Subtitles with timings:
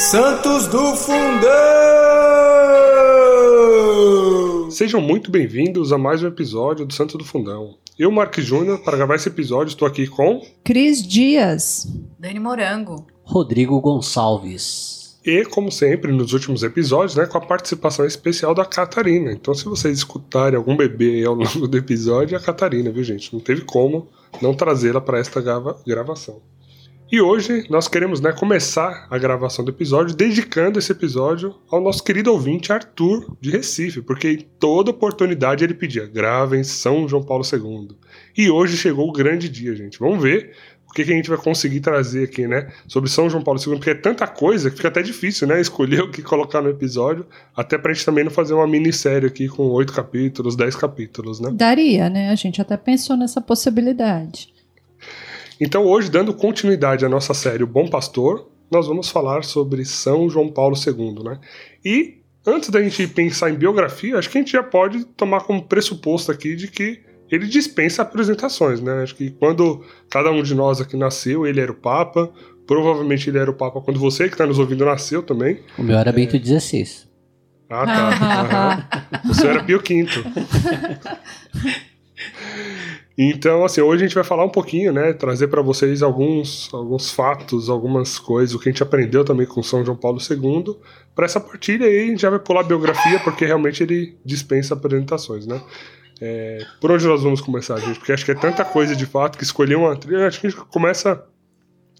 [0.00, 1.50] Santos do Fundão!
[4.70, 7.76] Sejam muito bem-vindos a mais um episódio do Santos do Fundão.
[7.98, 10.40] Eu, Mark Júnior, para gravar esse episódio, estou aqui com.
[10.64, 11.86] Cris Dias.
[12.18, 13.06] Dani Morango.
[13.22, 15.20] Rodrigo Gonçalves.
[15.22, 19.30] E, como sempre, nos últimos episódios, né, com a participação especial da Catarina.
[19.32, 23.34] Então, se vocês escutarem algum bebê ao longo do episódio, é a Catarina, viu, gente?
[23.34, 24.08] Não teve como
[24.40, 26.40] não trazê-la para esta grava gravação.
[27.12, 32.04] E hoje nós queremos né, começar a gravação do episódio dedicando esse episódio ao nosso
[32.04, 37.42] querido ouvinte Arthur de Recife, porque em toda oportunidade ele pedia gravem São João Paulo
[37.44, 37.96] II.
[38.38, 39.98] E hoje chegou o grande dia, gente.
[39.98, 40.52] Vamos ver
[40.88, 43.74] o que, que a gente vai conseguir trazer aqui, né, sobre São João Paulo II,
[43.74, 47.26] porque é tanta coisa que fica até difícil, né, escolher o que colocar no episódio,
[47.56, 51.50] até pra gente também não fazer uma minissérie aqui com oito capítulos, dez capítulos, né.
[51.52, 52.30] Daria, né?
[52.30, 54.59] A gente até pensou nessa possibilidade.
[55.60, 60.30] Então, hoje, dando continuidade à nossa série O Bom Pastor, nós vamos falar sobre São
[60.30, 61.38] João Paulo II, né?
[61.84, 65.62] E antes da gente pensar em biografia, acho que a gente já pode tomar como
[65.62, 69.02] pressuposto aqui de que ele dispensa apresentações, né?
[69.02, 72.32] Acho que quando cada um de nós aqui nasceu, ele era o Papa.
[72.66, 75.60] Provavelmente ele era o Papa quando você que está nos ouvindo nasceu também.
[75.76, 77.10] O meu era Bento XVI.
[77.68, 79.32] Ah, tá.
[79.34, 80.06] Seu era Pio V.
[83.22, 85.12] Então, assim, hoje a gente vai falar um pouquinho, né?
[85.12, 89.62] Trazer para vocês alguns, alguns fatos, algumas coisas, o que a gente aprendeu também com
[89.62, 90.76] São João Paulo II.
[91.14, 94.74] Para essa partilha aí, a gente já vai pular a biografia, porque realmente ele dispensa
[94.74, 95.60] apresentações, né?
[96.20, 97.98] É, por onde nós vamos começar, gente?
[97.98, 100.26] Porque acho que é tanta coisa de fato que escolher uma trilha.
[100.26, 101.22] Acho que a gente começa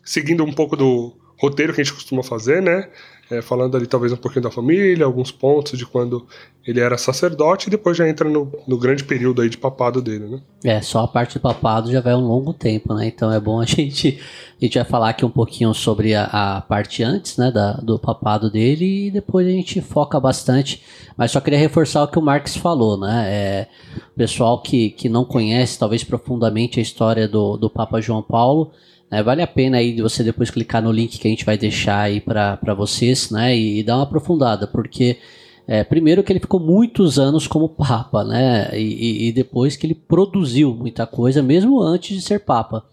[0.04, 2.88] seguindo um pouco do roteiro que a gente costuma fazer, né?
[3.30, 6.26] É, falando ali talvez um pouquinho da família, alguns pontos de quando
[6.66, 10.26] ele era sacerdote e depois já entra no, no, grande período aí de papado dele,
[10.26, 10.40] né?
[10.64, 13.06] É, só a parte do papado já vai um longo tempo, né?
[13.06, 14.20] Então é bom a gente
[14.60, 17.98] a gente vai falar aqui um pouquinho sobre a, a parte antes, né, da, do
[17.98, 20.82] papado dele e depois a gente foca bastante.
[21.16, 23.26] Mas só queria reforçar o que o Marx falou, né?
[23.28, 23.68] É,
[24.16, 28.72] pessoal que, que não conhece talvez profundamente a história do, do Papa João Paulo
[29.10, 32.02] é, vale a pena aí você depois clicar no link que a gente vai deixar
[32.02, 33.56] aí para vocês, né?
[33.56, 35.18] E, e, dar uma aprofundada, porque
[35.66, 38.70] é, primeiro que ele ficou muitos anos como papa, né?
[38.78, 42.84] E, e, depois que ele produziu muita coisa, mesmo antes de ser papa.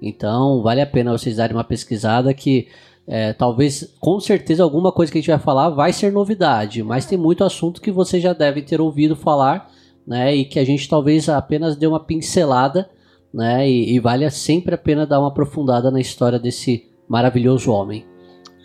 [0.00, 2.68] Então vale a pena vocês darem uma pesquisada que
[3.06, 7.06] é, talvez, com certeza, alguma coisa que a gente vai falar vai ser novidade, mas
[7.06, 9.70] tem muito assunto que vocês já devem ter ouvido falar,
[10.06, 10.34] né?
[10.34, 12.90] E que a gente talvez apenas dê uma pincelada
[13.32, 13.68] né?
[13.68, 18.04] E, e vale sempre a pena dar uma aprofundada na história desse maravilhoso homem.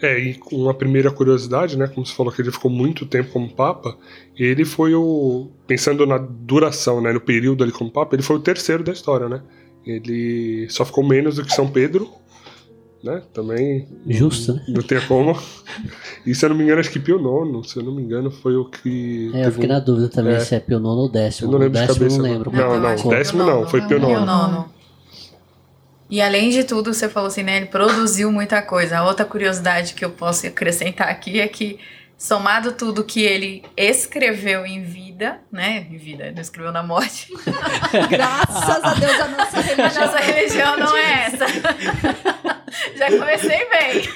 [0.01, 3.31] É, e com uma primeira curiosidade, né, como você falou que ele ficou muito tempo
[3.31, 3.97] como papa,
[4.37, 8.39] ele foi o, pensando na duração, né, no período ali como papa, ele foi o
[8.39, 9.41] terceiro da história, né?
[9.83, 12.07] Ele só ficou menos do que São Pedro,
[13.03, 13.21] né?
[13.33, 14.63] Também justo, né?
[14.67, 15.37] Não tem como.
[16.25, 18.31] E se eu não me engano, acho que Pio Nono, se eu não me engano,
[18.31, 19.73] foi o que É, eu fiquei um...
[19.73, 20.39] na dúvida também é.
[20.39, 21.47] se é Pio Nono ou décimo.
[21.47, 22.17] Eu não lembro o décimo de cabeça.
[22.17, 22.51] não lembro.
[22.51, 24.15] Não, não, não décimo não, foi Pio Nono.
[24.15, 24.77] Pio Nono.
[26.09, 27.57] E além de tudo, você falou assim, né?
[27.57, 28.99] Ele produziu muita coisa.
[28.99, 31.79] A outra curiosidade que eu posso acrescentar aqui é que,
[32.17, 35.85] somado tudo que ele escreveu em vida, né?
[35.91, 37.33] Em vida, não escreveu na morte.
[38.09, 39.87] Graças a Deus a nossa religião.
[39.97, 42.56] A nossa religião não é essa.
[42.95, 44.09] Já comecei bem.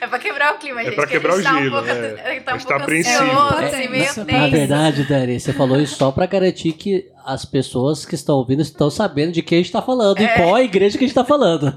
[0.00, 0.94] É pra quebrar o clima, é gente.
[0.96, 1.68] pra quebrar o tá gelo.
[1.68, 2.40] Um pouco, é.
[2.40, 3.22] tá um a gente pouco tá apreensivo.
[3.22, 3.66] ansioso, né?
[3.68, 4.50] assim, meio Na tenso.
[4.50, 8.90] verdade, Dani, você falou isso só pra garantir que as pessoas que estão ouvindo estão
[8.90, 10.24] sabendo de quem a gente tá falando É.
[10.24, 11.70] e qual a igreja que a gente tá falando.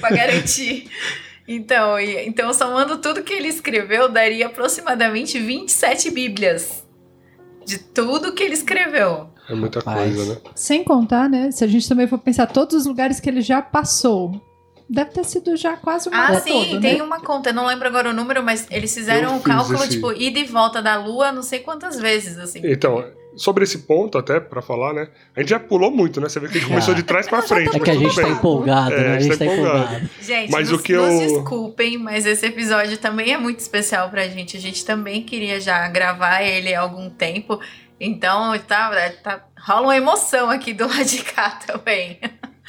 [0.00, 0.90] pra garantir.
[1.46, 6.84] Então, e- então, somando tudo que ele escreveu, daria aproximadamente 27 bíblias.
[7.64, 9.30] De tudo que ele escreveu.
[9.48, 10.14] É muita Rapaz.
[10.14, 10.40] coisa, né?
[10.54, 11.50] Sem contar, né?
[11.50, 14.40] Se a gente também for pensar todos os lugares que ele já passou,
[14.88, 17.02] deve ter sido já quase um Ah, sim, todo, tem né?
[17.02, 19.90] uma conta, eu não lembro agora o número, mas eles fizeram Eu um cálculo, esse-
[19.90, 22.60] tipo, ida e volta da Lua, não sei quantas vezes, assim.
[22.64, 23.04] Então,
[23.36, 25.08] sobre esse ponto, até pra falar, né?
[25.36, 26.28] A gente já pulou muito, né?
[26.28, 27.68] Você vê que a gente começou de trás pra frente.
[27.68, 28.32] É mas que a gente tá bem.
[28.32, 29.16] empolgado, É, né?
[29.16, 30.10] A gente tá empolgado.
[30.22, 34.08] Gente, Mas nos, o que nos eu- desculpem, mas esse episódio também é muito especial
[34.10, 34.56] pra gente.
[34.56, 37.60] A gente também queria já gravar ele há algum tempo.
[38.00, 42.18] Então, tá, tá, rola uma emoção aqui do lado de cá também.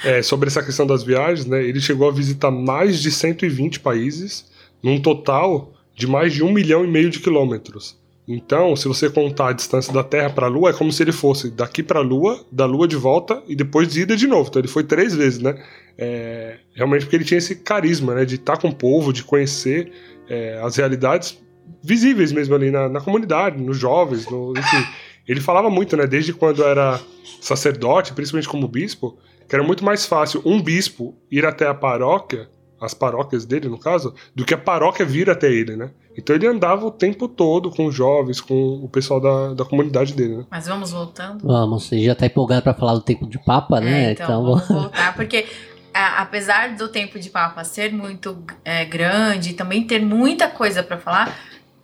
[0.04, 1.64] É, sobre essa questão das viagens, né?
[1.64, 4.50] Ele chegou a visitar mais de 120 países,
[4.82, 7.98] num total de mais de um milhão e meio de quilômetros.
[8.28, 11.14] Então, se você contar a distância da Terra para a Lua, é como se ele
[11.14, 14.50] fosse daqui para a Lua, da Lua de volta e depois de ida de novo.
[14.50, 15.56] Então, ele foi três vezes, né?
[15.98, 18.26] É, realmente porque ele tinha esse carisma, né?
[18.26, 19.92] De estar com o povo, de conhecer
[20.30, 21.42] é, as realidades
[21.82, 24.86] visíveis mesmo ali na, na comunidade, nos jovens, no, enfim.
[25.28, 26.08] Ele falava muito, né?
[26.08, 27.00] Desde quando era
[27.42, 32.50] sacerdote, principalmente como bispo, que era muito mais fácil um bispo ir até a paróquia
[32.80, 35.90] as paróquias dele, no caso, do que a paróquia vir até ele, né?
[36.18, 38.54] Então ele andava o tempo todo com os jovens, com
[38.84, 40.46] o pessoal da, da comunidade dele, né?
[40.50, 41.46] Mas vamos voltando?
[41.46, 44.10] Vamos, você já tá empolgado para falar do tempo de Papa, né?
[44.10, 45.46] É, então, vamos voltar, porque
[45.94, 50.82] a, apesar do tempo de Papa ser muito é, grande e também ter muita coisa
[50.82, 51.36] para falar,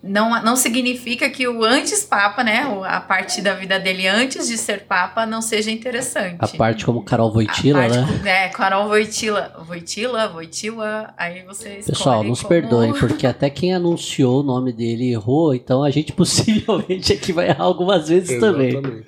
[0.03, 4.57] não, não significa que o antes Papa, né, a parte da vida dele antes de
[4.57, 6.35] ser Papa não seja interessante.
[6.39, 8.21] A parte como Carol Voitila, né?
[8.25, 12.49] É, Carol Voitila, Voitila, Voitila, aí você Pessoal, nos como...
[12.49, 17.47] perdoem, porque até quem anunciou o nome dele errou, então a gente possivelmente aqui vai
[17.47, 18.75] errar algumas vezes Exatamente.
[18.75, 19.03] também.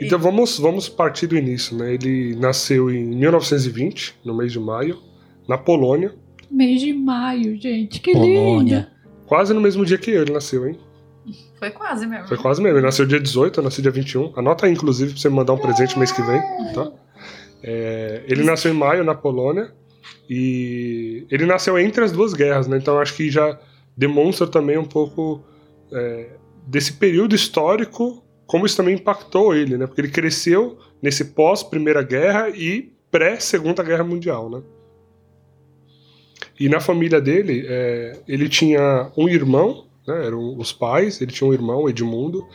[0.00, 1.94] Então vamos, vamos partir do início, né?
[1.94, 4.98] Ele nasceu em 1920, no mês de maio,
[5.46, 6.12] na Polônia.
[6.50, 8.78] Mês de maio, gente, que Polônia.
[8.78, 8.93] lindo!
[9.26, 10.78] Quase no mesmo dia que ele nasceu, hein?
[11.58, 12.28] Foi quase mesmo.
[12.28, 12.78] Foi quase mesmo.
[12.78, 14.32] Ele nasceu dia 18, eu nasci dia 21.
[14.36, 16.40] Anota aí, inclusive, pra você me mandar um presente mês que vem,
[16.74, 16.92] tá?
[17.62, 19.72] É, ele nasceu em maio, na Polônia.
[20.28, 22.76] E ele nasceu entre as duas guerras, né?
[22.76, 23.58] Então acho que já
[23.96, 25.42] demonstra também um pouco
[25.92, 26.30] é,
[26.66, 29.86] desse período histórico, como isso também impactou ele, né?
[29.86, 34.62] Porque ele cresceu nesse pós-Primeira Guerra e pré-Segunda Guerra Mundial, né?
[36.58, 41.48] E na família dele, é, ele tinha um irmão, né, eram os pais, ele tinha
[41.48, 42.46] um irmão, Edmundo,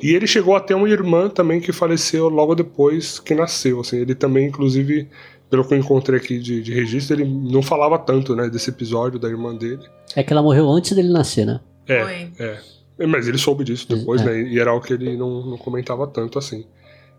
[0.00, 3.80] e ele chegou a ter uma irmã também que faleceu logo depois que nasceu.
[3.80, 5.08] Assim, ele também, inclusive,
[5.50, 9.18] pelo que eu encontrei aqui de, de registro, ele não falava tanto né, desse episódio
[9.18, 9.82] da irmã dele.
[10.14, 11.60] É que ela morreu antes dele nascer, né?
[11.86, 12.32] É, Foi.
[12.38, 13.06] é.
[13.06, 14.24] Mas ele soube disso depois, é.
[14.24, 14.42] né?
[14.42, 16.64] E era algo que ele não, não comentava tanto assim.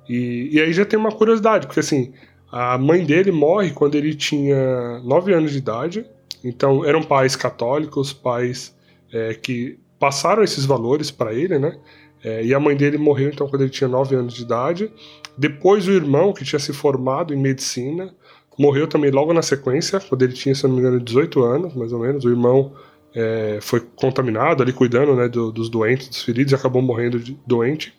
[0.08, 2.14] E, e aí já tem uma curiosidade, porque assim,
[2.52, 6.06] a mãe dele morre quando ele tinha 9 anos de idade
[6.44, 8.76] então, eram pais católicos, pais
[9.12, 11.78] é, que passaram esses valores para ele, né?
[12.24, 14.92] É, e a mãe dele morreu então quando ele tinha 9 anos de idade.
[15.38, 18.14] Depois o irmão, que tinha se formado em medicina,
[18.58, 21.94] morreu também logo na sequência, quando ele tinha, se não me engano, 18 anos, mais
[21.94, 22.26] ou menos.
[22.26, 22.74] O irmão
[23.16, 27.38] é, foi contaminado ali, cuidando né, do, dos doentes, dos feridos, e acabou morrendo de,
[27.48, 27.94] doente.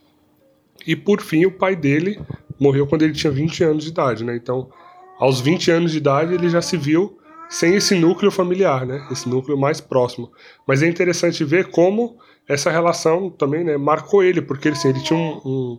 [0.87, 2.21] E por fim, o pai dele
[2.59, 4.37] morreu quando ele tinha 20 anos de idade, né?
[4.37, 4.71] Então,
[5.19, 7.19] aos 20 anos de idade, ele já se viu
[7.51, 9.05] sem esse núcleo familiar, né?
[9.11, 10.31] Esse núcleo mais próximo.
[10.67, 12.17] Mas é interessante ver como
[12.49, 15.79] essa relação também, né, marcou ele, porque assim, ele tinha um, um,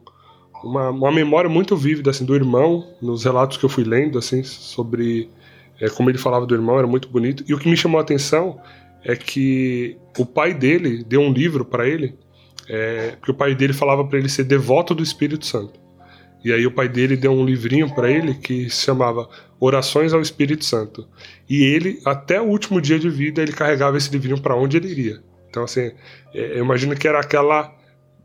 [0.63, 4.43] uma, uma memória muito vívida assim do irmão, nos relatos que eu fui lendo assim
[4.43, 5.29] sobre
[5.79, 7.43] é, como ele falava do irmão, era muito bonito.
[7.47, 8.59] E o que me chamou a atenção
[9.03, 12.15] é que o pai dele deu um livro para ele,
[12.69, 15.79] é, porque o pai dele falava para ele ser devoto do Espírito Santo.
[16.43, 19.29] E aí o pai dele deu um livrinho para ele que se chamava
[19.63, 21.07] Orações ao Espírito Santo.
[21.47, 24.89] E ele, até o último dia de vida, ele carregava esse livrinho para onde ele
[24.89, 25.21] iria.
[25.49, 25.91] Então, assim,
[26.33, 27.71] é, eu imagino que era aquela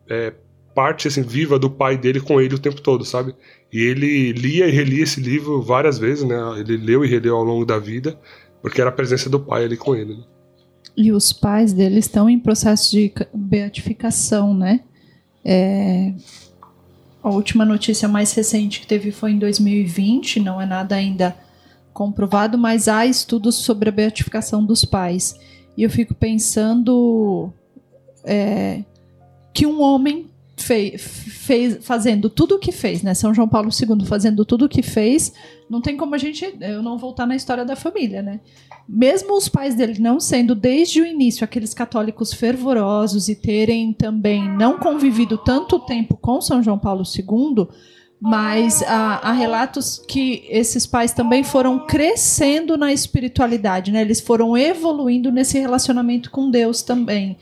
[0.08, 0.32] é,
[0.74, 3.34] parte assim, viva do pai dele com ele o tempo todo, sabe?
[3.72, 6.36] E ele lia e relia esse livro várias vezes, né?
[6.58, 8.18] Ele leu e releu ao longo da vida,
[8.62, 10.16] porque era a presença do pai ali com ele.
[10.16, 10.24] Né?
[10.96, 14.80] E os pais dele estão em processo de beatificação, né?
[15.44, 16.14] É,
[17.26, 21.37] a última notícia mais recente que teve foi em 2020, não é nada ainda
[21.93, 25.37] comprovado, mas há estudos sobre a beatificação dos pais.
[25.76, 27.52] E eu fico pensando
[28.23, 28.84] é,
[29.52, 33.14] que um homem fez, fez, fazendo tudo o que fez, né?
[33.14, 35.32] São João Paulo II fazendo tudo o que fez,
[35.69, 38.41] não tem como a gente eu não voltar na história da família, né?
[38.88, 44.48] mesmo os pais dele não sendo desde o início aqueles católicos fervorosos e terem também
[44.48, 47.67] não convivido tanto tempo com São João Paulo II,
[48.20, 54.01] mas há, há, relatos que esses pais também foram crescendo na espiritualidade, né?
[54.01, 57.36] Eles foram evoluindo nesse relacionamento com Deus também.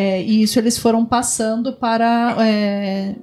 [0.00, 3.16] É, e isso eles foram passando para é,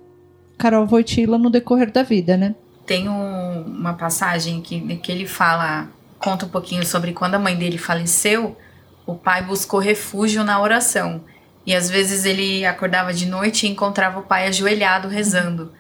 [0.57, 2.53] Carol Voitila no decorrer da vida, né?
[2.85, 5.87] Tem um, uma passagem que, que ele fala
[6.19, 8.57] conta um pouquinho sobre quando a mãe dele faleceu,
[9.05, 11.23] o pai buscou refúgio na oração.
[11.65, 15.71] E às vezes ele acordava de noite e encontrava o pai ajoelhado rezando.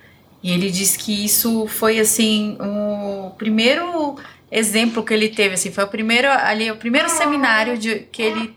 [0.41, 4.15] E ele diz que isso foi assim o primeiro
[4.49, 8.55] exemplo que ele teve, assim, foi o primeiro ali, o primeiro seminário de, que ele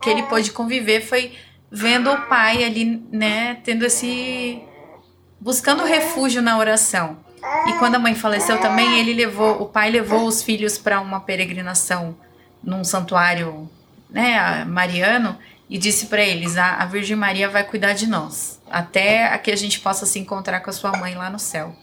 [0.00, 1.32] que ele pôde conviver foi
[1.70, 4.60] vendo o pai ali, né, tendo esse
[5.40, 7.18] buscando refúgio na oração.
[7.66, 11.20] E quando a mãe faleceu também, ele levou, o pai levou os filhos para uma
[11.20, 12.16] peregrinação
[12.62, 13.70] num santuário,
[14.10, 19.38] né, mariano, e disse para eles: a, a Virgem Maria vai cuidar de nós, até
[19.38, 21.74] que a gente possa se encontrar com a sua mãe lá no céu.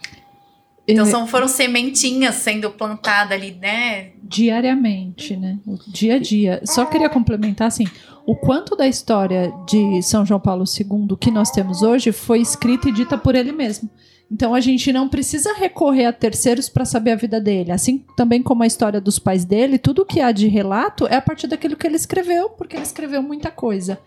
[0.88, 4.12] Então são, foram sementinhas sendo plantadas ali, né?
[4.24, 5.60] Diariamente, né?
[5.86, 6.62] Dia a dia.
[6.64, 7.86] Só queria complementar assim,
[8.28, 12.90] o quanto da história de São João Paulo II que nós temos hoje foi escrita
[12.90, 13.90] e dita por ele mesmo.
[14.30, 17.72] Então a gente não precisa recorrer a terceiros para saber a vida dele.
[17.72, 21.22] Assim também como a história dos pais dele, tudo que há de relato é a
[21.22, 23.98] partir daquilo que ele escreveu, porque ele escreveu muita coisa.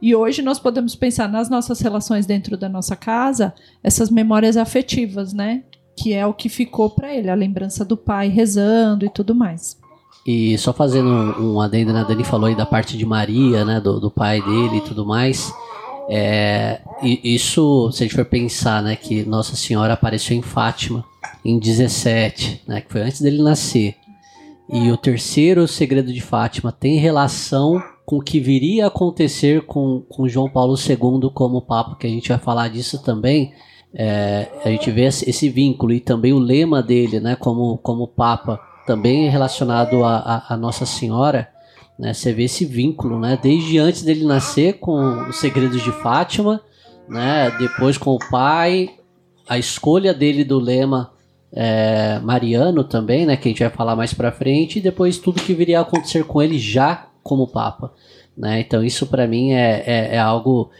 [0.00, 3.52] E hoje nós podemos pensar nas nossas relações dentro da nossa casa,
[3.82, 5.64] essas memórias afetivas, né?
[5.96, 9.82] Que é o que ficou para ele, a lembrança do pai rezando e tudo mais.
[10.26, 12.04] E só fazendo um adendo, né?
[12.06, 13.80] Dani falou aí da parte de Maria, né?
[13.80, 15.52] Do, do pai dele e tudo mais.
[16.08, 21.04] É, isso, se a gente for pensar, né, que Nossa Senhora apareceu em Fátima
[21.44, 23.96] em 17, né, que foi antes dele nascer.
[24.70, 30.02] E o terceiro segredo de Fátima tem relação com o que viria a acontecer com,
[30.08, 33.52] com João Paulo II como Papa, que a gente vai falar disso também.
[33.94, 38.60] É, a gente vê esse vínculo e também o lema dele, né, como, como Papa,
[38.86, 41.48] também relacionado a, a, a Nossa Senhora.
[41.98, 42.12] Né?
[42.12, 43.38] Você vê esse vínculo, né?
[43.40, 46.60] Desde antes dele nascer com os segredos de Fátima,
[47.08, 47.54] né?
[47.58, 48.90] Depois com o pai,
[49.48, 51.12] a escolha dele do lema
[51.52, 53.36] é, Mariano também, né?
[53.36, 56.24] Que a gente vai falar mais para frente e depois tudo que viria a acontecer
[56.24, 57.92] com ele já como Papa,
[58.36, 58.60] né?
[58.60, 60.70] Então isso para mim é, é, é, algo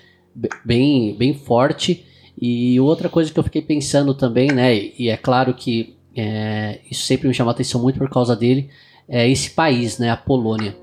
[0.65, 2.05] bem bem forte
[2.41, 4.75] e outra coisa que eu fiquei pensando também, né?
[4.99, 8.71] E é claro que é, isso sempre me chamou a atenção muito por causa dele,
[9.09, 10.11] é esse país, né?
[10.11, 10.77] A Polônia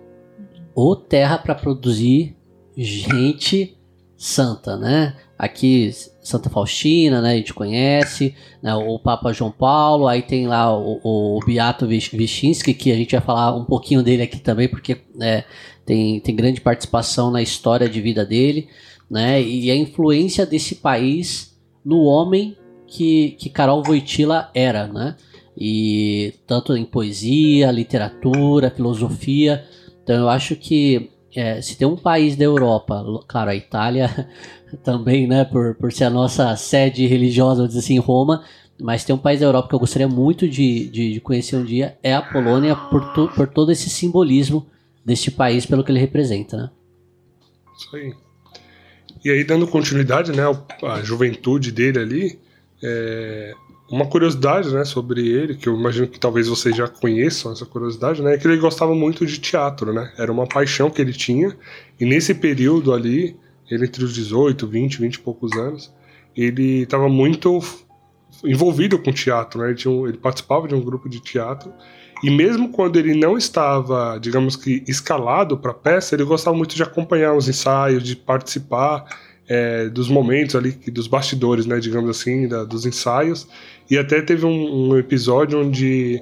[0.73, 2.35] ou terra para produzir
[2.75, 3.77] gente
[4.17, 5.15] santa, né?
[5.37, 7.33] Aqui Santa Faustina, né?
[7.33, 8.73] A gente conhece, né?
[8.75, 13.21] o Papa João Paulo, aí tem lá o, o Beato Wyszynski, que a gente vai
[13.21, 15.43] falar um pouquinho dele aqui também, porque né,
[15.85, 18.69] tem, tem grande participação na história de vida dele,
[19.09, 19.41] né?
[19.41, 22.55] E a influência desse país no homem
[22.91, 25.15] que, que Carol Wojtyla era, né?
[25.57, 29.65] E tanto em poesia, literatura, filosofia,
[30.03, 34.29] então eu acho que é, se tem um país da Europa, claro, a Itália
[34.83, 38.43] também, né, por, por ser a nossa sede religiosa, vamos dizer assim, Roma,
[38.81, 41.63] mas tem um país da Europa que eu gostaria muito de, de, de conhecer um
[41.63, 44.67] dia, é a Polônia, por, por todo esse simbolismo
[45.05, 46.69] deste país, pelo que ele representa, né?
[47.77, 48.13] Isso aí.
[49.23, 50.43] E aí, dando continuidade, né,
[50.83, 52.39] a juventude dele ali,
[52.83, 53.53] é,
[53.89, 58.21] uma curiosidade, né, sobre ele, que eu imagino que talvez vocês já conheçam essa curiosidade,
[58.21, 60.13] né, é que ele gostava muito de teatro, né?
[60.17, 61.55] Era uma paixão que ele tinha.
[61.99, 63.35] E nesse período ali,
[63.69, 65.93] ele entre os 18, 20, 20 e poucos anos,
[66.35, 67.59] ele estava muito
[68.45, 69.67] envolvido com teatro, né?
[69.67, 71.73] Ele, tinha, ele participava de um grupo de teatro.
[72.23, 76.75] E mesmo quando ele não estava, digamos que, escalado para a peça, ele gostava muito
[76.75, 79.05] de acompanhar os ensaios, de participar
[79.53, 83.49] é, dos momentos ali, dos bastidores, né, digamos assim, da, dos ensaios.
[83.89, 86.21] E até teve um, um episódio onde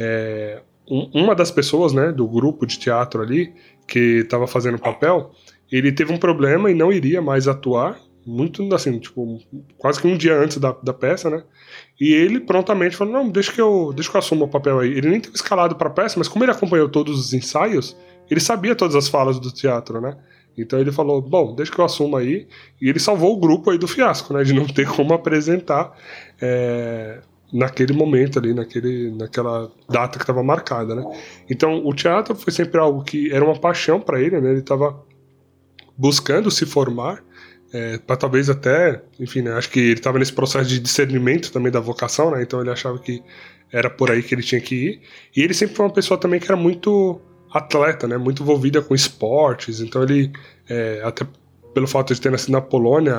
[0.00, 3.52] é, um, uma das pessoas, né, do grupo de teatro ali,
[3.86, 5.30] que estava fazendo papel,
[5.70, 9.38] ele teve um problema e não iria mais atuar, muito assim, tipo,
[9.78, 11.44] quase que um dia antes da, da peça, né?
[12.00, 14.90] E ele prontamente falou: Não, deixa que eu, deixa que eu assuma o papel aí.
[14.90, 17.94] Ele nem teve escalado para a peça, mas como ele acompanhou todos os ensaios,
[18.30, 20.16] ele sabia todas as falas do teatro, né?
[20.56, 22.46] Então ele falou: bom, deixa que eu assuma aí.
[22.80, 24.42] E ele salvou o grupo aí do fiasco, né?
[24.44, 25.96] De não ter como apresentar
[26.40, 27.20] é,
[27.52, 31.04] naquele momento ali, naquele, naquela data que estava marcada, né?
[31.48, 34.50] Então o teatro foi sempre algo que era uma paixão para ele, né?
[34.50, 35.00] Ele estava
[35.96, 37.22] buscando se formar.
[37.72, 41.72] É, para talvez até, enfim, né, acho que ele estava nesse processo de discernimento também
[41.72, 42.40] da vocação, né?
[42.40, 43.20] Então ele achava que
[43.72, 45.00] era por aí que ele tinha que ir.
[45.36, 47.20] E ele sempre foi uma pessoa também que era muito
[47.54, 48.18] atleta, né?
[48.18, 49.80] Muito envolvida com esportes.
[49.80, 50.32] Então ele,
[50.68, 51.24] é, até
[51.72, 53.16] pelo fato de ter nascido na Polônia,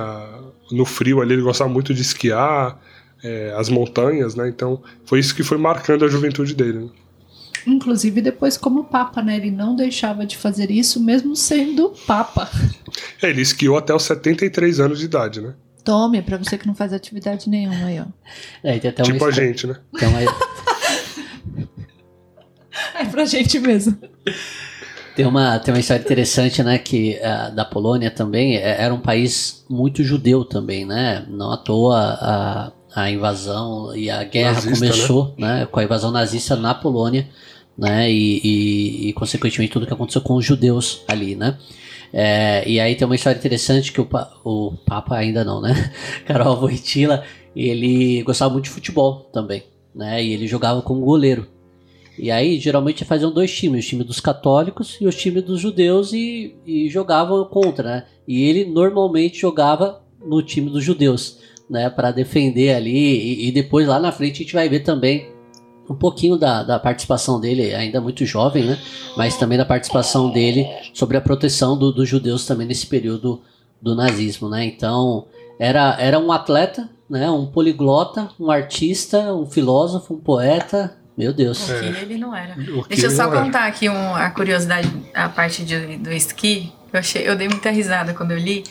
[0.72, 2.78] no frio ali, ele gostava muito de esquiar,
[3.24, 4.50] é, as montanhas, né?
[4.50, 6.80] Então foi isso que foi marcando a juventude dele.
[6.80, 6.90] Né?
[7.66, 9.38] Inclusive depois como Papa, né?
[9.38, 12.50] Ele não deixava de fazer isso mesmo sendo Papa.
[13.22, 15.54] É, ele esquiou até os 73 anos de idade, né?
[15.84, 18.06] Tome, pra você que não faz atividade nenhuma aí, ó.
[18.64, 19.76] É, tipo a gente, né?
[19.98, 20.20] Tem uma,
[22.96, 23.98] é pra gente mesmo.
[25.16, 29.00] Tem uma, tem uma história interessante, né, que uh, da Polônia também, é, era um
[29.00, 34.76] país muito judeu também, né, não à toa a, a invasão e a guerra nazista,
[34.76, 35.60] começou, né?
[35.60, 35.66] né?
[35.66, 37.30] com a invasão nazista na Polônia,
[37.78, 41.58] né, e, e, e, consequentemente tudo que aconteceu com os judeus ali, né.
[42.12, 44.08] É, e aí tem uma história interessante que o,
[44.44, 45.94] o Papa ainda não, né,
[46.28, 47.24] Carol Wojtyla,
[47.56, 49.64] ele gostava muito de futebol também,
[49.96, 51.55] né, e ele jogava como goleiro.
[52.18, 56.14] E aí, geralmente, faziam dois times, o time dos católicos e o time dos judeus,
[56.14, 58.06] e, e jogavam contra, né?
[58.28, 61.90] E ele normalmente jogava no time dos judeus, né?
[61.90, 65.30] Para defender ali, e, e, depois lá na frente a gente vai ver também
[65.90, 68.80] um pouquinho da, da participação dele, ainda muito jovem, né?
[69.16, 73.42] Mas também da participação dele sobre a proteção do, dos judeus também nesse período
[73.82, 74.66] do nazismo, né?
[74.66, 75.28] Então,
[75.60, 77.30] Era, era um atleta, né?
[77.30, 80.98] Um poliglota, um artista, um filósofo, um poeta.
[81.18, 81.70] Meu Deus.
[81.70, 81.80] O É.
[81.80, 82.56] que ele não era.
[82.90, 83.42] Deixa eu só não era.
[83.46, 86.74] contar aqui um- a curiosidade, a parte de- do esqui.
[86.92, 88.64] Eu, achei, eu dei muita risada quando eu li.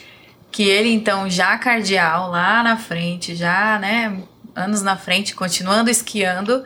[0.53, 4.23] Que ele, então, já cardeal, lá na frente, já, né,
[4.55, 6.65] anos na frente, continuando esquiando.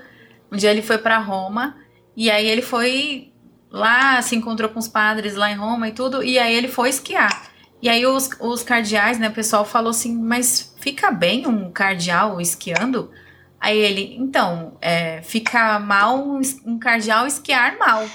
[0.52, 1.76] Um dia ele foi para Roma.
[2.16, 3.32] E aí ele foi
[3.70, 6.23] lá, se encontrou com os padres lá em Roma e tudo.
[6.25, 7.49] E aí ele foi esquiar.
[7.80, 12.40] E aí os, os cardeais, né, o pessoal falou assim, mas fica bem um cardeal
[12.40, 13.11] esquiando?
[13.60, 18.08] Aí ele, então, é, fica mal um, cardeal esquiar mal.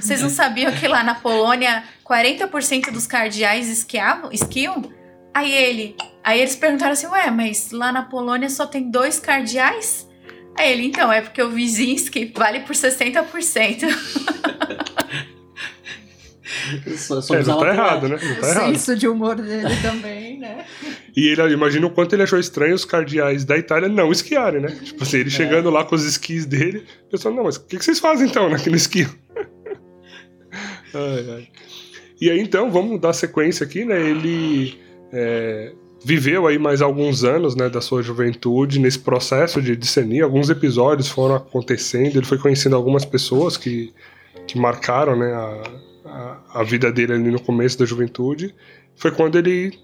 [0.00, 4.82] Vocês não sabiam que lá na Polônia 40% dos cardeais esquiavam, esquiam?
[5.32, 10.08] Aí ele, aí eles perguntaram assim, ué, mas lá na Polônia só tem dois cardeais?
[10.56, 13.86] Aí ele, então, é porque o Vizinski vale por 60%.
[16.96, 18.18] Só, só É, não tá errado, né?
[18.22, 18.74] Não O tá errado.
[18.74, 20.64] senso de humor dele também, né?
[21.16, 24.68] E ele imagina o quanto ele achou estranho os cardeais da Itália não esquiarem, né?
[24.82, 27.76] Tipo assim, ele chegando lá com os esquis dele, o pessoal, não, mas o que,
[27.76, 29.06] que vocês fazem então, né, aqui no esqui?
[30.94, 31.48] ai, ai.
[32.20, 34.00] E aí então, vamos dar sequência aqui, né?
[34.00, 34.78] Ele
[35.12, 35.72] é,
[36.04, 40.22] viveu aí mais alguns anos, né, da sua juventude nesse processo de discernir.
[40.22, 43.92] Alguns episódios foram acontecendo, ele foi conhecendo algumas pessoas que,
[44.46, 45.62] que marcaram, né, a,
[46.08, 48.54] a, a vida dele ali no começo da juventude.
[48.96, 49.78] Foi quando ele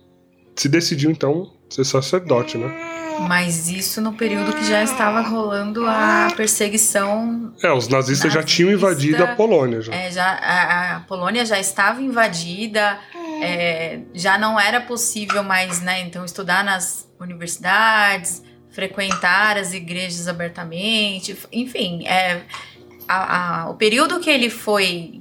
[0.56, 2.90] se decidiu então ser sacerdote, né?
[3.28, 8.70] Mas isso no período que já estava rolando a perseguição É, os nazistas já tinham
[8.72, 8.86] Nazista.
[8.92, 9.94] invadido a Polônia já.
[9.94, 12.98] É, já, a, a Polônia já estava invadida,
[13.40, 21.36] é, já não era possível mais, né, então, estudar nas universidades, frequentar as igrejas abertamente,
[21.52, 22.42] enfim, é,
[23.06, 25.20] a- a- o período que ele foi,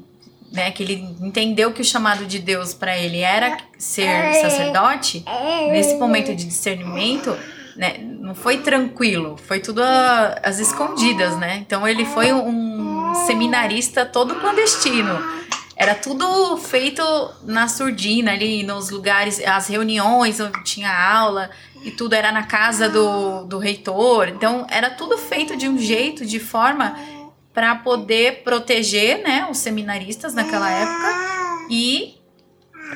[0.54, 4.06] né, que ele entendeu que o chamado de Deus para ele era ser
[4.42, 5.24] sacerdote,
[5.72, 7.36] nesse momento de discernimento,
[7.76, 11.58] né, não foi tranquilo, foi tudo a- às escondidas, né?
[11.58, 15.20] Então ele foi um seminarista todo clandestino.
[15.76, 17.02] Era tudo feito
[17.44, 21.50] na surdina ali, nos lugares, as reuniões onde tinha aula
[21.84, 24.30] e tudo era na casa do, do reitor.
[24.30, 26.96] Então era tudo feito de um jeito, de forma
[27.54, 32.16] para poder proteger, né, os seminaristas naquela época e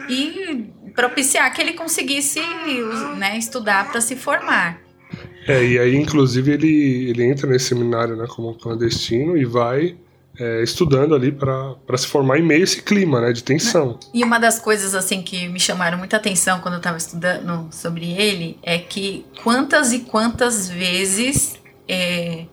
[0.09, 0.65] e
[0.95, 2.39] propiciar que ele conseguisse
[3.17, 4.79] né, estudar para se formar.
[5.47, 9.95] É, e aí, inclusive, ele, ele entra nesse seminário né, como clandestino e vai
[10.39, 13.99] é, estudando ali para se formar em meio a esse clima né, de tensão.
[14.13, 18.11] E uma das coisas assim que me chamaram muita atenção quando eu estava estudando sobre
[18.11, 22.45] ele é que quantas e quantas vezes é,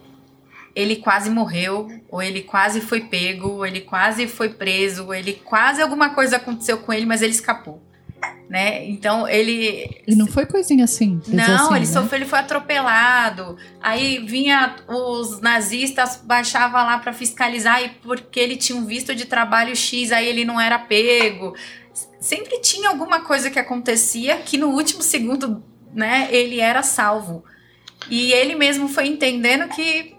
[0.74, 5.34] ele quase morreu, ou ele quase foi pego, ou ele quase foi preso, ou ele
[5.34, 7.80] quase alguma coisa aconteceu com ele, mas ele escapou.
[8.48, 8.86] Né?
[8.86, 11.20] Então ele E não foi coisinha assim.
[11.28, 11.92] Não, assim, ele né?
[11.92, 13.56] sofreu, ele foi atropelado.
[13.82, 19.26] Aí vinha os nazistas, baixava lá para fiscalizar e porque ele tinha um visto de
[19.26, 21.54] trabalho X, aí ele não era pego.
[22.20, 27.44] Sempre tinha alguma coisa que acontecia que no último segundo, né, ele era salvo.
[28.10, 30.13] E ele mesmo foi entendendo que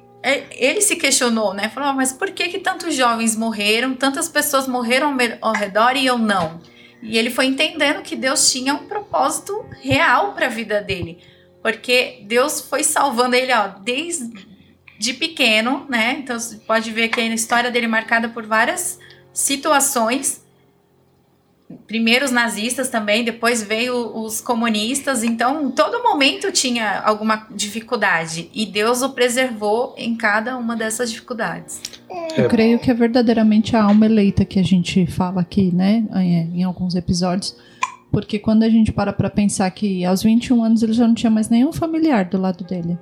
[0.52, 1.70] ele se questionou, né?
[1.70, 6.06] Falou, "Ah, mas por que que tantos jovens morreram, tantas pessoas morreram ao redor e
[6.06, 6.60] eu não?
[7.02, 11.20] E ele foi entendendo que Deus tinha um propósito real para a vida dele.
[11.62, 16.18] Porque Deus foi salvando ele, ó, desde pequeno, né?
[16.20, 19.00] Então você pode ver que a história dele é marcada por várias
[19.34, 20.45] situações.
[21.88, 25.24] Primeiro os nazistas também, depois veio os comunistas.
[25.24, 28.50] Então, todo momento tinha alguma dificuldade.
[28.54, 31.82] E Deus o preservou em cada uma dessas dificuldades.
[32.38, 36.60] Eu creio que é verdadeiramente a alma eleita que a gente fala aqui, né, em,
[36.60, 37.56] em alguns episódios.
[38.12, 41.32] Porque quando a gente para pra pensar que aos 21 anos ele já não tinha
[41.32, 42.98] mais nenhum familiar do lado dele.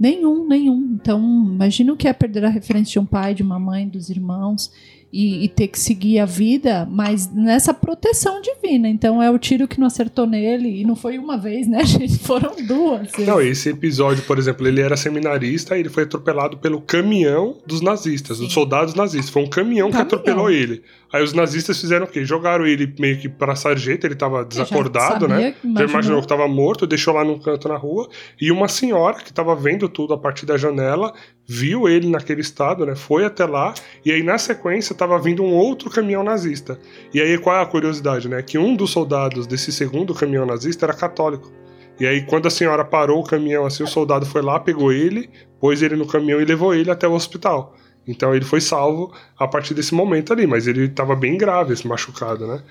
[0.00, 0.96] Nenhum, nenhum.
[1.00, 4.08] Então, imagina o que é perder a referência de um pai, de uma mãe, dos
[4.08, 4.70] irmãos
[5.16, 8.86] e, e ter que seguir a vida, mas nessa proteção divina.
[8.86, 12.18] Então, é o tiro que não acertou nele e não foi uma vez, né, gente?
[12.18, 13.10] Foram duas.
[13.18, 17.80] Não, esse episódio, por exemplo, ele era seminarista e ele foi atropelado pelo caminhão dos
[17.80, 19.30] nazistas, dos soldados nazistas.
[19.30, 20.18] Foi um caminhão que Caminhão.
[20.18, 20.82] atropelou ele.
[21.12, 22.24] Aí os nazistas fizeram o quê?
[22.24, 25.54] Jogaram ele meio que pra sarjeta, ele tava desacordado, né?
[25.64, 28.08] Já imaginou que tava morto, deixou lá num canto na rua.
[28.40, 31.14] E uma senhora que tava vendo tudo a partir da janela,
[31.46, 32.96] viu ele naquele estado, né?
[32.96, 33.72] Foi até lá.
[34.04, 36.78] E aí, na sequência, tava vindo um outro caminhão nazista.
[37.14, 38.42] E aí, qual é a curiosidade, né?
[38.42, 41.52] Que um dos soldados desse segundo caminhão nazista era católico.
[42.00, 45.30] E aí, quando a senhora parou o caminhão, assim, o soldado foi lá, pegou ele,
[45.60, 47.76] pôs ele no caminhão e levou ele até o hospital.
[48.06, 51.88] Então ele foi salvo a partir desse momento ali, mas ele tava bem grave, esse
[51.88, 52.62] machucado, né?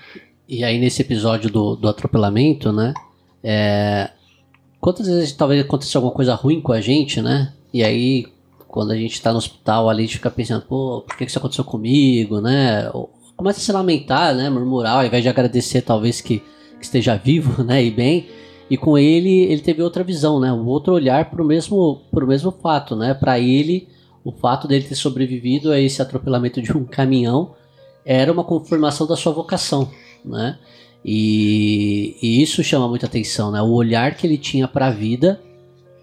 [0.48, 2.94] E aí nesse episódio do, do atropelamento, né?
[3.48, 4.10] é,
[4.80, 7.52] quantas vezes talvez aconteceu alguma coisa ruim com a gente, né?
[7.72, 8.26] E aí,
[8.76, 11.38] quando a gente tá no hospital ali, a gente fica pensando, pô, por que isso
[11.38, 12.90] aconteceu comigo, né?
[13.34, 14.50] Começa a se lamentar, né?
[14.50, 17.82] Murmurar, ao invés de agradecer, talvez que, que esteja vivo, né?
[17.82, 18.28] E bem.
[18.68, 20.52] E com ele, ele teve outra visão, né?
[20.52, 23.14] Um outro olhar pro mesmo, pro mesmo fato, né?
[23.14, 23.88] Para ele,
[24.22, 27.54] o fato dele ter sobrevivido a esse atropelamento de um caminhão
[28.04, 29.90] era uma confirmação da sua vocação,
[30.22, 30.58] né?
[31.02, 33.62] E, e isso chama muita atenção, né?
[33.62, 35.40] O olhar que ele tinha para a vida,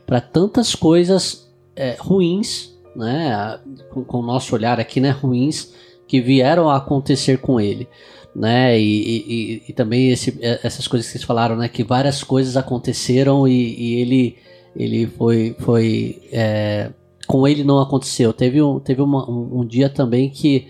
[0.08, 1.43] para tantas coisas
[1.76, 3.60] é, ruins, né?
[3.92, 5.10] Com, com, o nosso olhar aqui, né?
[5.10, 5.74] Ruins
[6.08, 7.88] que vieram a acontecer com ele,
[8.36, 8.80] né?
[8.80, 11.68] E, e, e também esse, é, essas coisas que vocês falaram, né?
[11.68, 14.36] Que várias coisas aconteceram e, ele
[14.76, 16.92] ele foi foi é,
[17.28, 18.34] com ele não aconteceu.
[18.34, 20.68] Teve um teve uma, um, um dia também que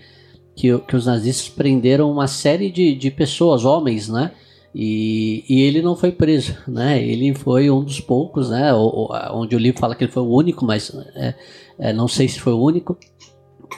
[0.56, 4.30] que, que os nazistas prenderam uma série de, de pessoas, homens, né?
[4.74, 7.00] E, e ele não foi preso, né?
[7.00, 8.74] Ele foi um dos poucos, né?
[8.74, 11.34] O, onde o livro fala que ele foi o único, mas é,
[11.78, 12.96] é, não sei se foi o único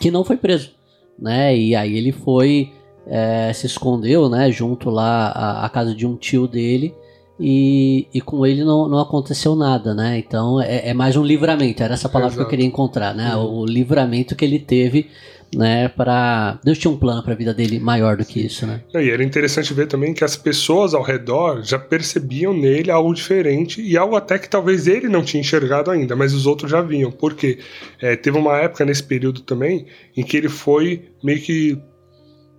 [0.00, 0.70] que não foi preso,
[1.18, 1.54] né?
[1.54, 2.72] E aí ele foi
[3.06, 4.50] é, se escondeu, né?
[4.50, 6.94] Junto lá à, à, casa de um tio dele
[7.38, 10.18] e, e com ele não, não aconteceu nada, né?
[10.18, 11.82] Então é, é mais um livramento.
[11.82, 12.38] Era essa palavra Exato.
[12.38, 13.36] que eu queria encontrar, né?
[13.36, 13.60] Uhum.
[13.60, 15.10] O livramento que ele teve
[15.54, 18.82] né, para Deus tinha um plano para a vida dele maior do que isso, né?
[18.94, 23.80] E era interessante ver também que as pessoas ao redor já percebiam nele algo diferente
[23.80, 27.10] e algo até que talvez ele não tinha enxergado ainda, mas os outros já viam.
[27.10, 27.58] Porque
[28.00, 31.80] é, teve uma época nesse período também em que ele foi meio que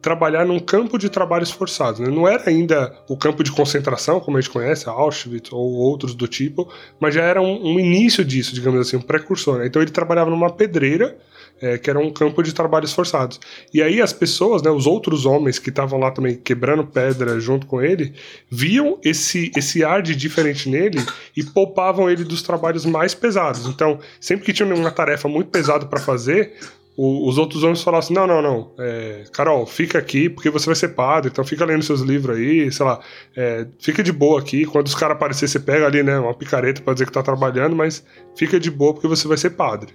[0.01, 1.99] trabalhar num campo de trabalhos forçados.
[1.99, 2.07] Né?
[2.07, 6.27] Não era ainda o campo de concentração, como a gente conhece, Auschwitz ou outros do
[6.27, 9.59] tipo, mas já era um, um início disso, digamos assim, um precursor.
[9.59, 9.67] Né?
[9.67, 11.17] Então ele trabalhava numa pedreira
[11.61, 13.39] é, que era um campo de trabalhos forçados.
[13.73, 17.65] E aí as pessoas, né, os outros homens que estavam lá também quebrando pedra junto
[17.65, 18.13] com ele,
[18.49, 20.99] viam esse, esse ar de diferente nele
[21.35, 23.65] e poupavam ele dos trabalhos mais pesados.
[23.65, 26.53] Então, sempre que tinha uma tarefa muito pesada para fazer,
[26.97, 30.65] o, os outros homens falavam assim: não, não, não, é, Carol, fica aqui porque você
[30.65, 32.99] vai ser padre, então fica lendo seus livros aí, sei lá,
[33.35, 34.65] é, fica de boa aqui.
[34.65, 37.75] Quando os caras aparecerem, você pega ali, né, uma picareta para dizer que tá trabalhando,
[37.75, 38.03] mas
[38.35, 39.93] fica de boa porque você vai ser padre.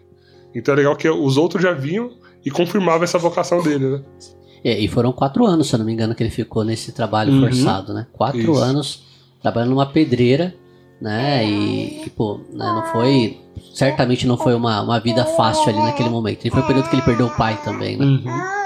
[0.55, 2.11] Então é legal que os outros já vinham
[2.45, 4.03] e confirmavam essa vocação dele, né?
[4.65, 7.33] É, e foram quatro anos, se eu não me engano, que ele ficou nesse trabalho
[7.33, 7.41] uhum.
[7.41, 8.07] forçado, né?
[8.13, 8.57] Quatro Isso.
[8.57, 9.03] anos
[9.43, 10.55] trabalhando numa pedreira,
[11.01, 11.45] né?
[11.45, 13.39] E, pô, né, não foi.
[13.75, 16.47] Certamente não foi uma, uma vida fácil ali naquele momento.
[16.47, 18.05] E foi o período que ele perdeu o pai também, né?
[18.05, 18.62] Uhum.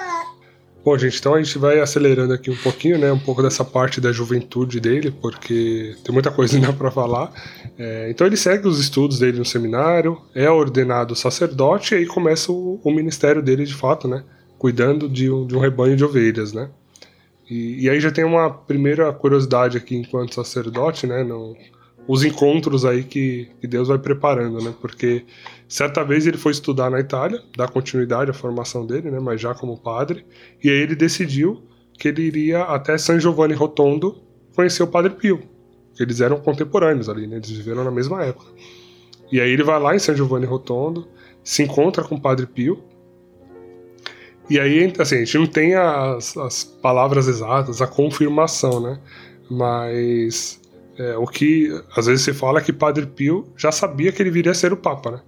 [0.87, 3.11] Bom, gente, então a gente vai acelerando aqui um pouquinho, né?
[3.11, 7.33] Um pouco dessa parte da juventude dele, porque tem muita coisa ainda para falar.
[7.77, 12.53] É, então ele segue os estudos dele no seminário, é ordenado sacerdote e aí começa
[12.53, 14.22] o, o ministério dele de fato, né?
[14.59, 16.70] Cuidando de um, de um rebanho de ovelhas, né?
[17.51, 21.25] E, e, aí já tem uma primeira curiosidade aqui enquanto sacerdote, né?
[21.25, 21.57] No,
[22.07, 24.72] os encontros aí que, que Deus vai preparando, né?
[24.81, 25.25] Porque
[25.68, 29.18] certa vez ele foi estudar na Itália, dar continuidade à formação dele, né?
[29.20, 30.24] Mas já como padre,
[30.62, 31.62] e aí ele decidiu
[31.98, 34.22] que ele iria até San Giovanni Rotondo
[34.55, 35.40] conhecer o Padre Pio.
[35.98, 37.37] Eles eram contemporâneos ali, né?
[37.37, 38.50] Eles viveram na mesma época.
[39.31, 41.09] E aí ele vai lá em San Giovanni Rotondo,
[41.42, 42.83] se encontra com o Padre Pio.
[44.48, 49.00] E aí, assim, a gente não tem as, as palavras exatas, a confirmação, né?
[49.50, 50.61] Mas
[50.98, 54.31] é, o que às vezes se fala é que Padre Pio já sabia que ele
[54.31, 55.20] viria a ser o Papa, né?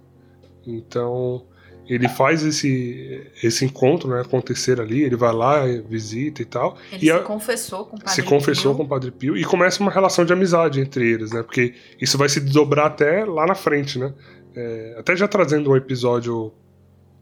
[0.65, 1.45] Então
[1.89, 6.77] ele faz esse, esse encontro né, acontecer ali, ele vai lá, visita e tal.
[6.91, 8.77] Ele e se a, confessou com o Padre Se confessou Pio.
[8.77, 11.41] com o Padre Pio e começa uma relação de amizade entre eles, né?
[11.41, 14.13] Porque isso vai se desdobrar até lá na frente, né?
[14.55, 16.53] É, até já trazendo um episódio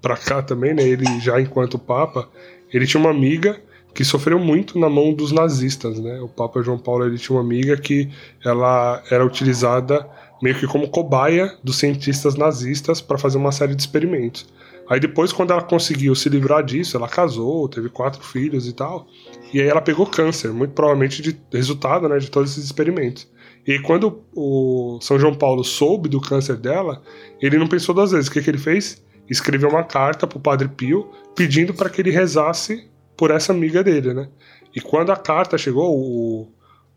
[0.02, 0.84] pra cá também, né?
[0.84, 2.28] Ele já enquanto Papa,
[2.73, 3.62] ele tinha uma amiga
[3.93, 6.19] que sofreu muito na mão dos nazistas, né?
[6.19, 8.10] O Papa João Paulo ele tinha uma amiga que
[8.43, 10.06] ela era utilizada
[10.41, 14.47] meio que como cobaia dos cientistas nazistas para fazer uma série de experimentos.
[14.89, 19.06] Aí depois, quando ela conseguiu se livrar disso, ela casou, teve quatro filhos e tal.
[19.54, 23.30] E aí ela pegou câncer, muito provavelmente de resultado né, de todos esses experimentos.
[23.65, 27.02] E quando o São João Paulo soube do câncer dela,
[27.41, 28.28] ele não pensou duas vezes.
[28.28, 29.04] O que, que ele fez?
[29.30, 33.84] Escreveu uma carta para o Padre Pio pedindo para que ele rezasse por essa amiga
[33.84, 34.30] dele, né?
[34.73, 36.47] E quando a carta chegou, o,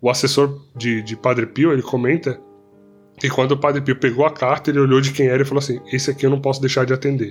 [0.01, 2.41] o assessor de, de Padre Pio, ele comenta
[3.21, 5.59] que quando o Padre Pio pegou a carta, ele olhou de quem era e falou
[5.59, 7.31] assim, esse aqui eu não posso deixar de atender.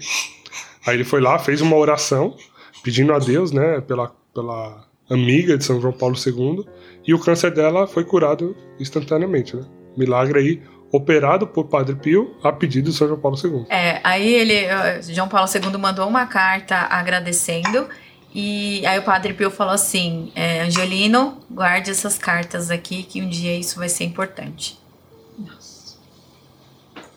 [0.86, 2.38] Aí ele foi lá, fez uma oração,
[2.84, 6.64] pedindo a Deus, né, pela, pela amiga de São João Paulo II,
[7.06, 9.66] e o câncer dela foi curado instantaneamente, né?
[9.98, 13.66] Milagre aí, operado por Padre Pio a pedido de São João Paulo II.
[13.70, 17.88] É, aí ele, eh, João Paulo II mandou uma carta agradecendo
[18.34, 23.30] e aí o Padre Pio falou assim: é, Angelino, guarde essas cartas aqui, que um
[23.30, 24.78] dia isso vai ser importante.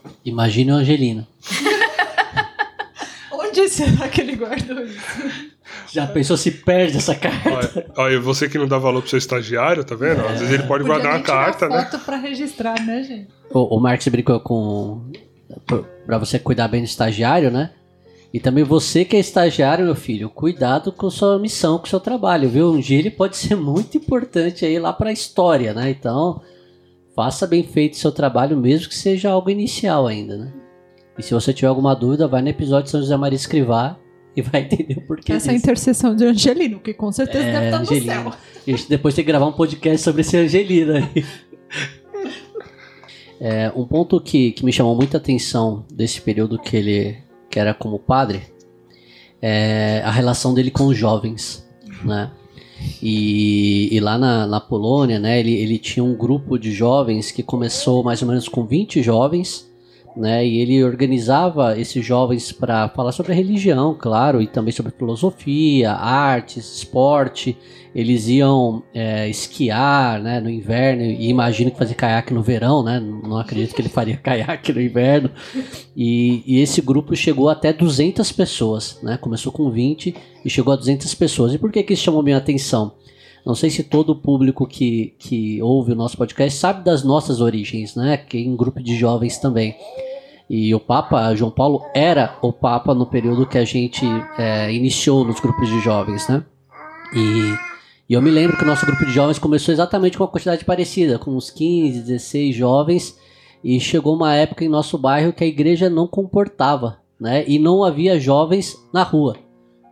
[0.05, 0.17] Nossa.
[0.25, 1.27] Imagine o Angelino.
[3.33, 5.01] Onde será que ele guardou isso?
[5.91, 7.51] Já pensou se perde essa carta?
[7.51, 10.21] Olha, olha, você que não dá valor pro seu estagiário, tá vendo?
[10.27, 11.85] Às vezes ele pode Podia guardar tirar carta, né?
[11.85, 13.29] foto pra registrar, né, gente?
[13.51, 15.03] O, o Marcos brincou com.
[16.07, 17.71] Pra você cuidar bem do estagiário, né?
[18.33, 22.49] E também você que é estagiário, meu filho, cuidado com sua missão, com seu trabalho,
[22.49, 22.73] viu?
[22.73, 25.91] Um dia ele pode ser muito importante aí lá pra história, né?
[25.91, 26.41] Então,
[27.15, 30.53] faça bem feito seu trabalho, mesmo que seja algo inicial ainda, né?
[31.19, 33.99] E se você tiver alguma dúvida, vai no episódio de São José Maria Escrivá
[34.35, 35.65] e vai entender o porquê Essa é disso.
[35.67, 38.13] intercessão de Angelino, que com certeza É, deve estar no Angelino.
[38.13, 38.33] céu.
[38.67, 41.25] A gente depois tem que gravar um podcast sobre esse Angelino aí.
[43.45, 47.17] É, um ponto que, que me chamou muita atenção desse período que ele
[47.51, 48.41] que era como padre
[49.41, 51.69] é a relação dele com os jovens,
[52.05, 52.31] né?
[53.03, 57.43] E, e lá na, na Polônia, né, ele, ele tinha um grupo de jovens que
[57.43, 59.72] começou mais ou menos com 20 jovens,
[60.17, 64.93] né, e ele organizava esses jovens para falar sobre a religião, claro, e também sobre
[64.93, 67.57] filosofia, artes, esporte.
[67.95, 72.99] Eles iam é, esquiar né, no inverno, e imagino que fazer caiaque no verão, né?
[72.99, 75.31] Não acredito que ele faria caiaque no inverno.
[75.95, 79.19] E, e esse grupo chegou até 200 pessoas, né?
[79.19, 81.53] Começou com 20 e chegou a 200 pessoas.
[81.53, 82.95] E por que, que isso chamou minha atenção?
[83.45, 87.41] Não sei se todo o público que, que ouve o nosso podcast sabe das nossas
[87.41, 88.17] origens, né?
[88.17, 89.77] Que em grupo de jovens também.
[90.49, 94.05] E o Papa João Paulo era o Papa no período que a gente
[94.39, 96.45] é, iniciou nos grupos de jovens, né?
[97.15, 97.55] E,
[98.09, 100.65] e eu me lembro que o nosso grupo de jovens começou exatamente com uma quantidade
[100.65, 103.19] parecida, com uns 15, 16 jovens,
[103.65, 107.45] e chegou uma época em nosso bairro que a igreja não comportava, né?
[107.49, 109.37] E não havia jovens na rua,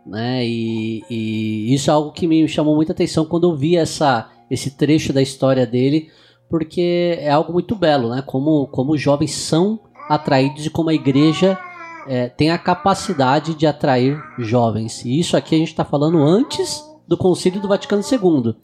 [0.05, 0.45] né?
[0.45, 4.71] E, e isso é algo que me chamou muita atenção quando eu vi essa, esse
[4.71, 6.09] trecho da história dele,
[6.49, 8.21] porque é algo muito belo, né?
[8.25, 11.57] Como, como os jovens são atraídos e como a igreja
[12.07, 15.05] é, tem a capacidade de atrair jovens.
[15.05, 18.55] E isso aqui a gente está falando antes do Concílio do Vaticano II.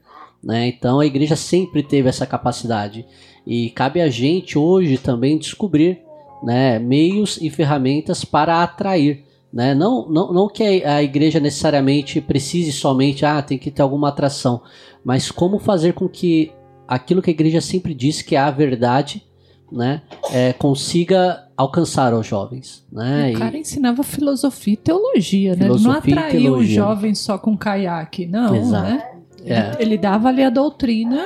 [0.43, 0.67] Né?
[0.67, 3.05] Então a igreja sempre teve essa capacidade.
[3.45, 6.01] E cabe a gente hoje também descobrir
[6.43, 9.23] né, meios e ferramentas para atrair.
[9.57, 9.73] Né?
[9.73, 14.61] Não, não, não que a igreja necessariamente precise somente, ah, tem que ter alguma atração,
[15.03, 16.51] mas como fazer com que
[16.87, 19.23] aquilo que a igreja sempre diz que é a verdade
[19.71, 22.85] né, é, consiga alcançar os jovens.
[22.91, 23.31] Né?
[23.33, 25.63] O cara ensinava filosofia e teologia, né?
[25.63, 28.83] Filosofia ele não atraiu os jovens só com caiaque, não, Exato.
[28.83, 29.09] né?
[29.43, 29.75] É.
[29.79, 31.25] Ele dava ali a doutrina.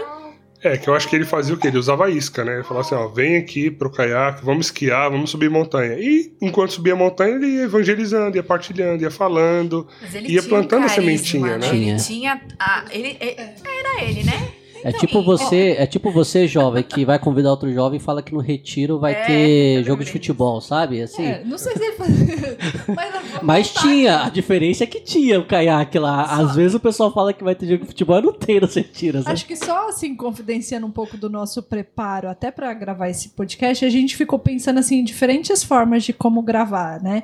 [0.63, 1.69] É, que eu acho que ele fazia o quê?
[1.69, 2.53] Ele usava isca, né?
[2.55, 5.97] Ele falava assim, ó, vem aqui pro caiaque, vamos esquiar, vamos subir montanha.
[5.99, 9.87] E enquanto subia a montanha, ele ia evangelizando, ia partilhando, ia falando.
[9.99, 11.67] Mas ele Ia plantando a sementinha, né?
[11.69, 11.91] Tinha.
[11.93, 12.41] Ele tinha.
[12.59, 14.49] A, ele, ele- era ele, né?
[14.83, 18.33] É tipo você, é tipo você jovem que vai convidar outro jovem e fala que
[18.33, 21.01] no retiro vai É, ter jogo de futebol, sabe?
[21.01, 21.25] Assim.
[21.25, 22.57] É, não sei se ele fazia.
[22.95, 26.23] mas Mas tinha, a diferença é que tinha o caiaque lá.
[26.23, 28.75] Às vezes o pessoal fala que vai ter jogo de futebol e não tem nos
[28.75, 29.25] retiros.
[29.25, 29.31] né?
[29.31, 33.85] Acho que só assim, confidenciando um pouco do nosso preparo até para gravar esse podcast,
[33.85, 37.23] a gente ficou pensando assim em diferentes formas de como gravar, né?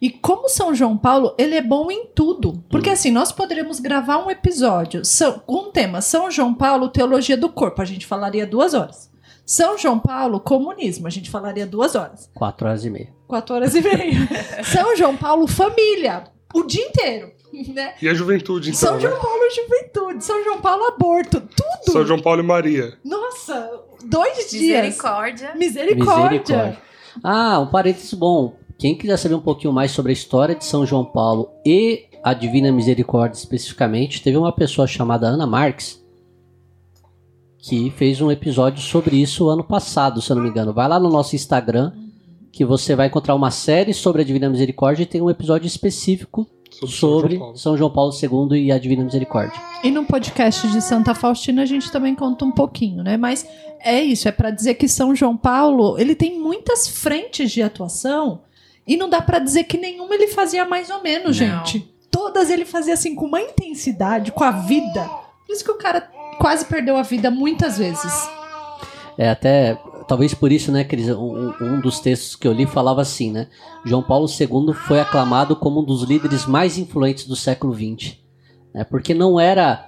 [0.00, 2.62] E como São João Paulo, ele é bom em tudo.
[2.70, 7.36] Porque assim, nós poderíamos gravar um episódio são- com um tema São João Paulo, teologia
[7.36, 7.82] do corpo.
[7.82, 9.10] A gente falaria duas horas.
[9.44, 11.06] São João Paulo, comunismo.
[11.06, 12.30] A gente falaria duas horas.
[12.34, 13.08] Quatro horas e meia.
[13.26, 14.28] Quatro horas e meia.
[14.62, 16.24] São João Paulo, família.
[16.54, 17.32] O dia inteiro.
[17.74, 17.94] Né?
[18.00, 19.00] E a juventude, então, São né?
[19.00, 20.22] João Paulo, juventude.
[20.24, 21.40] São João Paulo, aborto.
[21.40, 21.92] Tudo.
[21.92, 22.92] São João Paulo e Maria.
[23.02, 23.70] Nossa,
[24.04, 24.84] dois dias.
[24.84, 25.54] Misericórdia.
[25.56, 26.78] Misericórdia.
[27.24, 28.54] Ah, um parênteses bom.
[28.78, 32.32] Quem quiser saber um pouquinho mais sobre a história de São João Paulo e a
[32.32, 36.00] Divina Misericórdia especificamente, teve uma pessoa chamada Ana Marques
[37.58, 40.72] que fez um episódio sobre isso ano passado, se eu não me engano.
[40.72, 41.92] Vai lá no nosso Instagram
[42.52, 46.46] que você vai encontrar uma série sobre a Divina Misericórdia e tem um episódio específico
[46.86, 48.12] Sobre, sobre São João Paulo.
[48.12, 49.60] São João Paulo II e a Divina Misericórdia.
[49.82, 53.16] E no podcast de Santa Faustina a gente também conta um pouquinho, né?
[53.16, 53.44] Mas
[53.80, 58.42] é isso, é para dizer que São João Paulo, ele tem muitas frentes de atuação
[58.88, 61.64] e não dá para dizer que nenhuma ele fazia mais ou menos, Não.
[61.64, 61.94] gente.
[62.10, 65.04] Todas ele fazia assim com uma intensidade, com a vida.
[65.46, 66.00] Por isso que o cara
[66.38, 68.28] quase perdeu a vida muitas vezes.
[69.18, 69.74] É até,
[70.08, 73.48] talvez por isso, né, Cris, um, um dos textos que eu li falava assim, né?
[73.84, 78.16] João Paulo II foi aclamado como um dos líderes mais influentes do século XX.
[78.72, 79.86] Né, porque não era,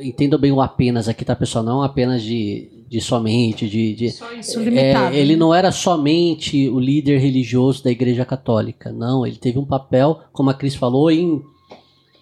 [0.00, 1.64] entenda bem o apenas aqui, tá, pessoal?
[1.64, 3.94] Não apenas de, de somente, de...
[3.94, 5.14] de Só isso é, limitado.
[5.14, 9.26] ele não era somente o líder religioso da Igreja Católica, não.
[9.26, 11.42] Ele teve um papel, como a Cris falou, em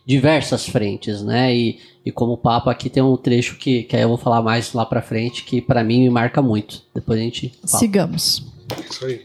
[0.04, 1.54] diversas frentes, né?
[1.54, 4.72] E, e como Papa aqui tem um trecho que, que aí eu vou falar mais
[4.72, 6.82] lá pra frente, que pra mim me marca muito.
[6.94, 7.78] Depois a gente fala.
[7.78, 8.46] Sigamos.
[8.90, 9.24] Isso aí.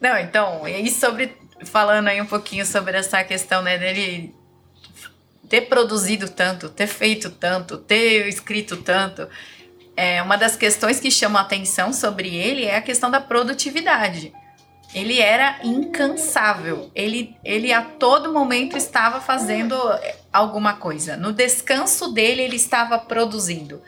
[0.00, 1.32] Não, então, e sobre
[1.64, 4.32] falando aí um pouquinho sobre essa questão né, dele
[5.48, 9.26] ter produzido tanto, ter feito tanto, ter escrito tanto.
[10.00, 14.32] É, uma das questões que chama atenção sobre ele é a questão da produtividade.
[14.94, 16.88] Ele era incansável.
[16.94, 19.74] Ele, ele a todo momento estava fazendo
[20.32, 21.16] alguma coisa.
[21.16, 23.82] No descanso dele, ele estava produzindo.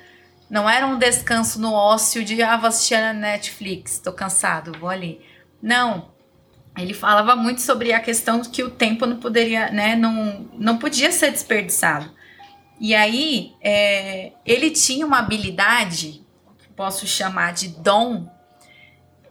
[0.51, 4.89] Não era um descanso no ócio de ah, vou assistir a Netflix, tô cansado, vou
[4.91, 5.21] ali.
[5.63, 6.11] Não.
[6.77, 10.77] Ele falava muito sobre a questão de que o tempo não poderia, né, não, não
[10.77, 12.11] podia ser desperdiçado.
[12.81, 16.25] E aí, é, ele tinha uma habilidade,
[16.75, 18.27] posso chamar de dom,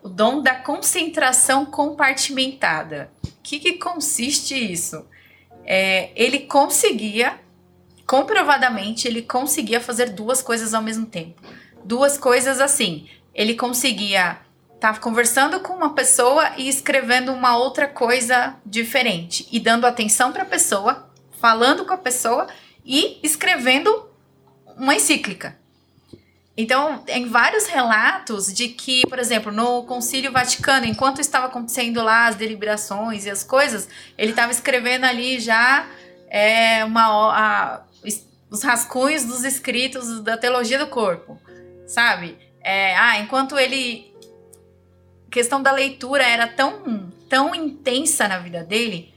[0.03, 3.11] o dom da concentração compartimentada.
[3.25, 5.03] O que, que consiste isso?
[5.65, 7.39] É, ele conseguia,
[8.05, 11.41] comprovadamente, ele conseguia fazer duas coisas ao mesmo tempo.
[11.83, 13.09] Duas coisas assim.
[13.33, 14.37] Ele conseguia
[14.75, 19.47] estar tá conversando com uma pessoa e escrevendo uma outra coisa diferente.
[19.51, 21.09] E dando atenção para a pessoa,
[21.41, 22.45] falando com a pessoa
[22.85, 24.09] e escrevendo
[24.77, 25.57] uma encíclica.
[26.57, 32.27] Então, tem vários relatos de que, por exemplo, no Concílio Vaticano, enquanto estava acontecendo lá
[32.27, 33.87] as deliberações e as coisas,
[34.17, 35.87] ele estava escrevendo ali já
[36.29, 37.83] é, uma, a,
[38.49, 41.39] os rascunhos dos escritos da teologia do corpo,
[41.87, 42.37] sabe?
[42.61, 44.09] É, ah, enquanto ele.
[45.27, 49.13] A questão da leitura era tão, tão intensa na vida dele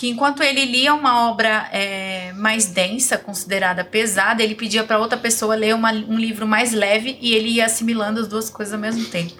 [0.00, 5.18] que enquanto ele lia uma obra é, mais densa, considerada pesada, ele pedia para outra
[5.18, 8.80] pessoa ler uma, um livro mais leve e ele ia assimilando as duas coisas ao
[8.80, 9.34] mesmo tempo.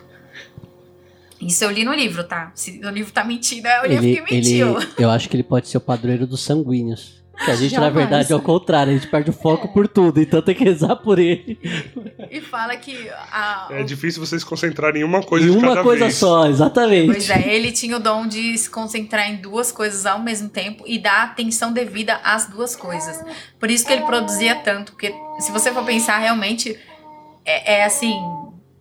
[1.41, 2.53] Isso eu li no livro, tá?
[2.55, 4.79] Se o livro tá mentindo, é o livro ele, que mentiu.
[4.79, 7.20] Ele, eu acho que ele pode ser o padroeiro dos sanguíneos.
[7.45, 7.95] Que a gente, Jamais.
[7.95, 9.71] na verdade, é o contrário, a gente perde o foco é.
[9.73, 11.59] por tudo, então tem que rezar por ele.
[12.31, 13.09] E fala que.
[13.33, 16.17] A, é difícil vocês se concentrarem em uma coisa em de uma coisa vez.
[16.17, 17.07] só, exatamente.
[17.07, 20.85] Pois é, ele tinha o dom de se concentrar em duas coisas ao mesmo tempo
[20.87, 23.25] e dar atenção devida às duas coisas.
[23.59, 26.79] Por isso que ele produzia tanto, porque se você for pensar realmente,
[27.45, 28.15] é, é assim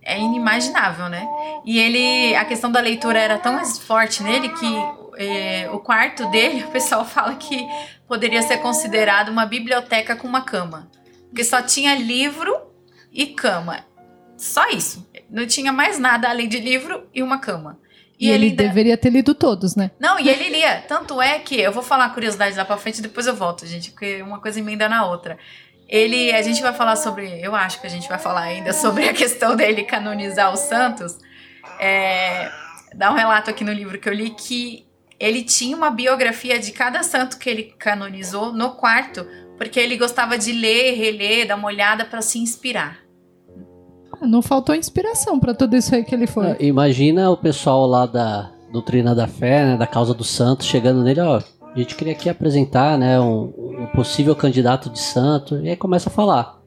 [0.02, 1.28] é inimaginável, né?
[1.64, 4.66] E ele, a questão da leitura era tão forte nele que
[5.20, 7.68] é, o quarto dele, o pessoal fala que
[8.08, 10.90] poderia ser considerado uma biblioteca com uma cama.
[11.28, 12.58] Porque só tinha livro
[13.12, 13.86] e cama.
[14.38, 15.08] Só isso.
[15.30, 17.78] Não tinha mais nada além de livro e uma cama.
[18.18, 19.92] E, e ele, ele deveria ter lido todos, né?
[20.00, 20.84] Não, e ele lia.
[20.88, 24.22] Tanto é que eu vou falar curiosidade lá pra frente, depois eu volto, gente, porque
[24.22, 25.38] uma coisa emenda na outra.
[25.88, 29.08] Ele, a gente vai falar sobre, eu acho que a gente vai falar ainda sobre
[29.10, 31.18] a questão dele canonizar os santos.
[31.80, 32.50] É,
[32.96, 34.89] dá um relato aqui no livro que eu li que
[35.20, 39.28] ele tinha uma biografia de cada santo que ele canonizou no quarto,
[39.58, 43.00] porque ele gostava de ler, reler, dar uma olhada para se inspirar.
[44.14, 46.52] Ah, não faltou inspiração para tudo isso aí que ele foi.
[46.52, 51.04] Ah, imagina o pessoal lá da doutrina da fé, né, da causa dos santos, chegando
[51.04, 55.70] nele, ó, a gente queria aqui apresentar, né, um, um possível candidato de santo, e
[55.70, 56.60] aí começa a falar.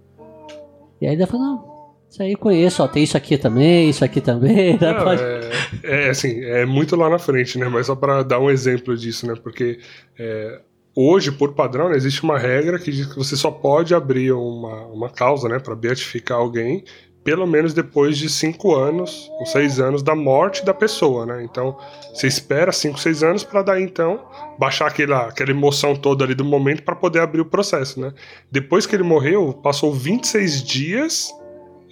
[1.00, 1.71] E aí ele fala, não,
[2.12, 4.76] isso aí conheço, ó, tem isso aqui também, isso aqui também.
[4.82, 4.92] Né?
[4.92, 5.22] Não, Pode...
[5.22, 5.50] é,
[5.82, 7.68] é, assim, é muito lá na frente, né?
[7.68, 9.34] Mas só para dar um exemplo disso, né?
[9.42, 9.78] Porque
[10.18, 10.60] é,
[10.94, 14.86] hoje, por padrão, né, existe uma regra que diz que você só pode abrir uma,
[14.88, 16.84] uma causa, né, para beatificar alguém,
[17.24, 21.42] pelo menos depois de cinco anos ou seis anos da morte da pessoa, né?
[21.42, 21.78] Então,
[22.12, 24.20] você espera cinco, seis anos para daí então
[24.58, 28.12] baixar aquela, aquela emoção toda ali do momento para poder abrir o processo, né?
[28.50, 31.32] Depois que ele morreu, passou 26 dias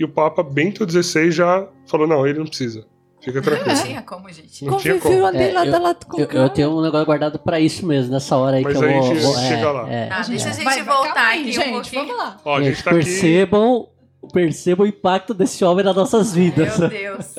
[0.00, 2.86] e o Papa Bento XVI já falou: não, ele não precisa.
[3.20, 3.76] Fica tranquilo.
[3.76, 4.64] Não tinha como, gente.
[4.64, 5.14] Não tinha como.
[5.26, 8.78] É, eu, eu, eu, tenho um negócio guardado pra isso mesmo, nessa hora aí Mas
[8.78, 9.14] que eu vou.
[9.14, 9.92] vou é, chega lá.
[9.92, 12.06] É, ah, deixa a gente vai, voltar aí, aqui gente, um pouquinho.
[12.06, 12.40] Vamos lá.
[12.42, 13.88] Ó, a gente tá percebam,
[14.22, 14.32] aqui...
[14.32, 16.78] percebam o impacto desse homem nas nossas vidas.
[16.78, 17.34] Meu Deus.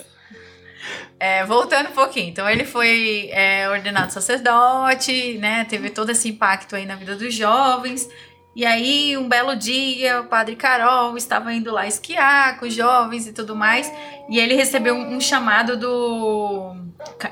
[1.19, 5.65] É, voltando um pouquinho, então ele foi é, ordenado sacerdote, né?
[5.65, 8.08] Teve todo esse impacto aí na vida dos jovens.
[8.54, 13.26] E aí, um belo dia, o padre Carol estava indo lá esquiar com os jovens
[13.26, 13.92] e tudo mais,
[14.30, 16.76] e ele recebeu um, um chamado do,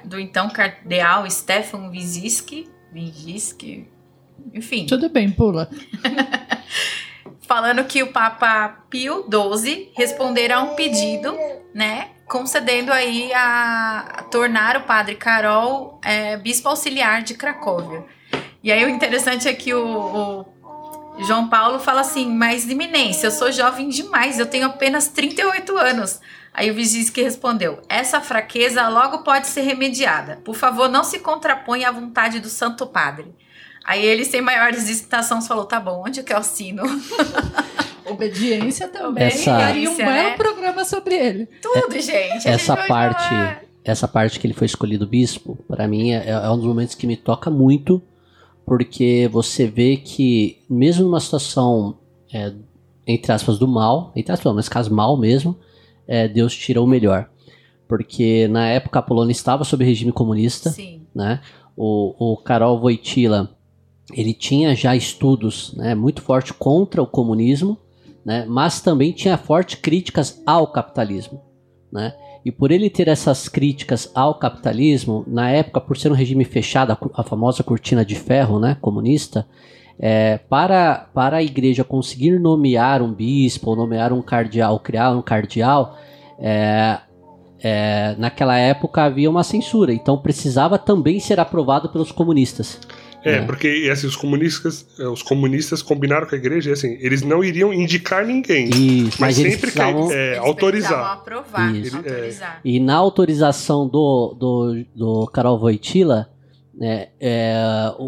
[0.05, 3.85] do então cardeal Stefan Wieziski, Wieziski,
[4.53, 4.85] enfim.
[4.85, 5.69] Tudo bem, pula.
[7.41, 11.35] Falando que o Papa Pio XII respondera a um pedido,
[11.73, 18.05] né, concedendo aí a, a tornar o padre Carol é, bispo auxiliar de Cracóvia.
[18.63, 20.45] E aí o interessante é que o, o
[21.25, 26.19] João Paulo fala assim: Mas iminência, eu sou jovem demais, eu tenho apenas 38 anos.
[26.53, 30.37] Aí o Vigisque respondeu: Essa fraqueza logo pode ser remediada.
[30.43, 33.33] Por favor, não se contraponha à vontade do Santo Padre.
[33.85, 36.83] Aí ele, sem maiores hesitações, falou: Tá bom, onde que é o sino?
[38.05, 39.25] Obediência também.
[39.25, 39.71] Essa...
[39.71, 40.35] E um belo né?
[40.35, 41.45] programa sobre ele.
[41.61, 42.47] Tudo, gente.
[42.47, 43.33] Essa parte.
[43.83, 47.05] essa parte que ele foi escolhido bispo, para mim é, é, um dos momentos que
[47.05, 48.01] me toca muito,
[48.69, 51.97] porque você vê que, mesmo numa situação,
[52.31, 52.53] é,
[53.07, 55.57] entre aspas, do mal, entre aspas, nesse caso mal mesmo,
[56.07, 57.27] é, Deus tirou o melhor.
[57.87, 61.01] Porque na época a Polônia estava sob regime comunista, Sim.
[61.15, 61.41] né?
[61.75, 63.57] O, o Karol Wojtyla,
[64.13, 67.75] ele tinha já estudos né, muito forte contra o comunismo,
[68.23, 71.41] né, mas também tinha fortes críticas ao capitalismo.
[71.91, 72.13] Né?
[72.43, 76.97] E por ele ter essas críticas ao capitalismo, na época, por ser um regime fechado,
[77.13, 79.45] a, famosa cortina de ferro né, comunista,
[79.99, 85.97] é, para, para a igreja conseguir nomear um bispo, nomear um cardeal, criar um cardeal,
[86.39, 86.99] é,
[87.61, 92.79] é, naquela época havia uma censura, então precisava também ser aprovado pelos comunistas.
[93.23, 97.21] É, porque assim, os comunistas, é, os comunistas combinaram com a igreja e assim, eles
[97.21, 98.69] não iriam indicar ninguém.
[98.69, 101.13] Isso, mas, mas sempre precisavam, que, é, autorizar.
[101.13, 101.97] aprovar, Isso.
[101.97, 102.61] autorizar.
[102.63, 106.29] E na autorização do, do, do Karol Wojtyla,
[106.73, 107.55] né, é,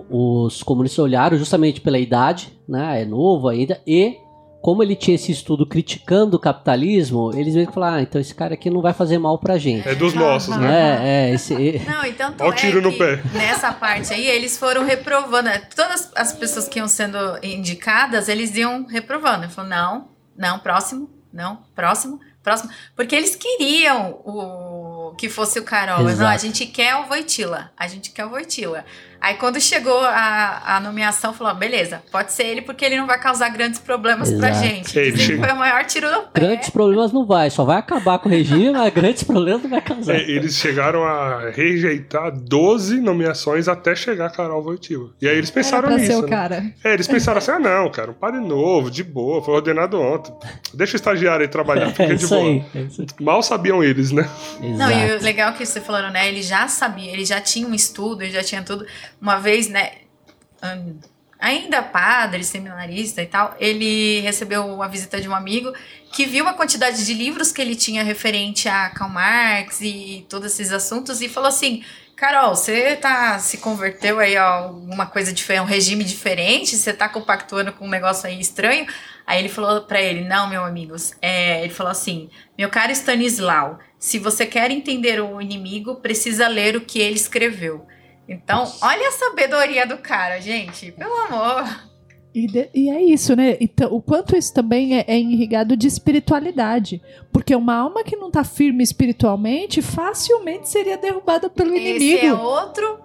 [0.09, 4.16] os comunistas olharam justamente pela idade, né, é novo ainda, e
[4.62, 8.34] como ele tinha esse estudo criticando o capitalismo, eles meio que falaram, ah, então esse
[8.34, 9.88] cara aqui não vai fazer mal pra gente.
[9.88, 10.99] É dos nossos, né?
[11.01, 11.53] É, é, esse...
[11.88, 13.22] Não, então Olha o tiro é no pé.
[13.34, 15.62] nessa parte aí, eles foram reprovando, né?
[15.76, 19.45] todas as pessoas que iam sendo indicadas, eles iam reprovando.
[19.45, 22.70] Ele falou, não, não, próximo, não, próximo, próximo.
[22.95, 26.03] Porque eles queriam o que fosse o Carol.
[26.03, 28.86] Mas, não, a gente quer o Voitila, a gente quer o Voitila.
[29.22, 33.19] Aí quando chegou a, a nomeação, falou: beleza, pode ser ele porque ele não vai
[33.19, 34.41] causar grandes problemas Exato.
[34.41, 34.97] pra gente.
[34.97, 36.41] Ele foi o maior tiro no pé.
[36.41, 39.82] Grandes problemas não vai, só vai acabar com o regime, mas grandes problemas não vai
[39.82, 40.15] causar.
[40.15, 45.11] É, eles chegaram a rejeitar 12 nomeações até chegar a Carol Voitiva.
[45.22, 46.11] E aí eles pensaram Era pra nisso.
[46.11, 46.28] Ser o né?
[46.28, 46.74] cara.
[46.84, 50.34] É, eles pensaram assim: ah, não, cara, um padre novo, de boa, foi ordenado ontem.
[50.74, 52.41] Deixa o estagiário aí trabalhar, fica é de boa.
[52.41, 54.28] Aí, é Mal sabiam eles, né?
[54.61, 54.78] Exato.
[54.78, 56.28] Não, e o legal que você falou, né?
[56.28, 58.84] Ele já sabia, ele já tinha um estudo, ele já tinha tudo.
[59.22, 59.91] Uma vez, né?
[61.41, 65.74] ainda padre, seminarista e tal, ele recebeu a visita de um amigo
[66.13, 70.51] que viu a quantidade de livros que ele tinha referente a Karl Marx e todos
[70.51, 71.84] esses assuntos e falou assim:
[72.15, 76.78] Carol, você tá se converteu aí a alguma coisa diferente, um regime diferente?
[76.78, 78.86] Você tá compactuando com um negócio aí estranho?
[79.26, 81.13] Aí ele falou para ele: Não, meu amigos.
[81.19, 86.76] É, ele falou assim: Meu caro Stanislau, se você quer entender o inimigo, precisa ler
[86.76, 87.88] o que ele escreveu.
[88.28, 90.91] Então, olha a sabedoria do cara, gente.
[90.91, 91.91] Pelo amor.
[92.34, 93.57] E, de, e, é isso, né?
[93.59, 97.01] Então, o quanto isso também é, é, irrigado de espiritualidade.
[97.32, 102.17] Porque uma alma que não está firme espiritualmente facilmente seria derrubada pelo Esse inimigo.
[102.17, 102.99] Esse é outro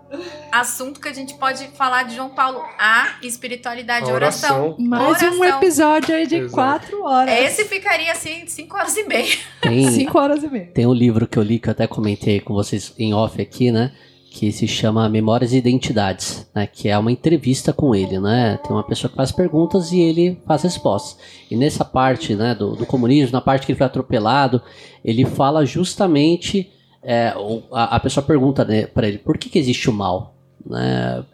[0.52, 2.62] assunto que a gente pode falar de João Paulo.
[2.78, 4.76] A espiritualidade, a oração.
[4.78, 5.40] Mais oração.
[5.40, 6.54] um episódio aí de Exato.
[6.54, 7.34] quatro horas.
[7.36, 9.36] Esse ficaria assim, cinco horas e meia.
[9.60, 10.70] Tem, cinco horas e meia.
[10.72, 13.72] Tem um livro que eu li que eu até comentei com vocês em off aqui,
[13.72, 13.92] né?
[14.36, 18.58] Que se chama Memórias e Identidades, né, que é uma entrevista com ele, né?
[18.62, 21.16] Tem uma pessoa que faz perguntas e ele faz respostas.
[21.50, 24.60] E nessa parte, né, do, do comunismo, na parte que ele foi atropelado,
[25.02, 26.70] ele fala justamente
[27.02, 27.34] é,
[27.72, 30.34] a, a, pessoa pergunta né, para ele por que, que existe o mal,
[30.66, 31.24] né?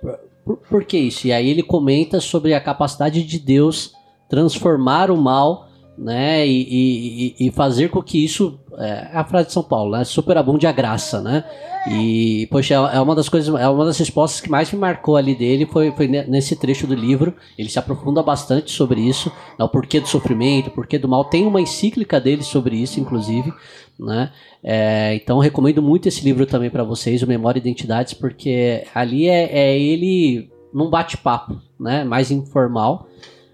[0.45, 1.27] Por, por que isso?
[1.27, 3.95] E aí ele comenta sobre a capacidade de Deus
[4.29, 6.47] transformar o mal né?
[6.47, 8.59] E, e, e, fazer com que isso.
[8.79, 10.05] É, é a frase de São Paulo, né?
[10.05, 11.45] Superabunde a graça, né?
[11.87, 15.35] E, poxa, é uma das coisas, é uma das respostas que mais me marcou ali
[15.35, 17.35] dele foi, foi nesse trecho do livro.
[17.59, 19.65] Ele se aprofunda bastante sobre isso, né?
[19.65, 21.25] o porquê do sofrimento, o porquê do mal.
[21.25, 23.53] Tem uma encíclica dele sobre isso, inclusive,
[23.99, 24.31] né?
[24.63, 29.29] É, então recomendo muito esse livro também para vocês, o Memória e Identidades, porque ali
[29.29, 32.05] é, é ele num bate-papo, né?
[32.05, 33.09] Mais informal.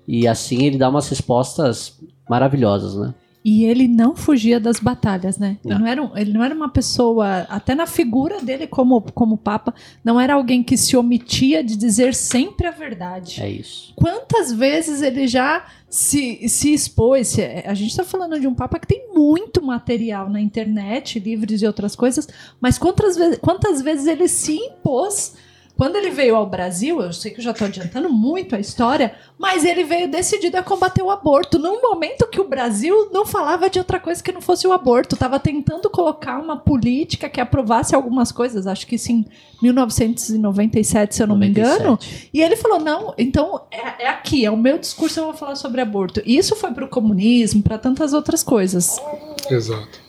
[0.06, 1.98] E assim ele dá umas respostas
[2.28, 3.14] maravilhosas, né?
[3.44, 5.56] E ele não fugia das batalhas, né?
[5.64, 5.76] Não.
[5.76, 9.74] Ele, não era ele não era uma pessoa, até na figura dele como, como Papa,
[10.04, 13.40] não era alguém que se omitia de dizer sempre a verdade.
[13.40, 13.92] É isso.
[13.94, 17.38] Quantas vezes ele já se, se expôs?
[17.64, 21.66] A gente está falando de um Papa que tem muito material na internet, livros e
[21.66, 22.28] outras coisas,
[22.60, 25.36] mas quantas vezes, quantas vezes ele se impôs
[25.78, 29.14] quando ele veio ao Brasil, eu sei que eu já estou adiantando muito a história,
[29.38, 33.70] mas ele veio decidido a combater o aborto, num momento que o Brasil não falava
[33.70, 35.14] de outra coisa que não fosse o aborto.
[35.14, 39.24] Estava tentando colocar uma política que aprovasse algumas coisas, acho que isso em
[39.62, 41.68] 1997, se eu não 97.
[41.68, 41.98] me engano.
[42.34, 45.54] E ele falou: não, então é, é aqui, é o meu discurso, eu vou falar
[45.54, 46.20] sobre aborto.
[46.26, 49.00] E isso foi para o comunismo, para tantas outras coisas.
[49.48, 50.07] Exato.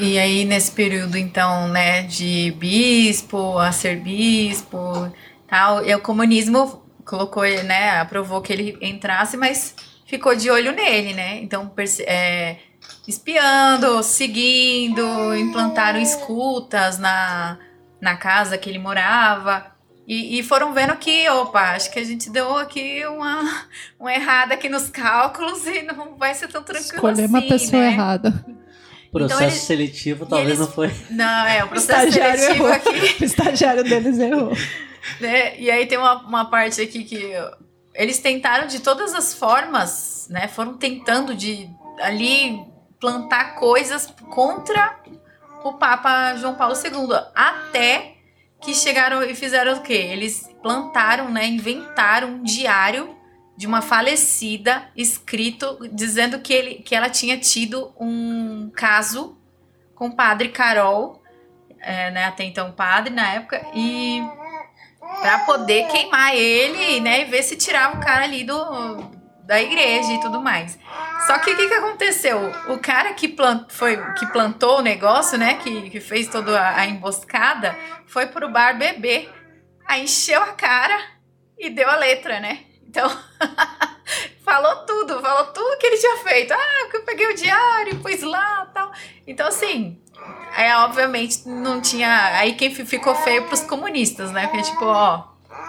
[0.00, 5.12] E aí, nesse período, então, né, de bispo a ser bispo,
[5.46, 9.74] tal, e o comunismo colocou, né, aprovou que ele entrasse, mas
[10.06, 11.38] ficou de olho nele, né?
[11.42, 11.70] Então,
[12.06, 12.56] é,
[13.06, 17.58] espiando, seguindo, implantaram escutas na,
[18.00, 19.66] na casa que ele morava.
[20.08, 23.66] E, e, foram vendo que, opa, acho que a gente deu aqui uma,
[24.00, 27.82] uma errada aqui nos cálculos e não vai ser tão tranquilo Escolher assim, uma pessoa
[27.82, 27.88] né?
[27.88, 28.59] errada.
[29.12, 30.90] Processo Então, eles- seletivo e talvez eles- não foi.
[31.10, 32.76] Não, é, o processo estagiário seletivo errou.
[32.76, 34.52] aqui O estagiário deles errou.
[35.20, 35.58] né?
[35.58, 37.32] E aí tem uma, uma parte aqui que
[37.94, 40.46] eles tentaram de todas as formas, né?
[40.48, 41.68] Foram tentando de
[42.00, 42.60] ali
[43.00, 45.00] plantar coisas contra
[45.64, 48.14] o Papa João Paulo II, até
[48.62, 49.94] que chegaram e fizeram o quê?
[49.94, 51.46] Eles plantaram, né?
[51.46, 53.16] Inventaram um diário
[53.60, 59.38] de uma falecida escrito dizendo que, ele, que ela tinha tido um caso
[59.94, 61.22] com o padre Carol,
[61.78, 64.22] é, né, até então padre na época, e
[65.20, 70.10] para poder queimar ele, né, e ver se tirava o cara ali do da igreja
[70.10, 70.78] e tudo mais.
[71.26, 72.40] Só que o que, que aconteceu?
[72.68, 76.78] O cara que, plant, foi, que plantou o negócio, né, que, que fez toda a,
[76.78, 79.30] a emboscada, foi pro bar beber,
[79.86, 80.98] aí encheu a cara
[81.58, 82.69] e deu a letra, né?
[82.90, 83.08] Então,
[84.44, 86.52] falou tudo, falou tudo que ele tinha feito.
[86.52, 88.90] Ah, que eu peguei o diário, pus lá tal.
[89.26, 89.96] Então, assim,
[90.58, 92.36] é, obviamente não tinha.
[92.38, 94.48] Aí quem fi- ficou feio pros comunistas, né?
[94.48, 95.22] Porque, tipo, ó,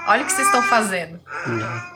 [0.08, 1.20] olha o que vocês estão fazendo.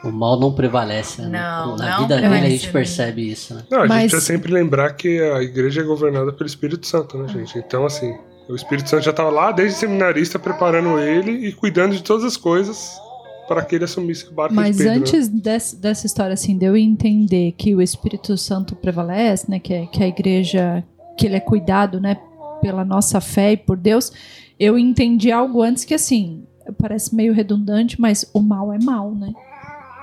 [0.04, 1.22] O mal não prevalece.
[1.22, 1.28] né?
[1.40, 2.72] Não, Na não vida dele a gente né?
[2.72, 3.64] percebe isso, né?
[3.68, 7.18] Não, a Mas- gente precisa sempre lembrar que a igreja é governada pelo Espírito Santo,
[7.18, 7.58] né, gente?
[7.58, 8.16] Então, assim,
[8.48, 12.36] o Espírito Santo já estava lá desde seminarista preparando ele e cuidando de todas as
[12.36, 12.96] coisas
[13.48, 14.92] para que ele assumisse a barca Mas de Pedro.
[14.94, 14.98] né?
[15.00, 19.72] antes desse- dessa história, assim, de eu entender que o Espírito Santo prevalece, né, que,
[19.72, 20.84] é, que a igreja,
[21.16, 22.16] que ele é cuidado, né,
[22.60, 24.12] pela nossa fé e por Deus,
[24.58, 26.44] eu entendi algo antes que, assim,
[26.78, 29.32] parece meio redundante, mas o mal é mal, né?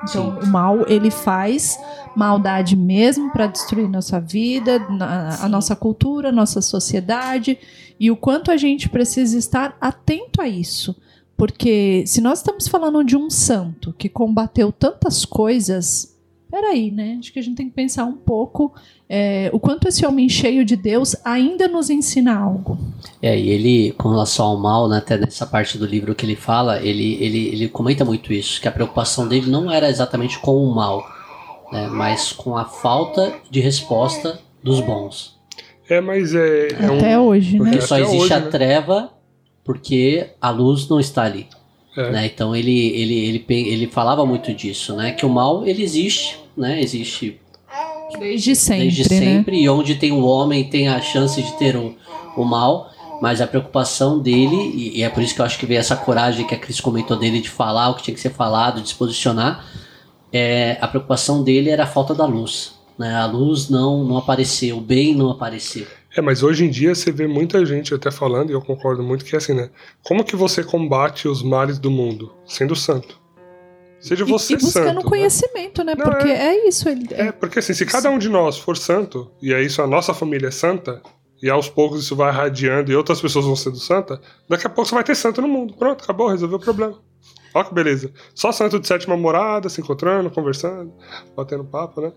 [0.09, 1.77] Então, o mal, ele faz
[2.15, 5.49] maldade mesmo para destruir nossa vida, na- a Sim.
[5.49, 7.57] nossa cultura, a nossa sociedade,
[7.99, 10.95] e o quanto a gente precisa estar atento a isso.
[11.43, 16.17] Porque se nós estamos falando de um santo que combateu tantas coisas,
[16.49, 17.17] peraí, né?
[17.19, 18.73] Acho que a gente tem que pensar um pouco
[19.09, 22.77] é, o quanto esse homem cheio de Deus ainda nos ensina algo.
[23.21, 26.37] É, e ele, com relação ao mal, né, até nessa parte do livro que ele
[26.37, 30.63] fala, ele, ele, ele comenta muito isso, que a preocupação dele não era exatamente com
[30.63, 31.05] o mal,
[31.73, 35.37] né, mas com a falta de resposta dos bons.
[35.89, 36.95] É, mas é, é um.
[36.99, 37.77] Até hoje, Porque né?
[37.79, 38.49] É, só até existe hoje, a né?
[38.49, 39.13] treva
[39.63, 41.47] porque a luz não está ali.
[41.95, 42.11] É.
[42.11, 42.25] né?
[42.25, 45.11] Então ele, ele, ele, ele falava muito disso, né?
[45.11, 46.81] Que o mal ele existe, né?
[46.81, 47.39] Existe
[48.19, 49.19] Desde sempre, desde né?
[49.19, 51.95] sempre e onde tem o homem tem a chance de ter o,
[52.37, 52.91] o mal,
[53.21, 55.95] mas a preocupação dele e, e é por isso que eu acho que veio essa
[55.95, 58.89] coragem que a Cris comentou dele de falar o que tinha que ser falado, de
[58.89, 59.65] se posicionar.
[60.31, 63.15] É, a preocupação dele era a falta da luz, né?
[63.15, 65.87] A luz não não apareceu, o bem não apareceu.
[66.15, 69.25] É, mas hoje em dia você vê muita gente até falando, e eu concordo muito,
[69.25, 69.69] que é assim, né?
[70.03, 72.33] Como que você combate os males do mundo?
[72.45, 73.19] Sendo santo.
[73.99, 75.03] Seja E- você e, buscando santo.
[75.05, 75.09] né?
[75.09, 75.95] conhecimento, né?
[75.97, 76.87] Não, Porque é, isso.
[76.89, 79.87] Ele, É, porque assim, se cada um de nós for santo, e aí isso a
[79.87, 81.01] nossa família é santa,
[81.41, 84.87] e aos poucos isso vai irradiando e outras pessoas vão sendo santa, daqui a pouco
[84.89, 85.73] você vai ter santo no mundo.
[85.73, 86.97] Pronto, acabou, resolveu o problema.
[87.55, 88.11] Ó que beleza.
[88.35, 90.93] Só santo de sétima morada, se encontrando, conversando,
[91.35, 92.11] batendo papo, né?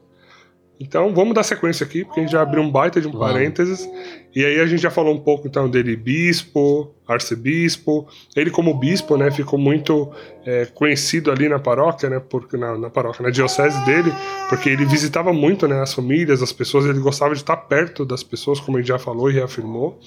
[0.78, 3.88] Então vamos dar sequência aqui, porque a gente já abriu um baita de um parênteses.
[4.34, 8.06] E aí a gente já falou um pouco então dele bispo, arcebispo.
[8.34, 10.12] Ele como bispo, né, ficou muito
[10.44, 14.12] é, conhecido ali na paróquia, né, porque na, na paróquia, na diocese dele,
[14.50, 18.22] porque ele visitava muito, né, as famílias, as pessoas, ele gostava de estar perto das
[18.22, 19.98] pessoas, como ele já falou e reafirmou.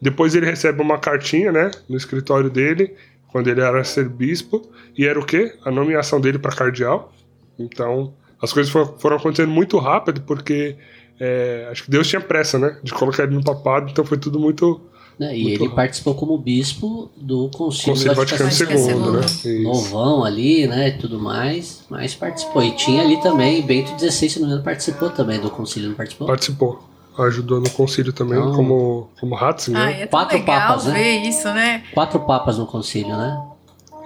[0.00, 2.94] Depois ele recebe uma cartinha, né, no escritório dele,
[3.28, 4.62] quando ele era ser bispo,
[4.96, 5.54] e era o quê?
[5.64, 7.12] A nomeação dele para cardeal.
[7.58, 8.14] Então,
[8.44, 10.76] as coisas foram, foram acontecendo muito rápido, porque
[11.18, 14.38] é, acho que Deus tinha pressa, né, de colocar ele no papado, então foi tudo
[14.38, 14.80] muito
[15.18, 15.28] Né?
[15.36, 15.74] E Muito ele rápido.
[15.76, 19.26] participou como bispo do Concílio, Concílio Vaticano Vaticano II, Vaticano né?
[19.44, 19.52] II.
[19.60, 19.62] Isso.
[19.62, 22.60] novão ali, né, e tudo mais, mas participou.
[22.64, 25.96] E tinha ali também, Bento XVI, se não me engano, participou também do concílio, não
[25.96, 26.26] participou?
[26.26, 26.82] Participou.
[27.16, 29.80] Ajudou no concílio também, Então- como, como Ratzinger.
[29.80, 30.94] Ah, é Quatro legal papas, né?
[30.94, 31.84] ver isso, né?
[31.94, 33.40] Quatro papas no concílio, né?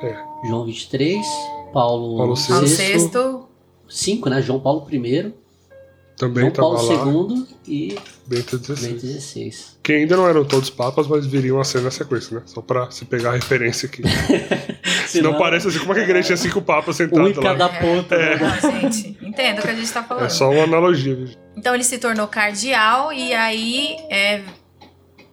[0.03, 0.15] É.
[0.47, 1.25] João 23,
[1.73, 3.19] Paulo, Paulo VI, Paulo Sexto.
[3.39, 3.48] VI,
[3.89, 4.43] cinco, né?
[4.43, 5.33] João Paulo I,
[6.17, 7.39] Também João Paulo lá.
[7.39, 9.53] II e Bento Bento XVI.
[9.83, 12.43] Que ainda não eram todos papas, mas viriam a ser na sequência, né?
[12.47, 14.03] Só pra se pegar a referência aqui.
[15.09, 17.43] Senão parece assim, como é que a igreja tinha cinco papas um em sentados lá?
[17.43, 18.15] cada ponta.
[18.15, 18.39] É.
[18.39, 18.59] né?
[18.63, 20.25] Não, gente, entendo o que a gente tá falando.
[20.25, 21.15] É só uma analogia.
[21.15, 21.29] viu?
[21.57, 24.43] Então ele se tornou cardeal e aí é,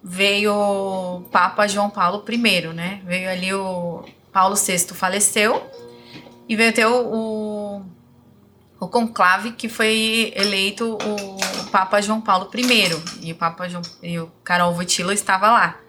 [0.02, 3.02] veio o Papa João Paulo I, né?
[3.06, 5.62] Veio ali o Paulo VI faleceu
[6.48, 6.92] e veio ter o,
[8.86, 13.28] o, conclave que foi eleito o Papa João Paulo I.
[13.28, 15.80] E o Papa João, e o Carol Voitila estava lá,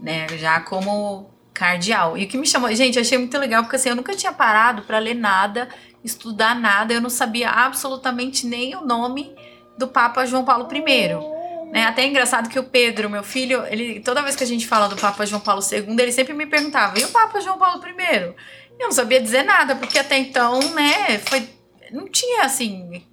[0.00, 0.26] né?
[0.36, 2.16] Já como cardeal.
[2.16, 4.82] E o que me chamou, gente, achei muito legal porque assim, eu nunca tinha parado
[4.82, 5.68] para ler nada,
[6.04, 9.34] estudar nada, eu não sabia absolutamente nem o nome
[9.76, 11.72] do Papa João Paulo I.
[11.72, 11.84] Né?
[11.84, 14.88] Até é engraçado que o Pedro, meu filho, ele toda vez que a gente fala
[14.88, 18.34] do Papa João Paulo II, ele sempre me perguntava: "E o Papa João Paulo I?"
[18.78, 21.46] Eu não sabia dizer nada, porque até então, né, foi
[21.92, 23.04] não tinha assim,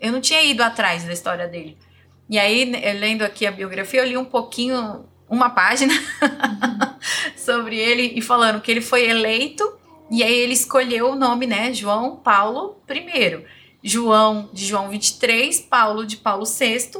[0.00, 1.76] eu não tinha ido atrás da história dele.
[2.28, 2.64] E aí,
[2.98, 5.94] lendo aqui a biografia, eu li um pouquinho, uma página
[7.36, 9.78] sobre ele e falando que ele foi eleito
[10.10, 13.44] e aí ele escolheu o nome, né, João Paulo I.
[13.82, 16.90] João de João 23, Paulo de Paulo VI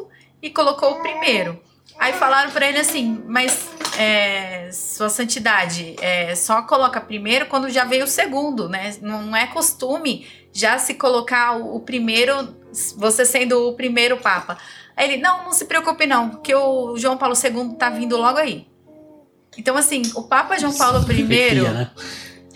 [0.41, 1.61] e colocou o primeiro.
[1.99, 7.85] Aí falaram para ele assim, mas é, sua santidade, é, só coloca primeiro quando já
[7.85, 8.97] veio o segundo, né?
[9.03, 10.25] Não é costume
[10.59, 12.55] já se colocar o, o primeiro,
[12.97, 14.59] você sendo o primeiro papa.
[14.97, 18.39] Aí ele, não, não se preocupe não, que o João Paulo II tá vindo logo
[18.39, 18.67] aí.
[19.57, 21.91] Então assim, o Papa João Paulo I, né?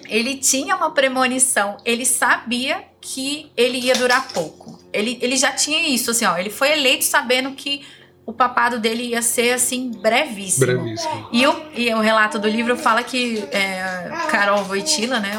[0.09, 4.80] ele tinha uma premonição, ele sabia que ele ia durar pouco.
[4.92, 6.36] Ele, ele já tinha isso, assim, ó.
[6.36, 7.84] Ele foi eleito sabendo que
[8.26, 10.66] o papado dele ia ser, assim, brevíssimo.
[10.66, 11.28] Brevíssimo.
[11.32, 15.32] E o, e o relato do livro fala que é, Carol Voitila, né,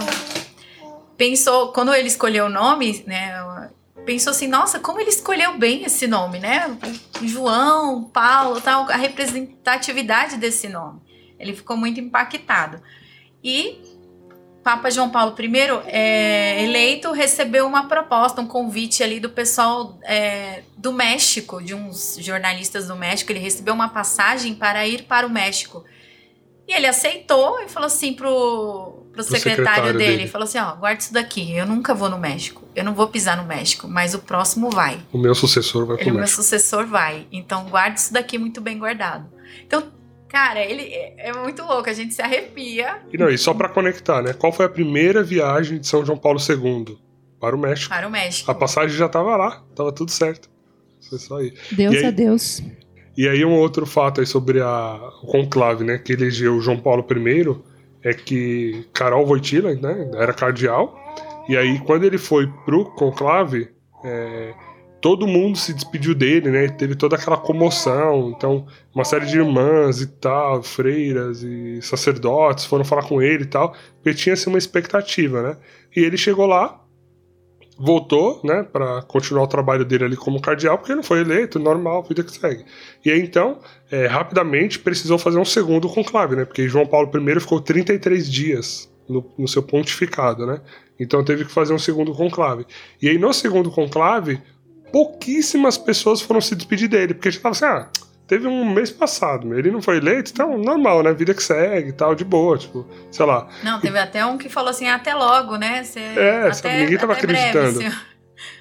[1.24, 3.34] pensou, quando ele escolheu o nome, né,
[4.05, 6.78] pensou assim, nossa, como ele escolheu bem esse nome, né?
[7.21, 10.99] João, Paulo, tal, a representatividade desse nome.
[11.39, 12.82] Ele ficou muito impactado.
[13.41, 13.80] E
[14.61, 15.51] Papa João Paulo I,
[15.86, 22.17] é, eleito, recebeu uma proposta, um convite ali do pessoal é, do México, de uns
[22.19, 23.32] jornalistas do México.
[23.32, 25.86] Ele recebeu uma passagem para ir para o México.
[26.67, 30.57] E ele aceitou e falou assim pro, pro, pro secretário, secretário dele, dele, falou assim,
[30.57, 33.88] ó, guarda isso daqui, eu nunca vou no México, eu não vou pisar no México,
[33.88, 34.99] mas o próximo vai.
[35.11, 36.18] O meu sucessor vai pro ele, México.
[36.18, 39.28] O meu sucessor vai, então guarda isso daqui muito bem guardado.
[39.66, 39.84] Então
[40.34, 43.01] Cara, ele é, é muito louco, a gente se arrepia.
[43.14, 44.34] E não, e só para conectar, né?
[44.34, 46.97] Qual foi a primeira viagem de São João Paulo II?
[47.39, 47.89] Para o México.
[47.89, 48.49] Para o México.
[48.49, 50.49] A passagem já tava lá, tava tudo certo.
[51.07, 51.53] Foi só aí.
[51.72, 52.64] Deus aí, é Deus.
[53.16, 57.05] E aí um outro fato aí sobre a, o conclave, né, que elegeu João Paulo
[57.07, 57.55] I,
[58.04, 60.97] é que Carol Wojtyla, né, era cardeal,
[61.47, 63.70] e aí quando ele foi pro conclave,
[64.04, 64.54] é,
[65.04, 66.70] todo mundo se despediu dele, né?
[66.70, 68.34] Teve toda aquela comoção.
[68.36, 73.47] Então, uma série de irmãs e tal, freiras e sacerdotes foram falar com ele e
[73.47, 75.58] tal, porque tinha assim, uma expectativa, né?
[75.93, 76.82] E ele chegou lá,
[77.78, 81.59] voltou, né, para continuar o trabalho dele ali como cardeal, porque ele não foi eleito,
[81.59, 82.63] normal, vida que segue.
[83.03, 83.59] E aí então,
[83.91, 86.45] é, rapidamente precisou fazer um segundo conclave, né?
[86.45, 90.61] Porque João Paulo I ficou 33 dias no, no seu pontificado, né?
[90.99, 92.65] Então teve que fazer um segundo conclave.
[93.01, 94.39] E aí no segundo conclave,
[94.91, 97.89] pouquíssimas pessoas foram se despedir dele, porque já tava assim, ah,
[98.28, 101.13] teve um mês passado, ele não foi eleito, então normal, né?
[101.13, 103.47] Vida que segue e tal, de boa, tipo, sei lá.
[103.63, 105.84] Não, teve até um que falou assim, até logo, né?
[105.95, 107.80] É, até, sabe, ninguém tava acreditando.
[107.80, 107.95] Breve,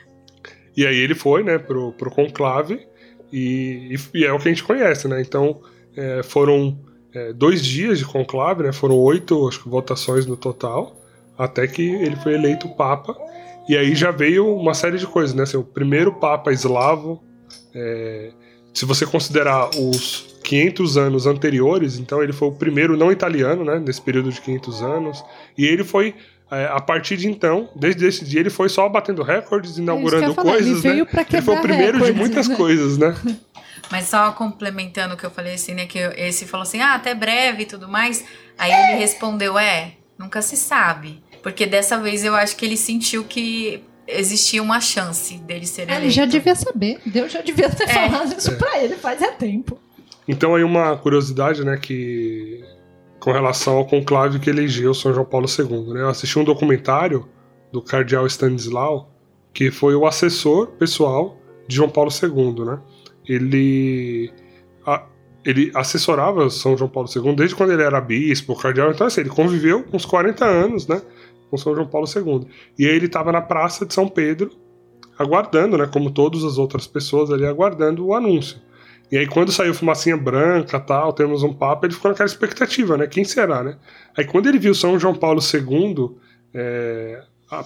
[0.77, 2.87] e aí ele foi, né, pro, pro conclave,
[3.33, 5.21] e, e, e é o que a gente conhece, né?
[5.21, 5.61] Então,
[5.97, 6.79] é, foram
[7.15, 8.73] é, dois dias de conclave, né?
[8.73, 10.97] Foram oito acho que, votações no total,
[11.39, 13.17] até que ele foi eleito papa.
[13.69, 15.45] E aí já veio uma série de coisas, né?
[15.45, 17.23] Assim, o primeiro Papa eslavo,
[17.75, 18.33] é,
[18.73, 23.79] se você considerar os 500 anos anteriores, então ele foi o primeiro não italiano, né?
[23.79, 25.25] Nesse período de 500 anos.
[25.57, 26.15] E ele foi
[26.51, 30.33] é, a partir de então, desde esse dia, ele foi só batendo recordes, é inaugurando
[30.33, 31.09] é coisas, ele né?
[31.33, 32.57] ele foi o primeiro recordes, de muitas né?
[32.57, 33.17] coisas, né?
[33.91, 35.87] Mas só complementando o que eu falei assim, né?
[35.87, 38.25] Que esse falou assim, ah, até breve e tudo mais.
[38.59, 41.23] Aí ele respondeu, é, nunca se sabe.
[41.43, 46.03] Porque dessa vez eu acho que ele sentiu que existia uma chance dele ser eleito.
[46.03, 47.01] Ele já devia saber.
[47.07, 47.87] Deus já devia ter é.
[47.89, 48.55] falado isso é.
[48.55, 49.79] pra ele faz é tempo.
[50.27, 52.65] Então aí uma curiosidade, né, que
[53.19, 56.01] com relação ao conclave que elegeu São João Paulo II, né?
[56.01, 57.29] Eu assisti um documentário
[57.71, 59.13] do cardeal Stanislau,
[59.55, 61.39] que foi o assessor pessoal
[61.69, 62.81] de João Paulo II, né?
[63.29, 64.33] Ele
[64.85, 65.07] a,
[65.45, 69.31] ele assessorava São João Paulo II desde quando ele era bispo, cardeal, então assim, ele
[69.31, 71.01] conviveu uns 40 anos, né?
[71.53, 72.49] Com São João Paulo II.
[72.79, 74.51] E ele estava na praça de São Pedro,
[75.19, 78.57] aguardando, né, como todas as outras pessoas ali, aguardando o anúncio.
[79.11, 83.07] E aí quando saiu fumacinha branca, tal, temos um papa, ele ficou naquela expectativa, né,
[83.07, 83.77] quem será, né?
[84.17, 86.17] Aí quando ele viu São João Paulo II
[86.55, 87.23] é,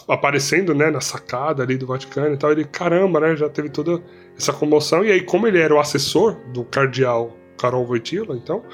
[0.09, 4.03] aparecendo, né, na sacada ali do Vaticano e tal, ele, caramba, né, já teve toda
[4.37, 5.05] essa comoção.
[5.05, 8.65] E aí como ele era o assessor do cardeal Carol Wojtyla, então,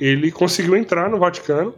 [0.00, 1.74] ele conseguiu entrar no Vaticano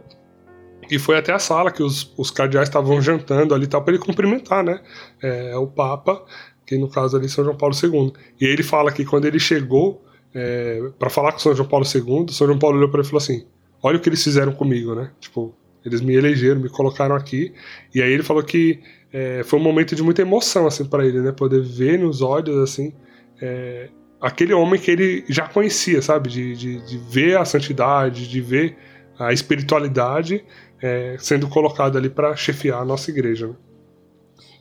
[0.89, 4.03] e foi até a sala que os, os cardeais estavam jantando ali tal, para ele
[4.03, 4.79] cumprimentar, né?
[5.21, 6.23] É, o Papa.
[6.65, 8.13] que no caso ali é São João Paulo II.
[8.39, 12.33] E ele fala que quando ele chegou é, para falar com São João Paulo II,
[12.33, 13.45] São João Paulo olhou para ele e falou assim:
[13.81, 15.11] Olha o que eles fizeram comigo, né?
[15.19, 15.55] Tipo,
[15.85, 17.53] eles me elegeram, me colocaram aqui.
[17.93, 18.79] E aí ele falou que
[19.13, 21.31] é, foi um momento de muita emoção assim para ele, né?
[21.31, 22.93] Poder ver nos olhos assim
[23.41, 26.29] é, aquele homem que ele já conhecia, sabe?
[26.29, 28.77] De, de, de, ver a santidade, de ver
[29.17, 30.43] a espiritualidade
[30.85, 33.47] é, sendo colocado ali para chefiar a nossa igreja.
[33.47, 33.53] Né?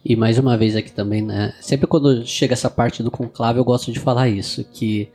[0.02, 1.54] E mais uma vez aqui também, né?
[1.60, 5.10] Sempre quando chega essa parte do conclave, eu gosto de falar isso, que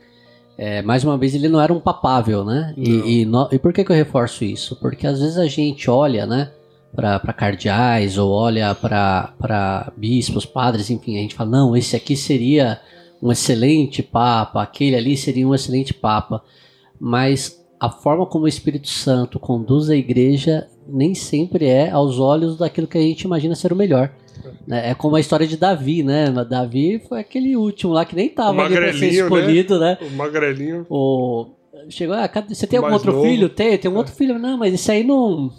[0.56, 2.72] é, mais uma vez ele não era um papável, né?
[2.76, 4.76] E, e, no, e, por que, que eu reforço isso?
[4.76, 6.52] Porque às vezes a gente olha, né?
[6.94, 12.80] Para cardeais ou olha para bispos, padres, enfim, a gente fala, não, esse aqui seria
[13.22, 16.42] um excelente papa, aquele ali seria um excelente papa.
[16.98, 22.56] Mas a forma como o Espírito Santo conduz a igreja nem sempre é aos olhos
[22.56, 24.10] daquilo que a gente imagina ser o melhor.
[24.70, 26.30] É, é como a história de Davi, né?
[26.48, 29.06] Davi foi aquele último lá que nem tava ali pra ser né?
[29.08, 29.98] escolhido, né?
[30.00, 30.06] né?
[30.06, 30.86] O magrelinho.
[30.88, 31.46] O...
[31.88, 33.24] Chegou, ah, você tem algum outro novo.
[33.24, 33.48] filho?
[33.48, 33.98] Tem, tem um é.
[33.98, 34.38] outro filho.
[34.38, 35.52] Não, mas isso aí não.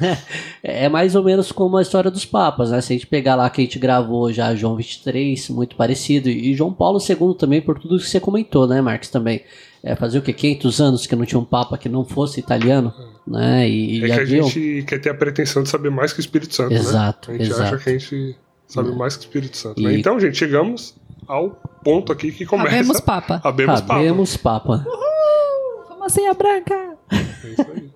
[0.62, 2.80] é mais ou menos como a história dos papas, né?
[2.80, 6.54] Se a gente pegar lá que a gente gravou já João 23, muito parecido, e
[6.54, 9.42] João Paulo II também, por tudo que você comentou, né, Marcos, também.
[9.82, 10.32] É, fazer o que?
[10.32, 12.92] 500 anos que não tinha um papa que não fosse italiano,
[13.26, 13.68] né?
[13.68, 16.54] E, é que a gente quer ter a pretensão de saber mais que o Espírito
[16.54, 17.36] Santo, exato, né?
[17.36, 17.74] A gente exato.
[17.74, 19.80] acha que a gente sabe mais que o Espírito Santo.
[19.80, 19.94] Né?
[19.94, 20.94] Então, gente, chegamos
[21.26, 21.50] ao
[21.84, 22.68] ponto aqui que começa.
[22.68, 23.40] Habemos Papa.
[23.44, 23.94] Habemos Papa.
[23.94, 24.84] Habemos Papa.
[24.86, 25.86] Uhul!
[25.88, 26.96] Fumacinha branca!
[27.10, 27.90] É isso aí.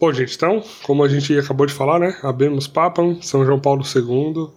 [0.00, 2.16] Bom, gente, então, como a gente acabou de falar, né?
[2.22, 4.48] Habemos Papa, São João Paulo II,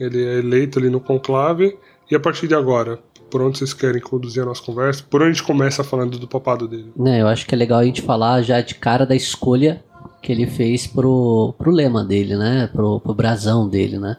[0.00, 1.76] ele é eleito ali no conclave.
[2.10, 2.98] E a partir de agora,
[3.30, 5.04] por onde vocês querem conduzir a nossa conversa?
[5.08, 6.92] Por onde a gente começa falando do papado dele?
[7.04, 9.84] É, eu acho que é legal a gente falar já de cara da escolha
[10.22, 12.68] que ele fez pro, pro lema dele, né?
[12.72, 14.16] Pro, pro brasão dele, né?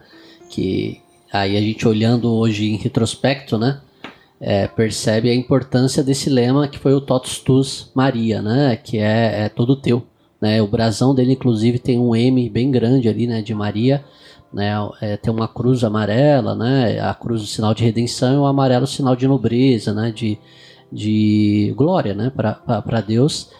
[0.48, 1.00] que
[1.32, 3.80] aí a gente olhando hoje em retrospecto, né,
[4.40, 9.44] é, percebe a importância desse lema que foi o Totus Tus Maria, né, que é,
[9.44, 10.02] é todo teu.
[10.40, 14.04] Né, o brasão dele, inclusive, tem um M bem grande ali, né, de Maria,
[14.52, 18.46] né, é, tem uma cruz amarela, né, a cruz o sinal de redenção e o
[18.46, 20.38] amarelo o sinal de nobreza, né, de,
[20.90, 23.50] de glória, né, para Deus.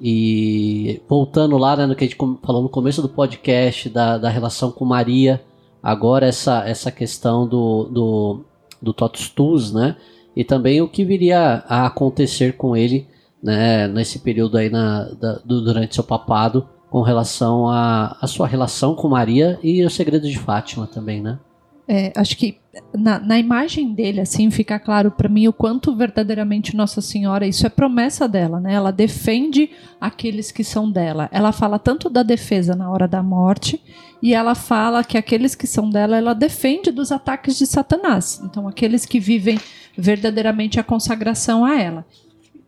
[0.00, 4.28] E voltando lá, né, no que a gente falou no começo do podcast, da, da
[4.28, 5.42] relação com Maria,
[5.82, 8.40] agora essa, essa questão do, do,
[8.80, 9.96] do Totus Tus, né?
[10.34, 13.06] E também o que viria a acontecer com ele
[13.42, 18.94] né, nesse período aí na, da, do, durante seu papado com relação à sua relação
[18.94, 21.38] com Maria e o segredo de Fátima também, né?
[21.86, 22.56] É, acho que
[22.96, 27.66] na, na, imagem dele, assim, fica claro para mim o quanto verdadeiramente Nossa Senhora, isso
[27.66, 28.72] é promessa dela, né?
[28.72, 29.68] Ela defende
[30.00, 31.28] aqueles que são dela.
[31.30, 33.78] Ela fala tanto da defesa na hora da morte,
[34.22, 38.40] e ela fala que aqueles que são dela, ela defende dos ataques de Satanás.
[38.42, 39.60] Então, aqueles que vivem
[39.98, 42.06] verdadeiramente a consagração a ela.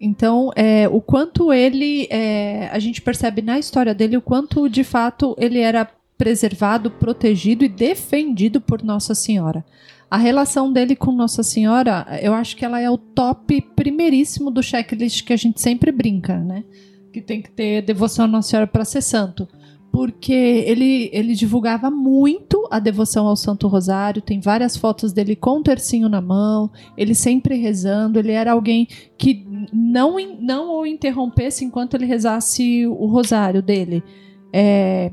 [0.01, 4.85] Então, é, o quanto ele, é, a gente percebe na história dele, o quanto de
[4.85, 9.65] fato ele era preservado, protegido e defendido por Nossa Senhora.
[10.11, 14.63] A relação dele com Nossa Senhora, eu acho que ela é o top primeiríssimo do
[14.63, 16.65] checklist que a gente sempre brinca, né?
[17.13, 19.47] Que tem que ter devoção a Nossa Senhora para ser santo.
[19.91, 25.59] Porque ele, ele divulgava muito a devoção ao Santo Rosário, tem várias fotos dele com
[25.59, 28.87] o tercinho na mão, ele sempre rezando, ele era alguém
[29.17, 34.03] que não, não o interrompesse enquanto ele rezasse o rosário dele.
[34.53, 35.13] É,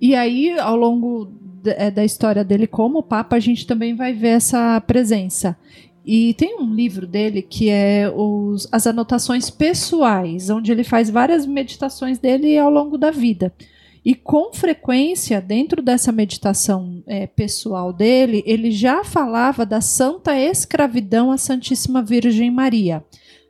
[0.00, 1.30] e aí, ao longo
[1.64, 5.56] é, da história dele como Papa, a gente também vai ver essa presença.
[6.04, 11.46] E tem um livro dele que é os, as anotações pessoais, onde ele faz várias
[11.46, 13.52] meditações dele ao longo da vida.
[14.04, 21.32] E com frequência, dentro dessa meditação é, pessoal dele, ele já falava da santa escravidão
[21.32, 23.02] à Santíssima Virgem Maria.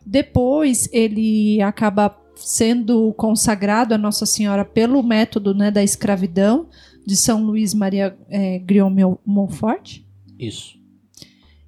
[0.07, 6.69] Depois ele acaba sendo consagrado a Nossa Senhora pelo método né, da escravidão
[7.05, 8.95] de São Luís Maria é, Griot
[9.27, 10.03] Montfort.
[10.39, 10.79] Isso.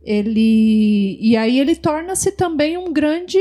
[0.01, 3.39] Ele e aí ele torna-se também um grande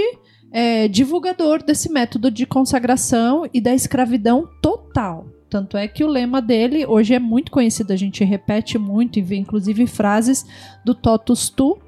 [0.51, 5.34] é, divulgador desse método de consagração e da escravidão total.
[5.55, 9.21] Tanto é que o lema dele hoje é muito conhecido, a gente repete muito e
[9.21, 10.45] vê inclusive frases
[10.83, 11.79] do Totus Tu,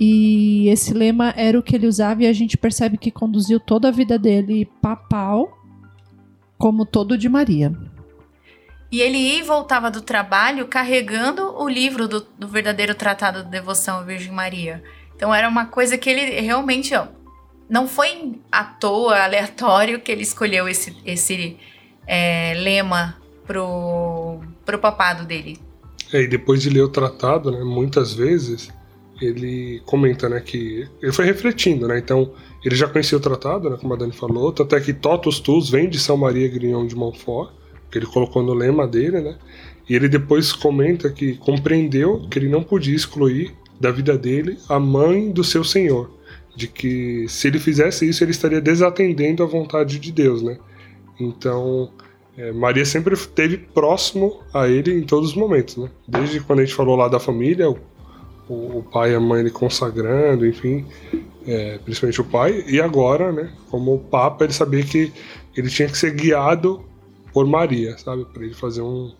[0.00, 3.86] e esse lema era o que ele usava e a gente percebe que conduziu toda
[3.86, 5.56] a vida dele papal,
[6.58, 7.72] como todo de Maria.
[8.90, 13.48] E ele ia e voltava do trabalho carregando o livro do, do verdadeiro tratado de
[13.48, 14.82] devoção à Virgem Maria.
[15.14, 17.06] Então era uma coisa que ele realmente ó,
[17.70, 21.56] não foi à toa, aleatório, que ele escolheu esse, esse
[22.06, 25.58] é, lema pro, pro papado dele.
[26.12, 28.68] É, e depois de ler o tratado, né, muitas vezes
[29.20, 32.32] ele comenta, né, que ele foi refletindo, né, então
[32.64, 35.88] ele já conhecia o tratado, né, como a Dani falou, até que Totus Tus vem
[35.88, 37.52] de São Maria Grignon de Montfort,
[37.90, 39.36] que ele colocou no lema dele, né,
[39.88, 44.78] e ele depois comenta que compreendeu que ele não podia excluir da vida dele a
[44.78, 46.10] mãe do seu senhor,
[46.56, 50.58] de que se ele fizesse isso ele estaria desatendendo a vontade de Deus, né,
[51.18, 51.90] então
[52.36, 56.64] é, Maria sempre esteve próximo a ele em todos os momentos, né, desde quando a
[56.64, 57.78] gente falou lá da família, o
[58.48, 60.84] o, pai e a mãe ele consagrando, enfim,
[61.46, 65.12] é, principalmente o pai, e agora, né, como Papa, ele sabia que
[65.56, 66.84] ele tinha que ser guiado
[67.32, 69.12] por Maria, sabe, para ele fazer um,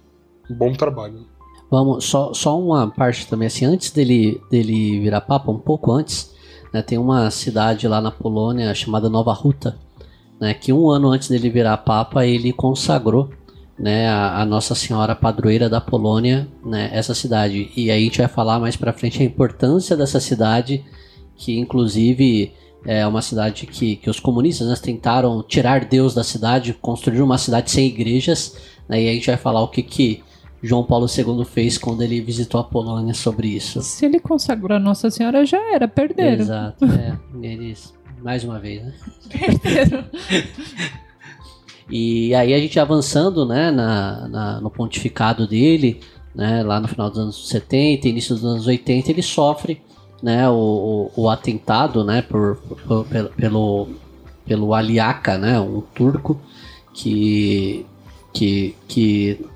[0.50, 1.26] um, bom trabalho.
[1.70, 6.34] Vamos, só, só uma parte também, assim, antes dele, dele virar Papa, um pouco antes,
[6.72, 9.78] né, tem uma cidade lá na Polônia chamada Nova Ruta,
[10.44, 13.30] né, que um ano antes dele virar Papa, ele consagrou
[13.78, 17.70] né, a, a, Nossa Senhora Padroeira da Polônia, né, essa cidade.
[17.74, 20.84] E aí a gente vai falar mais para frente a importância dessa cidade,
[21.34, 22.52] que inclusive
[22.84, 27.38] é uma cidade que, que os comunistas né, tentaram tirar Deus da cidade, construir uma
[27.38, 28.54] cidade sem igrejas,
[28.86, 30.22] né, e aí a gente vai falar o que que
[30.62, 33.80] João Paulo II fez quando ele visitou a Polônia sobre isso.
[33.80, 36.42] Se ele consagrou a Nossa Senhora, já era, perderam.
[36.42, 37.94] Exato, é, eles,
[38.24, 38.94] mais uma vez, né?
[39.30, 40.04] Perderam.
[41.90, 46.00] E aí a gente avançando né, na, na, no pontificado dele,
[46.34, 49.82] né, lá no final dos anos 70, início dos anos 80, ele sofre
[50.22, 53.88] né, o, o, o atentado né, por, por, pelo, pelo,
[54.46, 56.40] pelo Aliaca, né, um turco
[56.94, 57.84] que,
[58.32, 59.46] que, que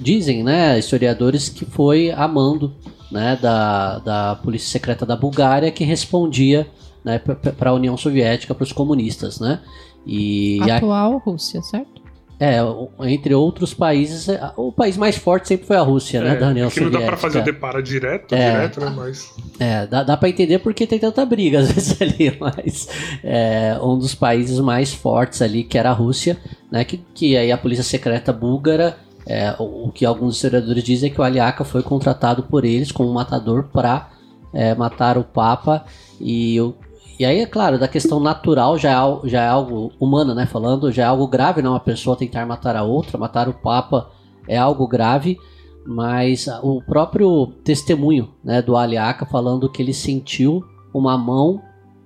[0.00, 2.74] dizem né, historiadores que foi amando
[3.12, 6.66] né, da, da polícia secreta da Bulgária que respondia
[7.04, 9.60] né, para a União Soviética, para os comunistas, né?
[10.06, 11.18] E Atual a...
[11.18, 12.02] Rússia, certo?
[12.38, 12.56] É,
[13.02, 16.40] entre outros países, é, o país mais forte sempre foi a Rússia, né, é, né?
[16.40, 16.98] Da União Soviética.
[16.98, 18.92] não dá pra fazer o deparo direto, é, direto, né?
[18.94, 19.32] Mas...
[19.60, 22.88] É, dá, dá pra entender porque tem tanta briga às vezes ali, mas
[23.22, 26.36] é, um dos países mais fortes ali, que era a Rússia,
[26.72, 26.84] né?
[26.84, 28.96] Que, que aí a polícia secreta búlgara,
[29.26, 32.90] é, o, o, que alguns historiadores dizem é que o Aliaca foi contratado por eles
[32.90, 34.10] como matador para
[34.52, 35.84] é, matar o Papa
[36.20, 36.74] e o,
[37.18, 40.46] e aí, é claro, da questão natural já é, já é algo humano, né?
[40.46, 41.70] Falando, já é algo grave, não?
[41.70, 41.74] Né?
[41.76, 44.10] Uma pessoa tentar matar a outra, matar o Papa
[44.48, 45.38] é algo grave,
[45.86, 51.62] mas o próprio testemunho né, do Aliaca falando que ele sentiu uma mão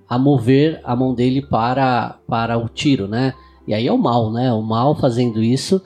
[0.07, 3.33] a mover a mão dele para, para o tiro, né?
[3.67, 4.51] E aí é o mal, né?
[4.53, 5.81] O mal fazendo isso.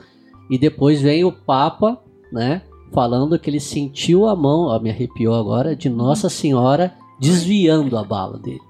[0.50, 1.98] E depois vem o Papa,
[2.32, 2.62] né?
[2.92, 8.04] Falando que ele sentiu a mão, ó, me arrepiou agora, de Nossa Senhora desviando a
[8.04, 8.60] bala dele.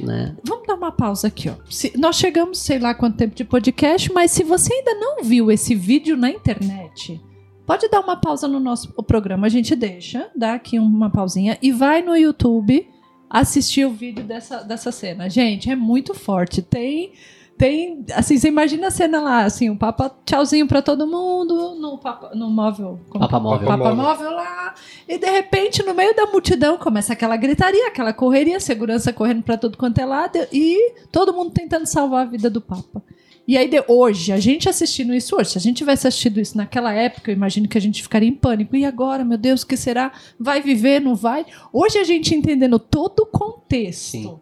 [0.00, 0.36] Né?
[0.44, 1.54] Vamos dar uma pausa aqui, ó.
[1.70, 5.50] Se, nós chegamos, sei lá quanto tempo de podcast, mas se você ainda não viu
[5.50, 7.20] esse vídeo na internet,
[7.66, 9.46] pode dar uma pausa no nosso programa.
[9.46, 12.88] A gente deixa, dá aqui uma pausinha e vai no YouTube
[13.28, 15.28] assistir o vídeo dessa, dessa cena.
[15.30, 16.60] Gente, é muito forte.
[16.60, 17.12] Tem
[17.56, 21.98] tem, assim, você imagina a cena lá, assim, o Papa tchauzinho para todo mundo, no,
[21.98, 22.98] papa, no móvel.
[23.12, 23.68] Papa móvel.
[23.68, 24.74] Papa móvel lá.
[25.08, 29.56] E de repente, no meio da multidão, começa aquela gritaria, aquela correria, segurança correndo para
[29.56, 33.02] todo quanto é lado e todo mundo tentando salvar a vida do Papa.
[33.46, 36.56] E aí, de, hoje, a gente assistindo isso hoje, se a gente tivesse assistido isso
[36.56, 38.74] naquela época, eu imagino que a gente ficaria em pânico.
[38.76, 40.12] E agora, meu Deus, o que será?
[40.38, 41.44] Vai viver, não vai?
[41.72, 44.10] Hoje a gente entendendo todo o contexto.
[44.10, 44.40] Sim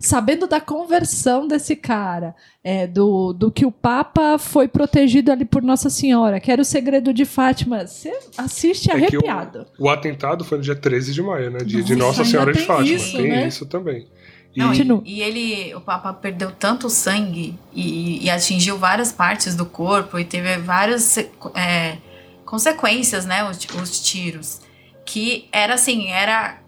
[0.00, 2.34] sabendo da conversão desse cara,
[2.64, 6.64] é, do, do que o Papa foi protegido ali por Nossa Senhora, que era o
[6.64, 9.66] segredo de Fátima, você assiste é arrepiado.
[9.78, 11.58] O, o, atentado foi no dia 13 de maio, né?
[11.58, 12.96] Dia de Nossa Senhora de Fátima.
[12.96, 13.46] Isso, tem né?
[13.46, 14.08] isso também.
[14.56, 14.58] E...
[14.58, 19.66] Não, e, e, ele, o Papa perdeu tanto sangue e, e, atingiu várias partes do
[19.66, 21.18] corpo e teve várias
[21.54, 21.98] é,
[22.44, 23.48] consequências, né?
[23.48, 24.62] Os, os tiros.
[25.04, 26.58] Que era assim, era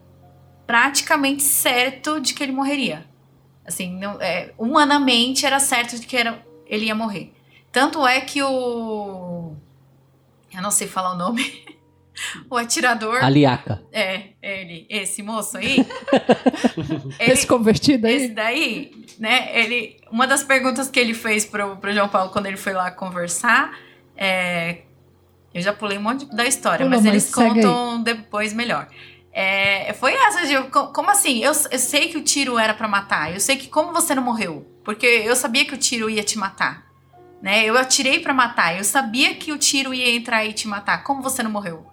[0.67, 3.11] praticamente certo de que ele morreria.
[3.67, 7.33] Assim, não, é, humanamente era certo de que era, ele ia morrer.
[7.71, 9.55] Tanto é que o.
[10.53, 11.65] Eu não sei falar o nome.
[12.51, 13.25] o atirador.
[13.25, 13.83] Aliaca.
[13.93, 15.79] É, ele, esse moço aí.
[17.19, 18.17] ele, esse convertido aí?
[18.17, 19.59] Esse daí, né?
[19.59, 22.91] Ele, uma das perguntas que ele fez pro, pro João Paulo quando ele foi lá
[22.91, 23.73] conversar
[24.17, 24.83] é.
[25.55, 28.89] Eu já pulei um monte da história, Pula, mas eles contam depois melhor.
[29.33, 30.63] É, foi essa,
[30.93, 31.39] como assim?
[31.39, 33.33] Eu, eu sei que o tiro era para matar.
[33.33, 34.67] Eu sei que como você não morreu?
[34.85, 36.87] Porque eu sabia que o tiro ia te matar.
[37.41, 37.65] Né?
[37.65, 38.77] Eu atirei para matar.
[38.77, 41.03] Eu sabia que o tiro ia entrar e te matar.
[41.03, 41.87] Como você não morreu?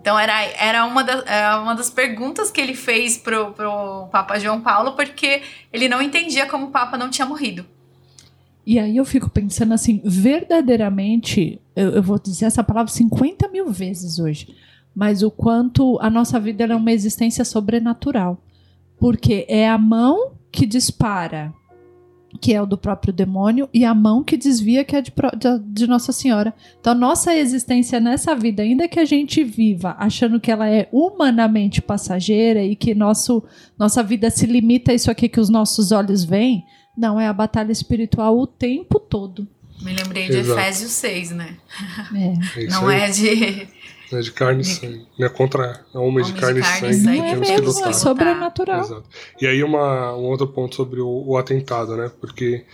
[0.00, 4.38] Então era, era uma, da, era uma das perguntas que ele fez pro, pro Papa
[4.38, 7.66] João Paulo, porque ele não entendia como o Papa não tinha morrido.
[8.64, 13.72] E aí eu fico pensando assim, verdadeiramente, eu, eu vou dizer essa palavra 50 mil
[13.72, 14.54] vezes hoje
[14.98, 18.42] mas o quanto a nossa vida é uma existência sobrenatural.
[18.98, 21.54] Porque é a mão que dispara,
[22.40, 25.12] que é o do próprio demônio, e a mão que desvia, que é de,
[25.66, 26.52] de, Nossa Senhora.
[26.80, 31.80] Então, nossa existência nessa vida, ainda que a gente viva achando que ela é humanamente
[31.80, 33.44] passageira e que nosso,
[33.78, 36.64] nossa vida se limita a isso aqui que os nossos olhos veem,
[36.96, 39.46] não, é a batalha espiritual o tempo todo.
[39.80, 40.58] Me lembrei de Exato.
[40.58, 41.56] Efésios 6, né?
[42.12, 42.64] É.
[42.64, 43.77] é não é de
[44.12, 45.06] né, de carne e sangue.
[45.18, 47.30] Né, contra homens, de carne, de carne e sangue, sangue.
[47.30, 47.90] temos é que lutar.
[47.90, 48.80] É sobrenatural.
[48.80, 49.04] Exato.
[49.40, 52.10] E aí uma, um outro ponto sobre o, o atentado, né?
[52.20, 52.64] Porque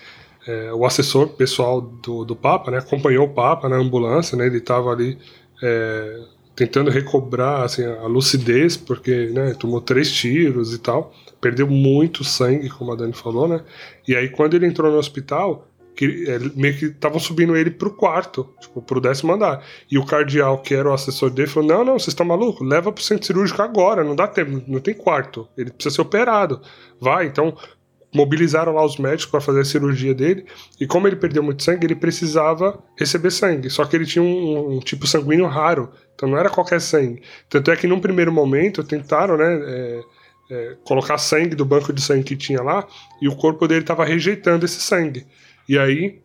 [0.46, 4.46] é, o assessor pessoal do, do Papa, né, acompanhou o Papa na ambulância, né?
[4.46, 5.18] Ele estava ali
[5.62, 6.20] é,
[6.54, 12.68] tentando recobrar assim, a lucidez, porque né, tomou três tiros e tal, perdeu muito sangue,
[12.68, 13.60] como a Dani falou, né?
[14.06, 15.66] E aí quando ele entrou no hospital,
[15.96, 19.64] que é, meio que estavam subindo ele pro quarto, tipo, pro décimo andar.
[19.90, 22.66] E o cardeal, que era o assessor dele, falou: Não, não, vocês estão malucos?
[22.66, 25.48] Leva pro centro cirúrgico agora, não dá tempo, não tem quarto.
[25.56, 26.60] Ele precisa ser operado.
[27.00, 27.56] Vai, então
[28.14, 30.46] mobilizaram lá os médicos para fazer a cirurgia dele.
[30.80, 33.68] E como ele perdeu muito sangue, ele precisava receber sangue.
[33.68, 37.22] Só que ele tinha um, um tipo sanguíneo raro, então não era qualquer sangue.
[37.48, 39.60] Tanto é que num primeiro momento tentaram, né?
[39.66, 40.00] É,
[40.50, 42.86] é, colocar sangue do banco de sangue que tinha lá
[43.20, 45.26] e o corpo dele estava rejeitando esse sangue.
[45.68, 46.20] E aí,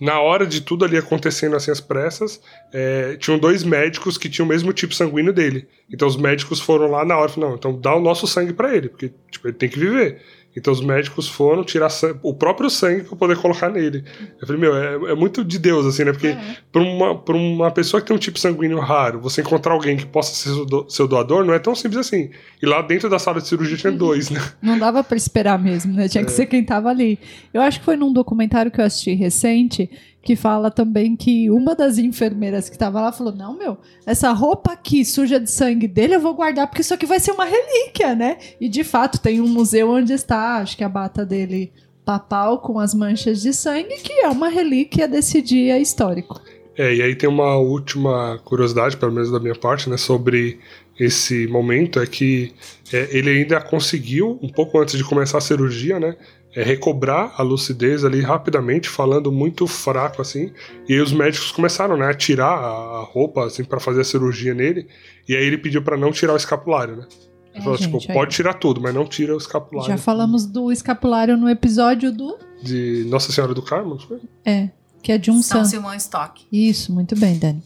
[0.00, 2.40] na hora de tudo ali acontecendo assim às pressas,
[2.72, 5.66] é, tinham dois médicos que tinham o mesmo tipo sanguíneo dele.
[5.90, 8.88] Então os médicos foram lá na hora, não, então dá o nosso sangue para ele,
[8.88, 10.22] porque tipo, ele tem que viver.
[10.56, 11.88] Então os médicos foram tirar
[12.22, 14.04] o próprio sangue para poder colocar nele.
[14.40, 16.12] Eu falei, meu, é, é, muito de Deus, assim, né?
[16.12, 16.56] Porque é.
[16.72, 20.34] para uma, uma pessoa que tem um tipo sanguíneo raro, você encontrar alguém que possa
[20.34, 20.50] ser
[20.88, 22.30] seu doador, não é tão simples assim.
[22.62, 24.40] E lá dentro da sala de cirurgia tinha dois, né?
[24.62, 26.08] Não dava para esperar mesmo, né?
[26.08, 26.34] Tinha que é.
[26.34, 27.18] ser quem tava ali.
[27.52, 29.90] Eu acho que foi num documentário que eu assisti recente
[30.26, 34.72] que fala também que uma das enfermeiras que estava lá falou: Não, meu, essa roupa
[34.72, 38.16] aqui suja de sangue dele eu vou guardar porque isso aqui vai ser uma relíquia,
[38.16, 38.36] né?
[38.60, 41.72] E de fato tem um museu onde está, acho que a bata dele
[42.04, 46.40] papal com as manchas de sangue, que é uma relíquia desse dia histórico.
[46.76, 50.58] É, e aí tem uma última curiosidade, pelo menos da minha parte, né, sobre
[50.98, 52.52] esse momento, é que
[52.92, 56.16] é, ele ainda conseguiu, um pouco antes de começar a cirurgia, né,
[56.56, 60.50] é, recobrar a lucidez ali rapidamente, falando muito fraco assim.
[60.88, 64.54] E aí os médicos começaram, né, a tirar a roupa assim para fazer a cirurgia
[64.54, 64.88] nele.
[65.28, 67.06] E aí ele pediu para não tirar o escapulário, né?
[67.52, 68.18] Ele é, falou, tipo, gente, tipo, aí...
[68.18, 69.90] pode tirar tudo, mas não tira o escapulário.
[69.90, 74.18] Já falamos do escapulário no episódio do de Nossa Senhora do Carmo, foi?
[74.42, 74.70] É,
[75.02, 76.42] que é de um São Simão Stock.
[76.50, 77.62] Isso, muito bem, Dani.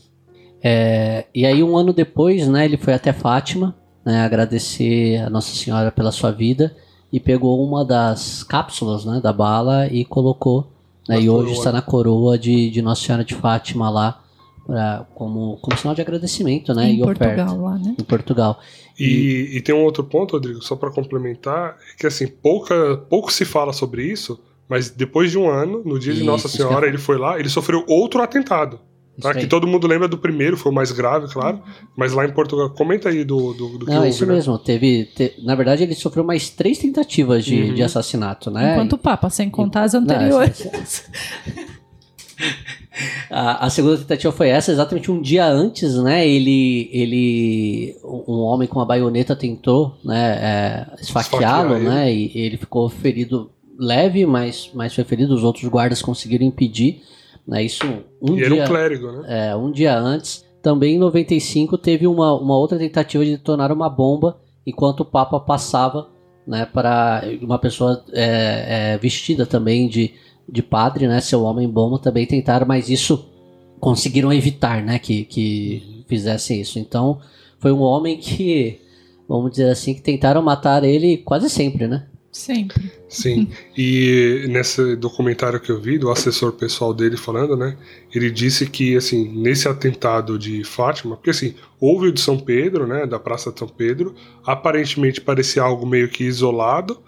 [0.62, 5.54] É, e aí um ano depois, né, ele foi até Fátima, né, agradecer a Nossa
[5.54, 6.74] Senhora pela sua vida
[7.12, 10.70] e pegou uma das cápsulas né, da bala e colocou.
[11.08, 14.22] Né, e hoje está na coroa de, de Nossa Senhora de Fátima lá,
[14.66, 16.90] pra, como, como sinal de agradecimento, né?
[16.90, 17.96] Em e Portugal, oferta, lá, né?
[17.98, 18.60] Em Portugal.
[18.98, 23.32] E, e, tem um outro ponto, Rodrigo, só para complementar, é que assim, pouca, pouco
[23.32, 24.38] se fala sobre isso,
[24.68, 27.84] mas depois de um ano, no dia de Nossa Senhora, ele foi lá, ele sofreu
[27.88, 28.78] outro atentado.
[29.20, 29.34] Tá?
[29.34, 31.60] Que todo mundo lembra do primeiro, foi o mais grave, claro.
[31.96, 34.34] Mas lá em Portugal, comenta aí do, do, do que Não, houve, isso né?
[34.34, 34.58] mesmo.
[34.58, 37.74] Teve, te, na verdade, ele sofreu mais três tentativas de, uhum.
[37.74, 38.72] de assassinato, né?
[38.72, 40.66] Enquanto o Papa, sem contar as anteriores.
[43.30, 46.26] a, a, segunda tentativa foi essa, exatamente um dia antes, né?
[46.26, 52.12] Ele, ele um homem com uma baioneta tentou, né, é, esfaqueá-lo, né?
[52.12, 55.34] E ele ficou ferido leve, mas, mas foi ferido.
[55.34, 57.02] Os outros guardas conseguiram impedir.
[57.50, 57.64] Né?
[57.64, 57.84] Isso
[58.22, 59.48] um e dia, era um clérigo, né?
[59.50, 60.48] É, um dia antes.
[60.62, 65.40] Também em 95 teve uma, uma outra tentativa de detonar uma bomba enquanto o Papa
[65.40, 66.08] passava
[66.46, 70.14] né, para uma pessoa é, é, vestida também de,
[70.48, 73.28] de padre, né, seu homem bomba também tentaram, mas isso
[73.80, 76.78] conseguiram evitar, né, que, que fizessem isso.
[76.78, 77.18] Então
[77.58, 78.78] foi um homem que,
[79.28, 82.06] vamos dizer assim, que tentaram matar ele quase sempre, né?
[82.32, 82.92] Sempre.
[83.08, 83.50] Sim.
[83.76, 87.76] E nesse documentário que eu vi, do assessor pessoal dele falando, né?
[88.14, 92.86] Ele disse que, assim, nesse atentado de Fátima, porque assim, houve o de São Pedro,
[92.86, 93.04] né?
[93.04, 94.14] Da Praça de São Pedro,
[94.46, 97.00] aparentemente parecia algo meio que isolado.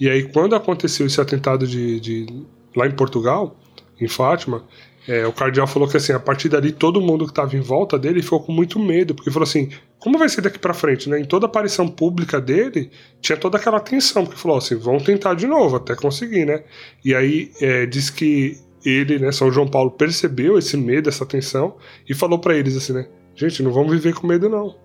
[0.00, 2.26] E aí, quando aconteceu esse atentado de, de
[2.74, 3.56] lá em Portugal,
[4.00, 4.64] em Fátima,
[5.06, 7.98] é, o cardeal falou que assim, a partir dali todo mundo que estava em volta
[7.98, 11.20] dele ficou com muito medo, porque falou assim, como vai ser daqui para frente, né?
[11.20, 12.90] Em toda aparição pública dele,
[13.20, 16.64] tinha toda aquela tensão, porque falou assim, vão tentar de novo até conseguir, né?
[17.04, 21.76] E aí é, diz que ele, né, São João Paulo percebeu esse medo, essa tensão
[22.08, 23.06] e falou para eles assim, né?
[23.34, 24.76] Gente, não vamos viver com medo não.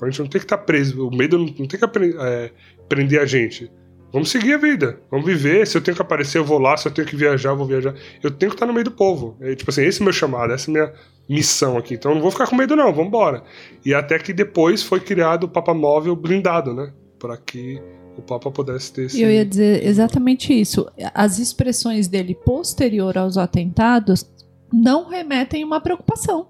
[0.00, 1.84] A gente não tem que estar tá preso, o medo não, não tem que
[2.20, 2.50] é,
[2.88, 3.70] prender a gente.
[4.12, 5.66] Vamos seguir a vida, vamos viver.
[5.66, 6.76] Se eu tenho que aparecer, eu vou lá.
[6.76, 7.94] Se eu tenho que viajar, eu vou viajar.
[8.22, 9.36] Eu tenho que estar no meio do povo.
[9.40, 10.92] É, tipo assim, esse é o meu chamado, essa é a minha
[11.28, 11.94] missão aqui.
[11.94, 13.42] Então eu não vou ficar com medo, não, vamos embora.
[13.84, 16.92] E até que depois foi criado o Papa Móvel blindado, né?
[17.18, 17.80] Para que
[18.16, 19.20] o Papa pudesse ter esse.
[19.20, 20.86] Eu ia dizer exatamente isso.
[21.12, 24.24] As expressões dele posterior aos atentados
[24.72, 26.48] não remetem a uma preocupação.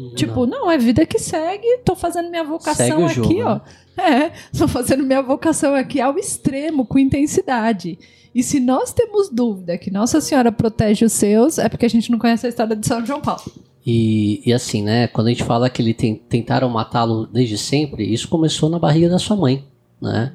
[0.00, 0.14] Uhum.
[0.14, 3.60] Tipo, não, é vida que segue, tô fazendo minha vocação Segue o aqui, jogo,
[3.98, 4.00] ó.
[4.00, 7.98] É, tô fazendo minha vocação aqui ao extremo, com intensidade.
[8.34, 12.10] E se nós temos dúvida que Nossa Senhora protege os seus, é porque a gente
[12.10, 13.42] não conhece a história de São João Paulo.
[13.84, 15.06] E, e assim, né?
[15.08, 19.10] Quando a gente fala que ele tem, tentaram matá-lo desde sempre, isso começou na barriga
[19.10, 19.64] da sua mãe,
[20.00, 20.32] né?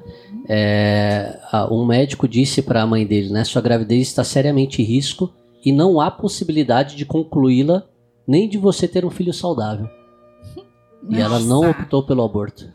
[0.48, 1.40] É,
[1.72, 3.42] um médico disse para a mãe dele, né?
[3.42, 5.32] Sua gravidez está seriamente em risco
[5.64, 7.84] e não há possibilidade de concluí-la
[8.26, 9.88] nem de você ter um filho saudável.
[11.08, 11.70] E ela não Nossa.
[11.82, 12.68] optou pelo aborto.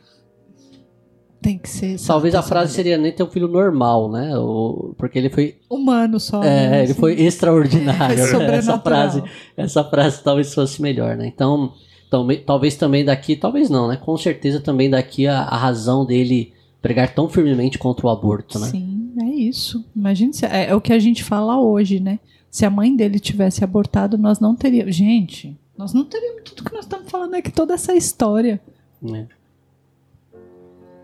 [1.41, 1.99] Tem que ser.
[1.99, 4.38] Talvez a frase seria nem ter um filho normal, né?
[4.38, 6.43] Ou- porque ele foi, Humano só.
[6.43, 8.20] é, né, ele foi extraordinário.
[8.22, 8.56] É, foi né?
[8.58, 9.24] Essa frase,
[9.58, 11.26] essa frase talvez fosse melhor, né?
[11.26, 11.74] Então,
[12.12, 13.97] talme- talvez também daqui, talvez não, né?
[13.97, 18.68] Com certeza também daqui a, a razão dele pregar tão firmemente contra o aborto, né?
[18.68, 19.84] Sim, é isso.
[19.95, 22.20] Imagine se é, é o que a gente fala hoje, né?
[22.52, 24.93] Se a mãe dele tivesse abortado, nós não teríamos.
[24.93, 28.62] Gente, nós não teríamos tudo que nós estamos falando aqui, toda essa história.
[29.10, 29.26] É.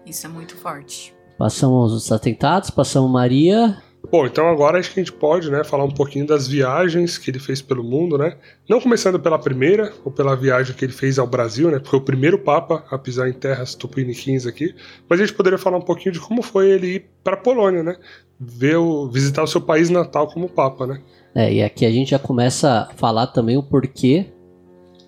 [0.06, 1.16] Isso é muito forte.
[1.38, 3.82] Passamos os atentados, passamos Maria.
[4.10, 7.30] Bom, então agora acho que a gente pode, né, falar um pouquinho das viagens que
[7.30, 8.38] ele fez pelo mundo, né?
[8.70, 11.78] Não começando pela primeira, ou pela viagem que ele fez ao Brasil, né?
[11.78, 14.74] Porque foi o primeiro Papa a pisar em terras tupiniquins aqui.
[15.10, 17.84] Mas a gente poderia falar um pouquinho de como foi ele ir para a Polônia,
[17.84, 17.98] né?
[18.40, 21.02] Ver o, visitar o seu país natal como Papa, né?
[21.38, 24.26] É, e aqui a gente já começa a falar também o porquê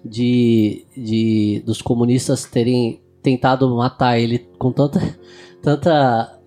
[0.06, 5.02] de, de dos comunistas terem tentado matar ele com tanta,
[5.60, 6.40] tanta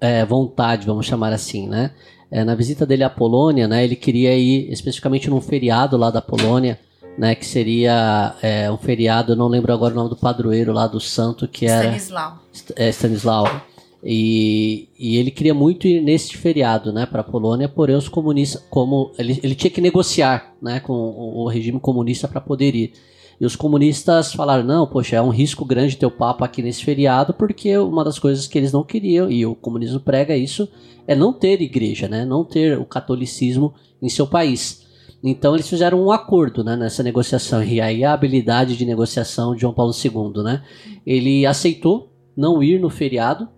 [0.00, 1.90] é, vontade, vamos chamar assim, né?
[2.30, 6.22] É, na visita dele à Polônia, né, ele queria ir especificamente num feriado lá da
[6.22, 6.78] Polônia,
[7.18, 10.86] né, que seria é, um feriado, eu não lembro agora o nome do padroeiro lá
[10.86, 12.38] do santo, que era Stanislau.
[12.76, 13.62] é, Stanislau.
[14.02, 18.64] E, e ele queria muito ir neste feriado, né, para a Polônia, porém os comunistas,
[18.70, 22.92] como ele, ele tinha que negociar, né, com o, o regime comunista para poder ir.
[23.38, 26.84] E os comunistas falaram: não, poxa, é um risco grande ter o Papa aqui nesse
[26.84, 30.68] feriado, porque uma das coisas que eles não queriam, e o comunismo prega isso,
[31.06, 34.86] é não ter igreja, né, não ter o catolicismo em seu país.
[35.22, 39.60] Então eles fizeram um acordo né, nessa negociação, e aí a habilidade de negociação de
[39.60, 40.62] João Paulo II, né?
[41.06, 43.48] Ele aceitou não ir no feriado,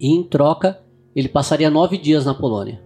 [0.00, 0.80] e em troca
[1.14, 2.80] ele passaria nove dias na Polônia.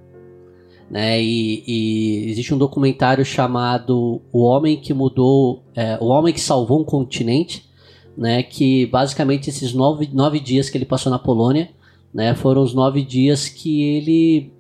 [0.90, 1.22] Né?
[1.22, 6.80] E, e existe um documentário chamado O Homem que Mudou, é, O Homem que Salvou
[6.80, 7.68] um Continente,
[8.16, 8.42] né?
[8.42, 11.70] que basicamente esses nove, nove dias que ele passou na Polônia
[12.12, 12.34] né?
[12.34, 14.52] foram os nove dias que ele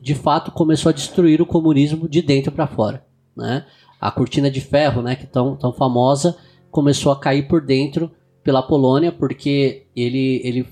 [0.00, 3.04] de fato começou a destruir o comunismo de dentro para fora.
[3.36, 3.66] Né?
[4.00, 6.36] A cortina de ferro, né, que tão, tão famosa,
[6.70, 8.10] começou a cair por dentro
[8.42, 10.66] pela Polônia, porque ele, ele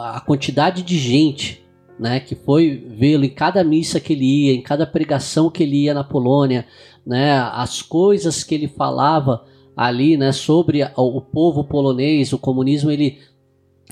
[0.00, 1.60] a quantidade de gente
[2.00, 5.84] né, que foi vê-lo em cada missa que ele ia, em cada pregação que ele
[5.84, 6.64] ia na Polônia,
[7.06, 9.44] né, as coisas que ele falava
[9.76, 13.18] ali, né, sobre o povo polonês, o comunismo, ele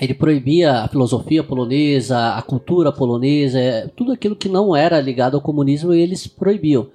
[0.01, 5.35] ele proibia a filosofia polonesa, a cultura polonesa, é, tudo aquilo que não era ligado
[5.35, 6.87] ao comunismo, eles proibiam.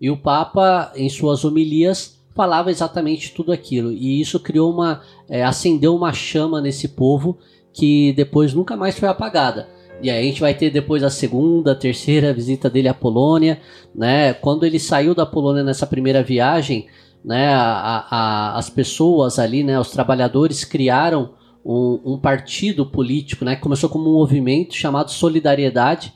[0.00, 3.90] E o Papa, em suas homilias, falava exatamente tudo aquilo.
[3.90, 5.00] E isso criou uma.
[5.28, 7.36] é, acendeu uma chama nesse povo
[7.72, 9.68] que depois nunca mais foi apagada.
[10.02, 13.60] E aí a gente vai ter depois a segunda, a terceira visita dele à Polônia,
[13.94, 14.34] né?
[14.34, 16.86] Quando ele saiu da Polônia nessa primeira viagem,
[17.24, 17.54] né?
[17.54, 19.78] a- a- as pessoas ali, né?
[19.78, 21.34] Os trabalhadores criaram
[21.64, 23.54] um, um partido político, né?
[23.54, 26.12] Começou como um movimento chamado Solidariedade,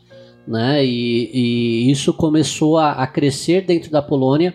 [0.48, 0.85] né?
[0.85, 4.55] E, e isso começou a, a crescer dentro da Polônia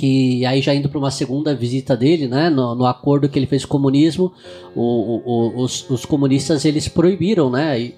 [0.00, 3.46] que aí já indo para uma segunda visita dele, né, no, no acordo que ele
[3.46, 4.32] fez com o comunismo,
[4.74, 7.94] o- o- os, os comunistas eles proibiram, né, e,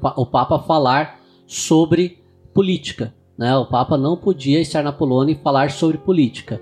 [0.00, 2.18] pa- o Papa falar sobre
[2.52, 6.60] política, né, o Papa não podia estar na Polônia e falar sobre política.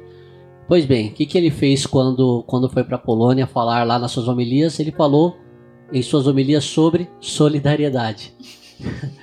[0.68, 3.98] Pois bem, o que, que ele fez quando, quando foi para a Polônia falar lá
[3.98, 4.78] nas suas homilias?
[4.80, 5.36] Ele falou
[5.92, 8.32] em suas homilias sobre solidariedade.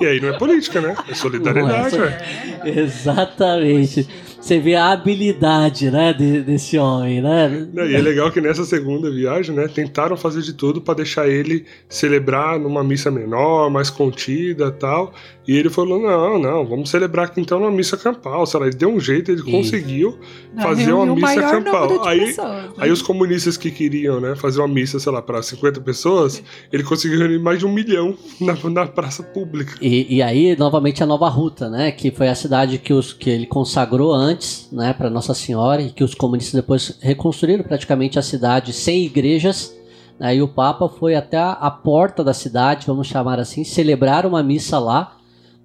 [0.00, 0.94] E aí não é política, né?
[1.08, 2.52] É solidariedade, Não é.
[2.64, 4.08] Exatamente.
[4.40, 7.68] você vê a habilidade, né, de, desse homem, né?
[7.74, 11.64] E é legal que nessa segunda viagem, né, tentaram fazer de tudo para deixar ele
[11.88, 15.14] celebrar numa missa menor, mais contida tal.
[15.46, 18.44] E ele falou: não, não, vamos celebrar aqui então numa missa campal.
[18.46, 20.18] Sei lá, ele deu um jeito, ele conseguiu
[20.54, 22.04] não, fazer uma missa campal.
[22.06, 22.68] Aí, pessoas, né?
[22.78, 26.42] aí os comunistas que queriam né, fazer uma missa, sei lá, para 50 pessoas,
[26.72, 29.76] ele conseguiu reunir mais de um milhão na, na praça pública.
[29.80, 31.92] E, e aí, novamente, a nova ruta, né?
[31.92, 35.82] Que foi a cidade que, os, que ele consagrou antes antes, né, para Nossa Senhora,
[35.82, 39.76] e que os comunistas depois reconstruíram praticamente a cidade sem igrejas.
[40.18, 44.78] Aí o Papa foi até a porta da cidade, vamos chamar assim, celebrar uma missa
[44.78, 45.16] lá,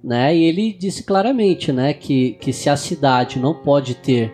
[0.08, 0.34] né?
[0.34, 4.34] E ele disse claramente, né, que, que se a cidade não pode ter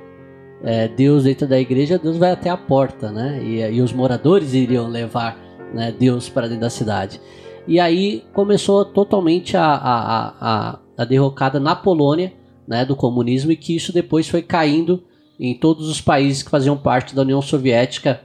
[0.63, 3.43] é, Deus dentro da igreja, Deus vai até a porta, né?
[3.43, 5.35] E, e os moradores iriam levar
[5.73, 7.19] né, Deus para dentro da cidade.
[7.67, 12.31] E aí começou totalmente a, a, a, a derrocada na Polônia,
[12.67, 15.03] né, do comunismo e que isso depois foi caindo
[15.39, 18.21] em todos os países que faziam parte da União Soviética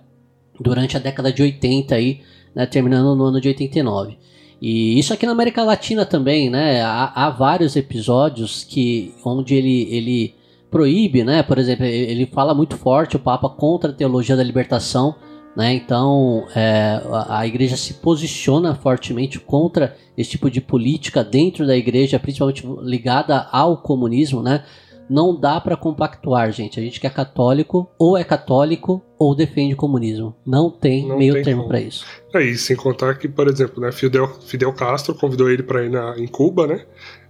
[0.60, 2.20] durante a década de 80 aí,
[2.54, 4.18] né, terminando no ano de 89.
[4.60, 6.82] E isso aqui na América Latina também, né?
[6.82, 10.34] Há, há vários episódios que onde ele, ele
[10.70, 11.42] proíbe, né?
[11.42, 15.14] Por exemplo, ele fala muito forte o Papa contra a teologia da libertação,
[15.56, 15.74] né?
[15.74, 21.76] Então é, a, a igreja se posiciona fortemente contra esse tipo de política dentro da
[21.76, 24.64] igreja, principalmente ligada ao comunismo, né?
[25.08, 26.78] Não dá para compactuar, gente.
[26.78, 30.34] A gente que é católico, ou é católico, ou defende o comunismo.
[30.46, 32.04] Não tem Não meio tem termo para isso.
[32.34, 35.90] É, e sem contar que, por exemplo, né, Fidel, Fidel Castro convidou ele para ir
[35.90, 36.84] na, em Cuba, né?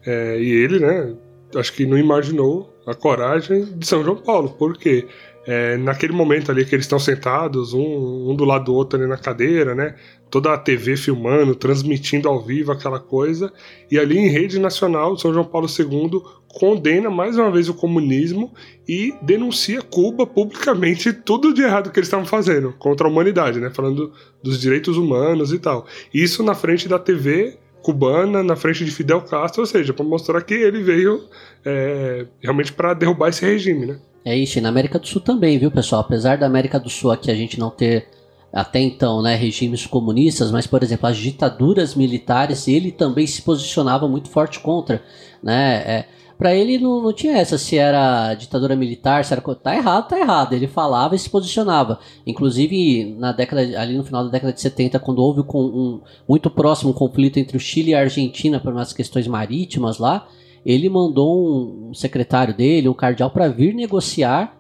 [0.05, 1.15] É, e ele, né,
[1.55, 4.51] acho que não imaginou a coragem de São João Paulo.
[4.51, 5.07] Por quê?
[5.51, 9.09] É, naquele momento ali que eles estão sentados, um, um, do lado do outro ali
[9.09, 9.95] na cadeira, né?
[10.29, 13.51] Toda a TV filmando, transmitindo ao vivo aquela coisa.
[13.91, 18.53] E ali em rede nacional, São João Paulo II condena mais uma vez o comunismo
[18.87, 23.71] e denuncia Cuba publicamente tudo de errado que eles estavam fazendo contra a humanidade, né?
[23.71, 24.13] Falando
[24.43, 25.87] dos direitos humanos e tal.
[26.13, 27.57] Isso na frente da TV
[27.89, 31.25] cubana, na frente de Fidel Castro, ou seja, para mostrar que ele veio
[31.65, 33.99] é, realmente para derrubar esse regime, né?
[34.23, 36.03] É isso, e na América do Sul também, viu, pessoal?
[36.03, 38.07] Apesar da América do Sul aqui a gente não ter
[38.53, 44.07] até então, né, regimes comunistas, mas por exemplo, as ditaduras militares, ele também se posicionava
[44.07, 45.03] muito forte contra,
[45.43, 45.77] né?
[45.87, 46.09] É,
[46.39, 50.19] para ele não, não tinha essa se era ditadura militar, se era tá errado, tá
[50.19, 50.53] errado.
[50.53, 51.99] Ele falava e se posicionava.
[52.25, 56.49] Inclusive na década ali no final da década de 70, quando houve um, um muito
[56.49, 60.29] próximo conflito entre o Chile e a Argentina por umas questões marítimas lá,
[60.65, 64.58] ele mandou um secretário dele, um cardeal, para vir negociar.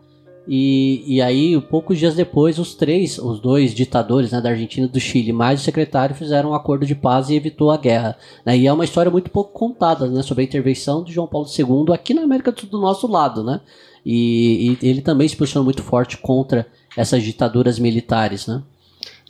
[0.50, 4.90] E, e aí, poucos dias depois, os três, os dois ditadores né, da Argentina e
[4.90, 8.16] do Chile, mais o secretário, fizeram um acordo de paz e evitou a guerra.
[8.46, 8.56] Né?
[8.56, 11.92] E é uma história muito pouco contada né, sobre a intervenção de João Paulo II
[11.94, 13.44] aqui na América do, do nosso lado.
[13.44, 13.60] Né?
[14.06, 16.66] E, e ele também se posicionou muito forte contra
[16.96, 18.46] essas ditaduras militares.
[18.46, 18.62] Né?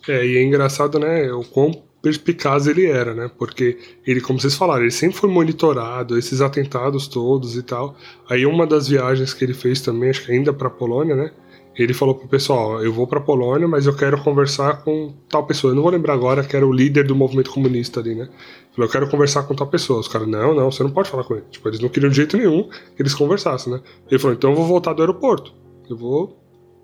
[0.09, 1.73] É, e é engraçado, né, o quão
[2.03, 3.31] perspicaz ele era, né?
[3.39, 7.97] Porque ele, como vocês falaram, ele sempre foi monitorado, esses atentados todos e tal.
[8.29, 11.31] Aí uma das viagens que ele fez também, acho que ainda para Polônia, né?
[11.77, 15.71] Ele falou pro pessoal, eu vou para Polônia, mas eu quero conversar com tal pessoa.
[15.71, 18.29] Eu não vou lembrar agora que era o líder do movimento comunista ali, né?
[18.73, 20.01] Falou, eu quero conversar com tal pessoa.
[20.01, 21.45] Os caras, não, não, você não pode falar com ele.
[21.51, 23.81] Tipo, eles não queriam de jeito nenhum que eles conversassem, né?
[24.11, 25.53] Ele falou, então eu vou voltar do aeroporto.
[25.89, 26.37] Eu vou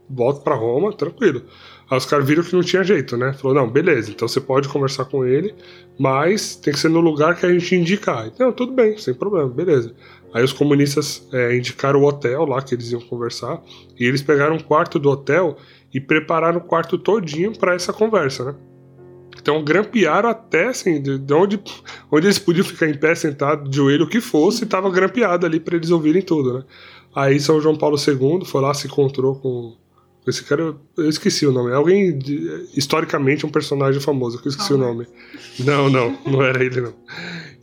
[0.09, 1.43] volto para Roma, tranquilo.
[1.91, 3.33] Aí os caras viram que não tinha jeito, né?
[3.35, 5.55] Falou, não, beleza, então você pode conversar com ele,
[5.99, 8.27] mas tem que ser no lugar que a gente indicar.
[8.27, 9.95] Então, tudo bem, sem problema, beleza.
[10.33, 13.63] Aí os comunistas é, indicaram o hotel lá que eles iam conversar,
[13.99, 15.57] e eles pegaram um quarto do hotel
[15.93, 18.55] e prepararam o quarto todinho para essa conversa, né?
[19.41, 21.61] Então grampearam até assim, de onde,
[22.11, 25.61] onde eles podiam ficar em pé, sentado, de joelho, o que fosse, estava grampeado ali
[25.61, 26.65] para eles ouvirem tudo, né?
[27.15, 29.77] Aí São João Paulo II foi lá, se encontrou com,
[30.27, 31.71] esse cara, eu esqueci o nome.
[31.71, 35.07] É alguém, de, historicamente, um personagem famoso, eu esqueci o nome.
[35.59, 36.95] Não, não, não era ele, não.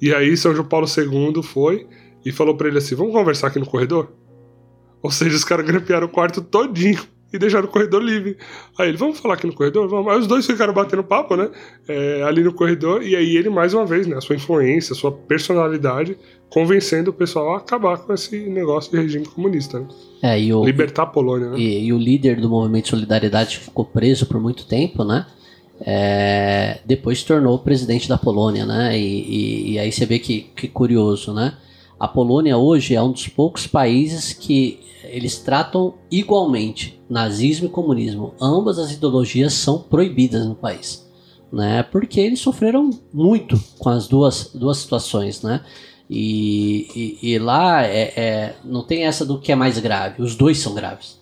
[0.02, 1.88] E aí, São João Paulo II foi
[2.24, 4.12] e falou para ele assim: Vamos conversar aqui no corredor?
[5.02, 7.02] Ou seja, os caras grampearam o quarto todinho
[7.34, 8.38] e deixaram o corredor livre.
[8.78, 9.88] Aí ele, vamos falar aqui no corredor?
[9.88, 10.12] Vamos.
[10.12, 11.50] Aí os dois ficaram batendo papo, né?
[11.88, 14.18] É, ali no corredor, e aí ele, mais uma vez, né?
[14.18, 16.18] A sua influência, a sua personalidade,
[16.52, 19.88] convencendo o pessoal a acabar com esse negócio de regime comunista, né?
[20.22, 21.58] É, e o, Libertar a Polônia, né?
[21.58, 25.26] E, e, o líder do movimento de solidariedade ficou preso por muito tempo, né?
[25.80, 29.00] É, depois se tornou presidente da Polônia, né?
[29.00, 31.56] E, e, e aí você vê que, que curioso, né?
[31.98, 38.34] A Polônia hoje é um dos poucos países que eles tratam igualmente nazismo e comunismo.
[38.40, 41.08] Ambas as ideologias são proibidas no país,
[41.52, 41.82] né?
[41.82, 45.62] Porque eles sofreram muito com as duas, duas situações, né?
[46.14, 50.36] E, e, e lá é, é, não tem essa do que é mais grave, os
[50.36, 51.18] dois são graves.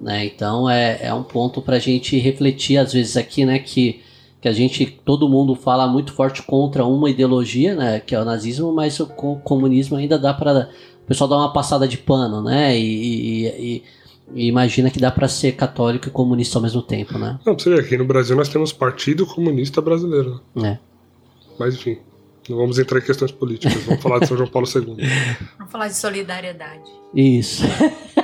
[0.00, 0.26] Né?
[0.26, 4.00] Então é, é um ponto para a gente refletir, às vezes, aqui, né, que,
[4.40, 8.24] que a gente, todo mundo fala muito forte contra uma ideologia, né, que é o
[8.24, 10.68] nazismo, mas o comunismo ainda dá para
[11.04, 12.76] o pessoal dar uma passada de pano, né?
[12.76, 13.82] E,
[14.34, 17.38] e, imagina que dá para ser católico e comunista ao mesmo tempo, né?
[17.44, 20.40] Não, você vê, aqui no Brasil nós temos Partido Comunista Brasileiro.
[20.56, 20.78] É.
[21.58, 21.98] Mas enfim,
[22.48, 24.96] não vamos entrar em questões políticas, vamos falar de São João Paulo II.
[25.58, 26.90] Vamos falar de solidariedade.
[27.14, 27.62] Isso.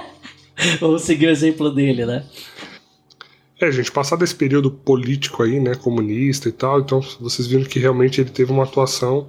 [0.81, 2.25] vamos seguir o exemplo dele, né?
[3.61, 7.79] É, gente, passado esse período político aí, né, comunista e tal, então vocês viram que
[7.79, 9.29] realmente ele teve uma atuação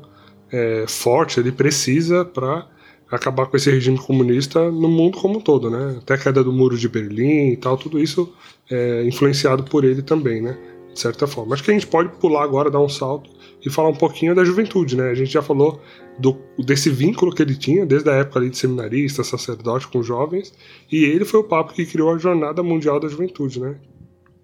[0.51, 2.67] é, forte, ele precisa para
[3.11, 5.97] acabar com esse regime comunista no mundo como um todo, né?
[5.97, 8.31] Até a queda do muro de Berlim e tal, tudo isso
[8.69, 10.57] é influenciado por ele também, né?
[10.93, 11.55] De certa forma.
[11.55, 13.31] Acho que a gente pode pular agora, dar um salto
[13.65, 15.09] e falar um pouquinho da juventude, né?
[15.09, 15.79] A gente já falou
[16.17, 20.53] do, desse vínculo que ele tinha desde a época ali de seminarista, sacerdote com jovens,
[20.91, 23.75] e ele foi o papo que criou a Jornada Mundial da Juventude, né?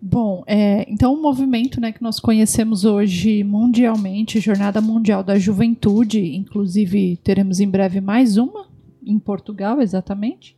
[0.02, 6.36] Bom, é, então o movimento né, que nós conhecemos hoje mundialmente, Jornada Mundial da Juventude,
[6.36, 8.68] inclusive teremos em breve mais uma,
[9.04, 10.56] em Portugal, exatamente.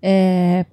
[0.00, 0.66] É,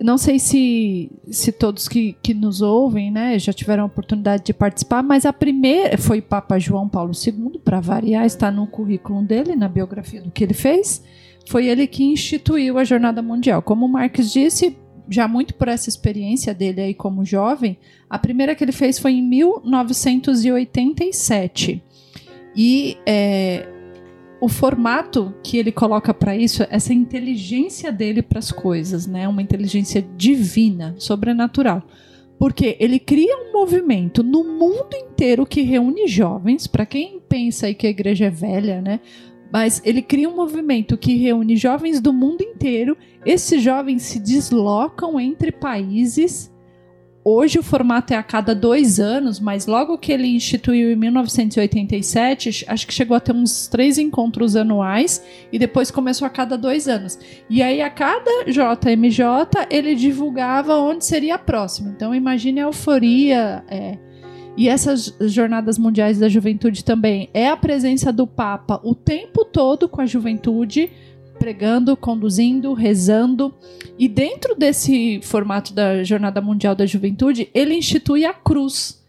[0.00, 4.52] não sei se, se todos que, que nos ouvem né, já tiveram a oportunidade de
[4.52, 9.56] participar, mas a primeira foi Papa João Paulo II, para variar, está no currículo dele,
[9.56, 11.02] na biografia do que ele fez.
[11.48, 13.62] Foi ele que instituiu a Jornada Mundial.
[13.62, 14.76] Como o Marques disse,
[15.08, 17.78] já muito por essa experiência dele aí como jovem,
[18.10, 21.82] a primeira que ele fez foi em 1987.
[22.54, 23.66] E é,
[24.40, 29.26] o formato que ele coloca para isso, essa inteligência dele para as coisas, né?
[29.26, 31.82] Uma inteligência divina, sobrenatural.
[32.38, 37.74] Porque ele cria um movimento no mundo inteiro que reúne jovens, para quem pensa aí
[37.74, 39.00] que a igreja é velha, né?
[39.52, 42.96] mas ele cria um movimento que reúne jovens do mundo inteiro.
[43.24, 46.52] Esses jovens se deslocam entre países.
[47.28, 52.64] Hoje o formato é a cada dois anos, mas logo que ele instituiu em 1987,
[52.68, 55.20] acho que chegou a ter uns três encontros anuais
[55.50, 57.18] e depois começou a cada dois anos.
[57.50, 61.90] E aí a cada JMJ ele divulgava onde seria a próxima.
[61.90, 63.64] Então imagine a euforia.
[63.66, 63.98] É,
[64.56, 69.88] e essas jornadas mundiais da juventude também é a presença do Papa o tempo todo
[69.88, 70.92] com a juventude,
[71.38, 73.54] pregando, conduzindo, rezando.
[73.98, 79.04] E dentro desse formato da Jornada Mundial da Juventude, ele institui a cruz.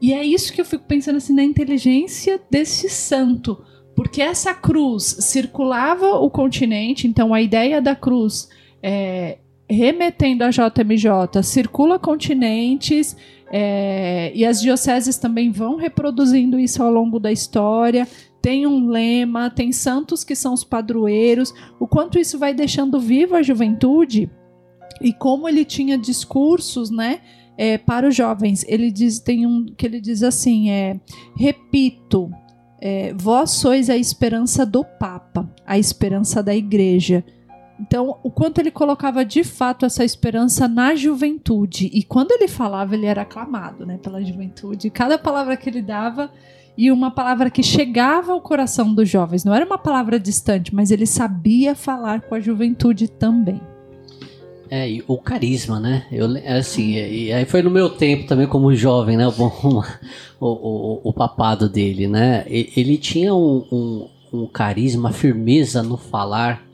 [0.00, 3.62] E é isso que eu fico pensando assim na inteligência desse santo,
[3.94, 8.48] porque essa cruz circulava o continente, então a ideia da cruz
[8.82, 9.38] é,
[9.68, 13.14] remetendo a JMJ, circula continentes,
[13.52, 18.06] é, e as dioceses também vão reproduzindo isso ao longo da história.
[18.42, 21.52] Tem um lema, tem santos que são os padroeiros.
[21.78, 24.30] O quanto isso vai deixando viva a juventude
[25.00, 27.20] e como ele tinha discursos, né?
[27.56, 30.98] É, para os jovens, ele diz, tem um que ele diz assim: é,
[31.36, 32.30] repito,
[32.80, 37.22] é, vós sois a esperança do Papa, a esperança da Igreja.
[37.78, 41.90] Então, o quanto ele colocava de fato essa esperança na juventude.
[41.94, 44.90] E quando ele falava, ele era aclamado né, pela juventude.
[44.90, 46.30] Cada palavra que ele dava
[46.76, 49.44] e uma palavra que chegava ao coração dos jovens.
[49.44, 53.60] Não era uma palavra distante, mas ele sabia falar com a juventude também.
[54.70, 56.06] É, o carisma, né?
[56.12, 59.26] Eu, assim, e aí foi no meu tempo também como jovem, né?
[59.26, 59.32] O,
[60.40, 62.44] o, o, o papado dele, né?
[62.48, 66.64] Ele tinha um, um, um carisma, firmeza no falar,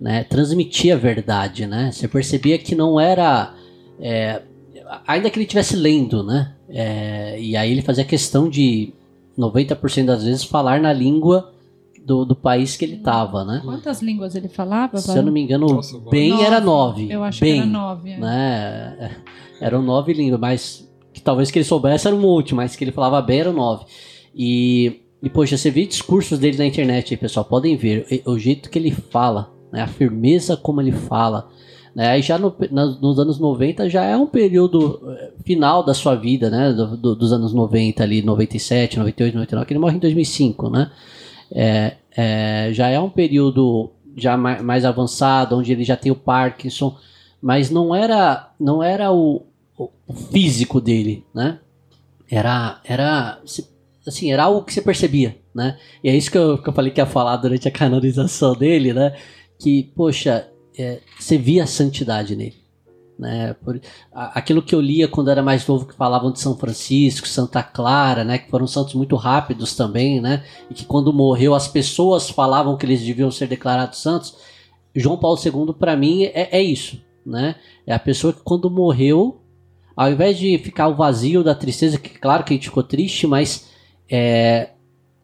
[0.00, 1.90] né, transmitia a verdade, né?
[1.92, 3.54] Você percebia que não era,
[4.00, 4.42] é,
[5.06, 6.54] ainda que ele estivesse lendo, né?
[6.68, 8.92] É, e aí ele fazia questão de
[9.38, 11.52] 90% das vezes falar na língua
[12.06, 13.60] do, do país que ele estava, né?
[13.64, 14.96] Quantas línguas ele falava?
[14.98, 16.44] Se eu não me engano, Nossa, bem nove.
[16.44, 17.10] era nove.
[17.10, 18.10] Eu acho bem, que era nove.
[18.12, 18.18] É.
[18.18, 19.16] Né?
[19.60, 22.92] Eram nove línguas, mas que talvez que ele soubesse era um monte, mas que ele
[22.92, 23.86] falava bem eram nove.
[24.34, 28.38] E, e poxa, você vê discursos dele na internet aí, pessoal, podem ver o, o
[28.38, 29.80] jeito que ele fala, né?
[29.80, 31.48] a firmeza como ele fala.
[31.96, 32.08] Né?
[32.08, 32.54] Aí já no,
[33.00, 36.70] nos anos 90 já é um período eh, final da sua vida, né?
[36.70, 40.90] Do, do, dos anos 90 ali, 97, 98, 99, que ele morre em 2005, né?
[41.50, 46.16] É, é, já é um período já mais, mais, avançado, onde ele já tem o
[46.16, 46.94] Parkinson,
[47.40, 49.42] mas não era, não era o,
[49.78, 51.60] o físico dele, né?
[52.30, 53.38] Era, era,
[54.06, 55.78] assim, era algo que você percebia, né?
[56.04, 58.92] E é isso que eu, que eu falei que ia falar durante a canonização dele,
[58.92, 59.14] né?
[59.58, 60.48] que, poxa,
[60.78, 62.56] é, você via a santidade nele.
[63.18, 63.54] né?
[63.64, 63.80] Por,
[64.12, 67.62] a, aquilo que eu lia quando era mais novo que falavam de São Francisco, Santa
[67.62, 68.38] Clara, né?
[68.38, 70.44] Que foram santos muito rápidos também, né?
[70.70, 74.36] E que quando morreu as pessoas falavam que eles deviam ser declarados santos.
[74.94, 77.56] João Paulo II para mim é, é isso, né?
[77.86, 79.40] É a pessoa que quando morreu,
[79.96, 83.26] ao invés de ficar o vazio da tristeza, que claro que a gente ficou triste,
[83.26, 83.68] mas
[84.10, 84.70] é,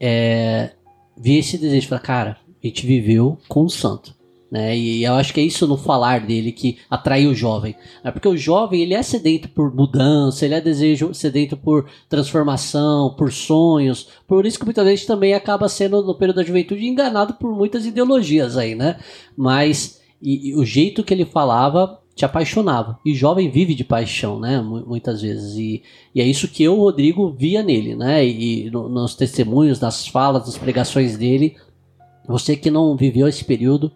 [0.00, 0.72] é,
[1.16, 4.14] vi esse desejo, falar, cara, a gente viveu com o santo.
[4.52, 4.76] Né?
[4.76, 7.74] E eu acho que é isso no falar dele que atrai o jovem.
[8.04, 8.10] Né?
[8.10, 13.32] Porque o jovem ele é sedento por mudança, ele é desejo sedento por transformação, por
[13.32, 14.08] sonhos.
[14.28, 17.86] Por isso que muitas vezes também acaba sendo no período da juventude enganado por muitas
[17.86, 18.98] ideologias aí, né?
[19.34, 22.98] Mas e, e o jeito que ele falava te apaixonava.
[23.06, 24.60] E jovem vive de paixão, né?
[24.60, 25.56] Muitas vezes.
[25.56, 25.82] E,
[26.14, 28.22] e é isso que eu, Rodrigo, via nele, né?
[28.22, 31.56] E, e no, nos testemunhos, nas falas, nas pregações dele.
[32.28, 33.90] Você que não viveu esse período,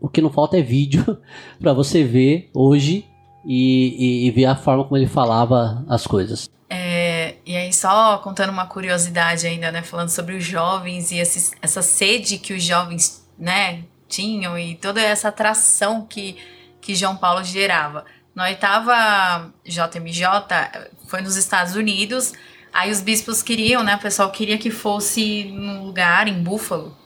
[0.00, 1.18] o que não falta é vídeo
[1.60, 3.06] para você ver hoje
[3.44, 6.50] e, e, e, ver a forma como ele falava as coisas.
[6.68, 9.82] É, e aí, só contando uma curiosidade ainda, né?
[9.82, 15.00] Falando sobre os jovens e esses, essa sede que os jovens, né, tinham e toda
[15.00, 16.36] essa atração que,
[16.80, 18.04] que João Paulo gerava.
[18.34, 20.24] Na oitava JMJ,
[21.06, 22.32] foi nos Estados Unidos,
[22.72, 23.96] aí os bispos queriam, né?
[23.96, 26.96] O pessoal queria que fosse num lugar, em Buffalo,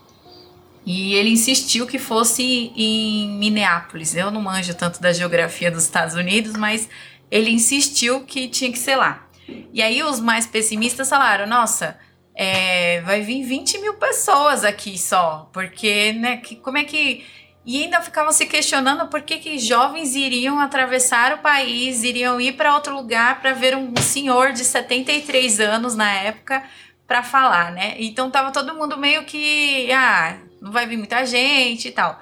[0.85, 4.15] e ele insistiu que fosse em Minneapolis.
[4.15, 6.89] Eu não manjo tanto da geografia dos Estados Unidos, mas
[7.31, 9.27] ele insistiu que tinha que ser lá.
[9.73, 11.99] E aí os mais pessimistas falaram: nossa,
[12.35, 17.25] é, vai vir 20 mil pessoas aqui só, porque, né, que, como é que.
[17.65, 22.55] E ainda ficavam se questionando por que, que jovens iriam atravessar o país, iriam ir
[22.55, 26.61] para outro lugar para ver um senhor de 73 anos na época
[27.07, 27.95] para falar, né?
[27.99, 32.21] Então tava todo mundo meio que, ah, não vai vir muita gente e tal.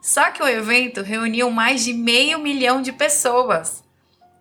[0.00, 3.84] Só que o evento reuniu mais de meio milhão de pessoas.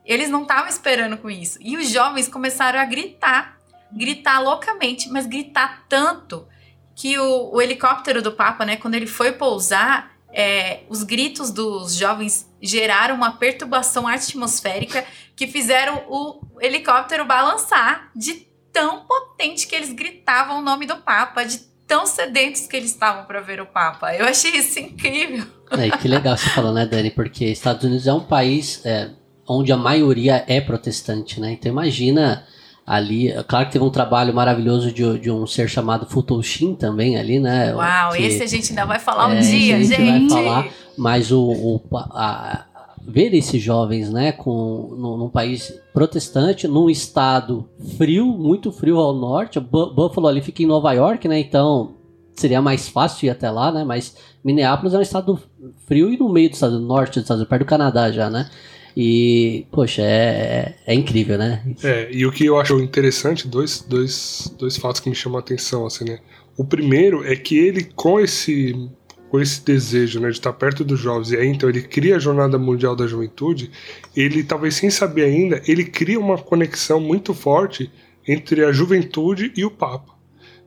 [0.06, 1.60] Eles não estavam esperando com isso.
[1.62, 3.60] E os jovens começaram a gritar,
[3.92, 6.48] gritar loucamente, mas gritar tanto
[6.96, 11.96] que o, o helicóptero do Papa, né, quando ele foi pousar, é, os gritos dos
[11.96, 15.06] jovens geraram uma perturbação atmosférica
[15.36, 21.44] que fizeram o helicóptero balançar de tão potente que eles gritavam o nome do Papa,
[21.44, 24.16] de tão sedentos que eles estavam para ver o Papa.
[24.16, 25.46] Eu achei isso incrível.
[25.72, 27.12] É, que legal você falou, né, Dani?
[27.12, 29.10] Porque Estados Unidos é um país é,
[29.46, 31.52] onde a maioria é protestante, né?
[31.52, 32.48] Então imagina
[32.88, 37.42] ali, claro que teve um trabalho maravilhoso de, de um ser chamado Futoshin também ali,
[37.42, 37.76] né?
[37.76, 39.94] Uau, que, esse a gente ainda vai falar um é, dia, a gente.
[39.94, 40.34] gente.
[40.34, 41.82] vai falar, mas o, o
[42.14, 42.64] a,
[43.06, 47.68] ver esses jovens, né, com, num, num, país protestante, num estado
[47.98, 49.60] frio, muito frio ao norte.
[49.60, 51.96] Buffalo ali fica em Nova York, né, então
[52.36, 55.40] seria mais fácil ir até lá, né, mas Minneapolis é um estado
[55.86, 58.30] frio e no meio do estado do norte dos Estados Unidos, perto do Canadá já,
[58.30, 58.50] né.
[58.96, 61.64] E, poxa, é, é, é incrível, né?
[61.82, 65.40] É, e o que eu acho interessante, dois, dois, dois fatos que me chamam a
[65.40, 66.20] atenção, assim, né?
[66.58, 68.90] O primeiro é que ele, com esse
[69.32, 72.20] com esse desejo né, de estar perto dos jovens, e aí então ele cria a
[72.20, 73.72] Jornada Mundial da Juventude,
[74.14, 77.90] ele talvez sem saber ainda, ele cria uma conexão muito forte
[78.28, 80.14] entre a juventude e o Papa.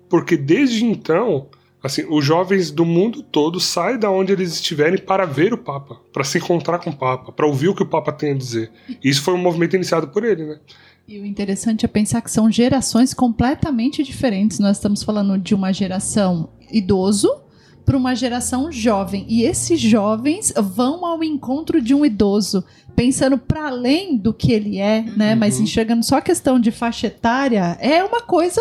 [0.09, 1.49] Porque desde então,
[1.83, 6.01] assim, os jovens do mundo todo saem da onde eles estiverem para ver o Papa,
[6.11, 8.73] para se encontrar com o Papa, para ouvir o que o Papa tem a dizer.
[8.89, 10.59] E isso foi um movimento iniciado por ele, né?
[11.07, 14.59] E o interessante é pensar que são gerações completamente diferentes.
[14.59, 17.44] Nós estamos falando de uma geração idoso
[17.85, 19.27] para uma geração jovem.
[19.29, 22.65] E esses jovens vão ao encontro de um idoso,
[22.97, 25.33] pensando para além do que ele é, né?
[25.33, 25.41] Uhum.
[25.41, 28.61] Mas enxergando só a questão de faixa etária, é uma coisa.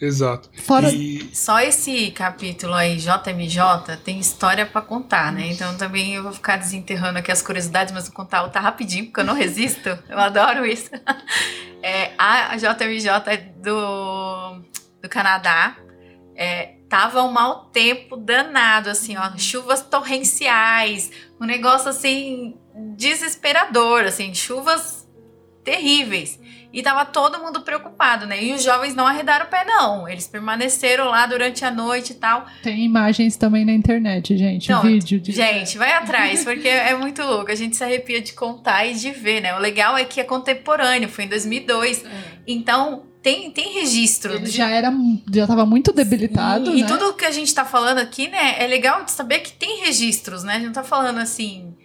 [0.00, 0.48] Exato.
[0.62, 0.90] Fora...
[0.90, 1.28] E...
[1.34, 5.48] Só esse capítulo aí, JMJ, tem história para contar, né?
[5.48, 9.20] Então também eu vou ficar desenterrando aqui as curiosidades, mas vou contar outra rapidinho, porque
[9.20, 9.88] eu não resisto.
[10.08, 10.90] eu adoro isso.
[11.82, 14.60] É, a JMJ é do,
[15.00, 15.78] do Canadá.
[16.36, 21.10] É, tava um mau tempo danado, assim, ó, chuvas torrenciais,
[21.40, 22.56] um negócio assim
[22.96, 25.08] desesperador, assim, chuvas
[25.64, 26.40] terríveis.
[26.72, 28.42] E tava todo mundo preocupado, né?
[28.44, 30.08] E os jovens não arredaram o pé, não.
[30.08, 32.46] Eles permaneceram lá durante a noite e tal.
[32.62, 34.72] Tem imagens também na internet, gente.
[34.82, 35.32] Vídeo de.
[35.32, 37.50] Gente, vai atrás, porque é muito louco.
[37.50, 39.54] A gente se arrepia de contar e de ver, né?
[39.56, 42.04] O legal é que é contemporâneo, foi em 2002.
[42.04, 42.08] É.
[42.46, 44.34] Então, tem, tem registro.
[44.34, 44.92] Ele já era,
[45.32, 46.74] já estava muito debilitado.
[46.74, 46.88] E, né?
[46.88, 50.42] tudo que a gente está falando aqui, né, é legal de saber que tem registros,
[50.42, 50.54] né?
[50.54, 51.76] A gente não tá falando assim.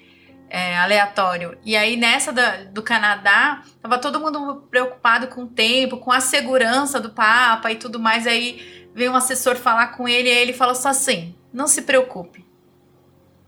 [0.47, 1.57] É, aleatório.
[1.65, 6.21] E aí, nessa da, do Canadá, tava todo mundo preocupado com o tempo, com a
[6.21, 8.25] segurança do Papa e tudo mais.
[8.25, 11.81] Aí veio um assessor falar com ele e aí ele falou só assim: não se
[11.81, 12.45] preocupe.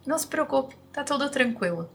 [0.06, 1.90] Não se preocupe, tá tudo tranquilo.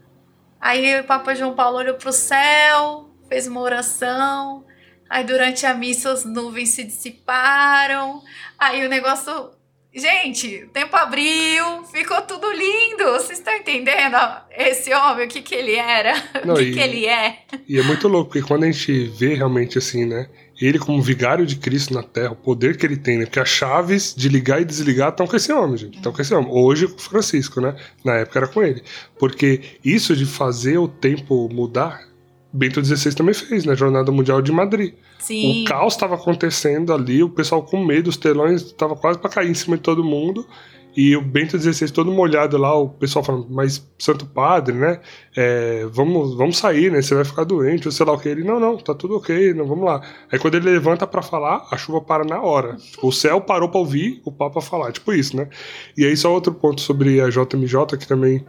[0.61, 4.65] Aí o Papa João Paulo olhou pro céu, fez uma oração.
[5.13, 8.23] Aí durante a missa as nuvens se dissiparam.
[8.59, 9.51] Aí o negócio.
[9.95, 13.05] Gente, o tempo abriu, ficou tudo lindo.
[13.13, 14.17] Vocês estão entendendo
[14.51, 16.15] esse homem, o que, que ele era,
[16.47, 17.41] Não, o que, e- que ele é?
[17.69, 20.31] E é muito louco, porque quando a gente vê realmente assim, né?
[20.59, 23.27] Ele como vigário de Cristo na Terra, o poder que ele tem, né?
[23.27, 25.97] Porque as chaves de ligar e desligar estão com esse homem, gente.
[25.99, 26.51] Estão com esse homem.
[26.51, 27.77] Hoje com Francisco, né?
[28.03, 28.83] Na época era com ele.
[29.19, 32.09] Porque isso de fazer o tempo mudar,
[32.53, 34.95] Bento XVI também fez, na Jornada Mundial de Madrid.
[35.19, 35.63] Sim.
[35.63, 39.51] O caos estava acontecendo ali, o pessoal com medo, os telões estavam quase para cair
[39.51, 40.47] em cima de todo mundo.
[40.95, 45.01] E o Bento XVI todo molhado lá, o pessoal falando, mas Santo Padre, né?
[45.35, 47.01] É, vamos, vamos sair, né?
[47.01, 48.29] Você vai ficar doente, ou sei lá o que.
[48.29, 50.03] Ele, não, não, tá tudo ok, não, vamos lá.
[50.31, 52.77] Aí quando ele levanta para falar, a chuva para na hora.
[52.77, 55.49] Tipo, o céu parou para ouvir o Papa falar, tipo isso, né?
[55.97, 58.45] E aí só outro ponto sobre a JMJ, que também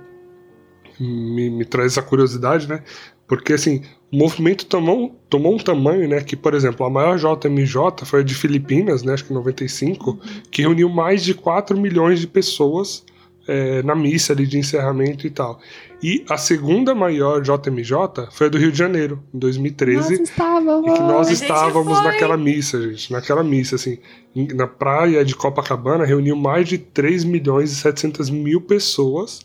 [1.00, 2.84] me, me traz essa curiosidade, né?
[3.28, 3.82] Porque assim,
[4.12, 6.22] o movimento tomou, tomou um tamanho, né?
[6.22, 9.14] Que, por exemplo, a maior JMJ foi a de Filipinas, né?
[9.14, 10.20] Acho que em 95,
[10.52, 13.04] que reuniu mais de 4 milhões de pessoas
[13.48, 15.60] é, na missa ali de encerramento e tal.
[16.02, 20.22] E a segunda maior JMJ foi a do Rio de Janeiro, em 2013.
[20.22, 20.92] estávamos.
[20.92, 23.12] E que nós estávamos naquela missa, gente.
[23.12, 23.98] Naquela missa, assim.
[24.36, 29.42] Na praia de Copacabana, reuniu mais de 3 milhões e 700 mil pessoas.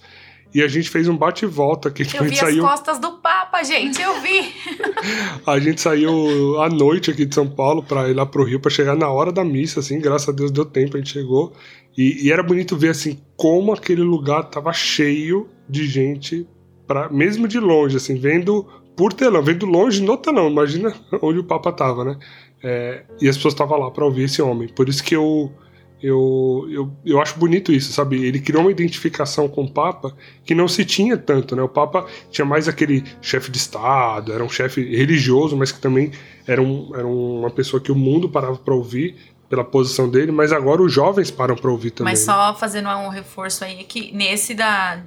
[0.54, 2.02] E a gente fez um bate e volta aqui.
[2.02, 4.52] Eu a vi gente as saiu, costas do Papa, gente, eu vi.
[5.46, 8.70] a gente saiu à noite aqui de São Paulo pra ir lá pro Rio pra
[8.70, 10.00] chegar na hora da missa, assim.
[10.00, 11.52] Graças a Deus deu tempo, a gente chegou.
[11.96, 16.46] E, e era bonito ver, assim, como aquele lugar tava cheio de gente,
[16.86, 18.66] pra, mesmo de longe, assim, vendo
[18.96, 20.48] por telão, vendo longe no telão.
[20.48, 22.18] Imagina onde o Papa tava, né?
[22.62, 24.68] É, e as pessoas estavam lá pra ouvir esse homem.
[24.68, 25.52] Por isso que eu,
[26.02, 28.24] eu, eu, eu acho bonito isso, sabe?
[28.24, 30.14] Ele criou uma identificação com o Papa
[30.44, 31.62] que não se tinha tanto, né?
[31.62, 36.12] O Papa tinha mais aquele chefe de Estado, era um chefe religioso, mas que também
[36.46, 39.16] era, um, era uma pessoa que o mundo parava para ouvir
[39.48, 42.12] pela posição dele, mas agora os jovens param para ouvir também.
[42.12, 45.02] Mas só fazendo um reforço aí, que nesse da.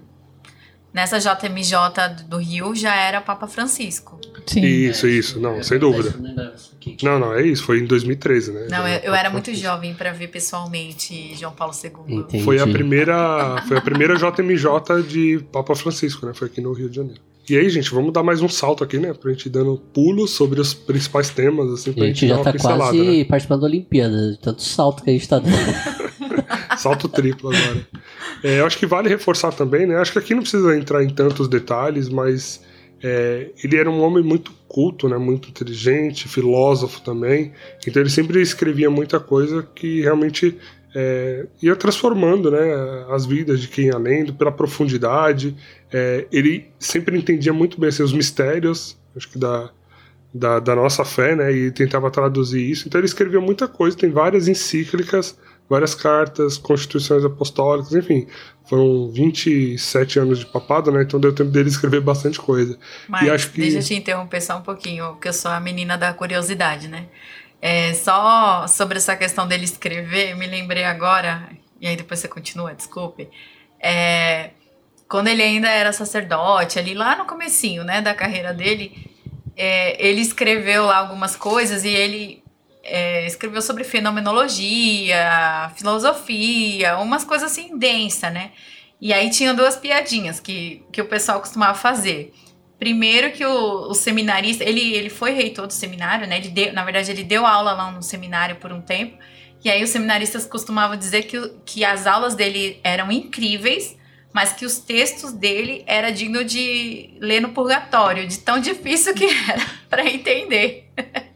[0.94, 4.20] Nessa JMJ do Rio já era Papa Francisco.
[4.46, 4.62] Sim.
[4.62, 6.14] Isso, isso, não, sem dúvida.
[7.02, 8.68] Não, não, é isso, foi em 2013, né?
[8.70, 12.18] Não, eu, eu era muito jovem para ver pessoalmente João Paulo II.
[12.18, 12.44] Entendi.
[12.44, 16.34] Foi a primeira, foi a primeira JMJ de Papa Francisco, né?
[16.34, 17.22] Foi aqui no Rio de Janeiro.
[17.50, 19.14] E aí, gente, vamos dar mais um salto aqui, né?
[19.14, 22.36] Pra gente ir dando pulos sobre os principais temas, assim, pra a gente, gente dar
[22.36, 23.26] já uma tá pincelada, quase né?
[23.26, 25.52] participando da Olimpíada, de tanto salto que a gente tá dando.
[26.82, 27.88] Salto triplo agora.
[28.44, 29.98] É, eu acho que vale reforçar também, né?
[29.98, 32.62] Acho que aqui não precisa entrar em tantos detalhes, mas
[33.03, 35.18] é, ele era um homem muito culto, né?
[35.18, 37.52] Muito inteligente, filósofo também.
[37.88, 40.58] Então ele sempre escrevia muita coisa que realmente
[40.95, 43.06] é, ia transformando, né?
[43.10, 45.56] As vidas de quem ia lendo pela profundidade.
[45.91, 49.70] É, ele sempre entendia muito bem assim, os mistérios, acho que da
[50.34, 51.52] da, da nossa fé, né?
[51.52, 52.88] E tentava traduzir isso.
[52.88, 55.38] Então ele escreveu muita coisa, tem várias encíclicas,
[55.72, 58.27] várias cartas, constituições apostólicas, enfim.
[58.68, 61.02] Foram 27 anos de papado, né?
[61.03, 62.77] Então deu tempo dele escrever bastante coisa.
[63.07, 65.98] Mas acho que- deixa eu te interromper só um pouquinho, porque eu sou a menina
[65.98, 67.06] da curiosidade, né?
[67.61, 71.48] É, só sobre essa questão dele escrever, me lembrei agora,
[71.80, 73.30] e aí depois você continua, desculpe.
[73.80, 74.49] É,
[75.07, 79.10] quando ele ainda era sacerdote, ali lá no comecinho, né, da carreira dele,
[79.56, 82.41] é, ele escreveu lá algumas coisas e ele
[82.84, 88.52] é, escreveu sobre fenomenologia, filosofia, umas coisas assim densa, né?
[88.99, 92.34] E aí tinha duas piadinhas que, que o pessoal costumava fazer.
[92.78, 96.38] Primeiro que o, o seminarista, ele, ele foi reitor do seminário, né?
[96.38, 99.18] Ele deu, na verdade, ele deu aula lá no seminário por um tempo.
[99.64, 103.95] E aí os seminaristas costumavam dizer que, que as aulas dele eram incríveis,
[104.34, 109.26] mas que os textos dele era digno de ler no purgatório, de tão difícil que
[109.26, 110.91] era para entender.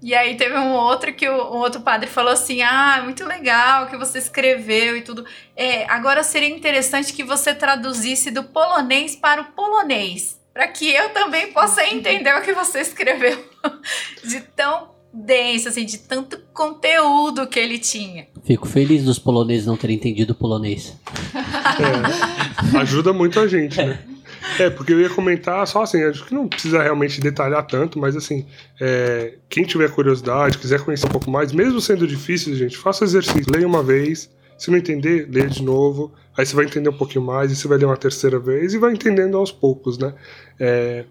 [0.00, 3.86] E aí teve um outro que o, um outro padre falou assim: Ah, muito legal
[3.88, 5.24] que você escreveu e tudo.
[5.56, 11.10] É, agora seria interessante que você traduzisse do polonês para o polonês, para que eu
[11.10, 13.44] também possa entender o que você escreveu.
[14.24, 18.28] De tão denso, assim, de tanto conteúdo que ele tinha.
[18.44, 20.96] Fico feliz dos poloneses não terem entendido o polonês.
[21.34, 23.98] É, ajuda muito a gente, né?
[24.58, 28.16] É, porque eu ia comentar só assim, acho que não precisa realmente detalhar tanto, mas
[28.16, 28.46] assim,
[28.80, 33.52] é, quem tiver curiosidade, quiser conhecer um pouco mais, mesmo sendo difícil, gente, faça exercício,
[33.52, 37.24] leia uma vez, se não entender, leia de novo, aí você vai entender um pouquinho
[37.24, 40.12] mais, e você vai ler uma terceira vez e vai entendendo aos poucos, né?
[40.58, 41.04] É,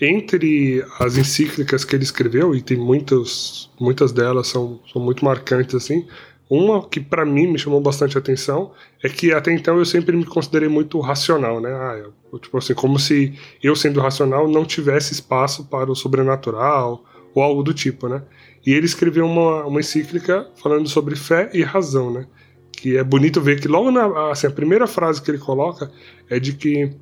[0.00, 5.74] entre as encíclicas que ele escreveu, e tem muitos, muitas delas são, são muito marcantes
[5.74, 6.06] assim,
[6.48, 8.70] Uma que para mim me chamou bastante atenção
[9.02, 11.70] é que até então eu sempre me considerei muito racional, né?
[11.72, 12.00] Ah,
[12.32, 17.04] eu, tipo assim, como se eu sendo racional não tivesse espaço para o sobrenatural
[17.34, 18.22] ou algo do tipo, né?
[18.64, 22.26] E ele escreveu uma, uma encíclica falando sobre fé e razão, né?
[22.70, 25.90] Que é bonito ver que logo na assim, a primeira frase que ele coloca
[26.30, 26.92] é de que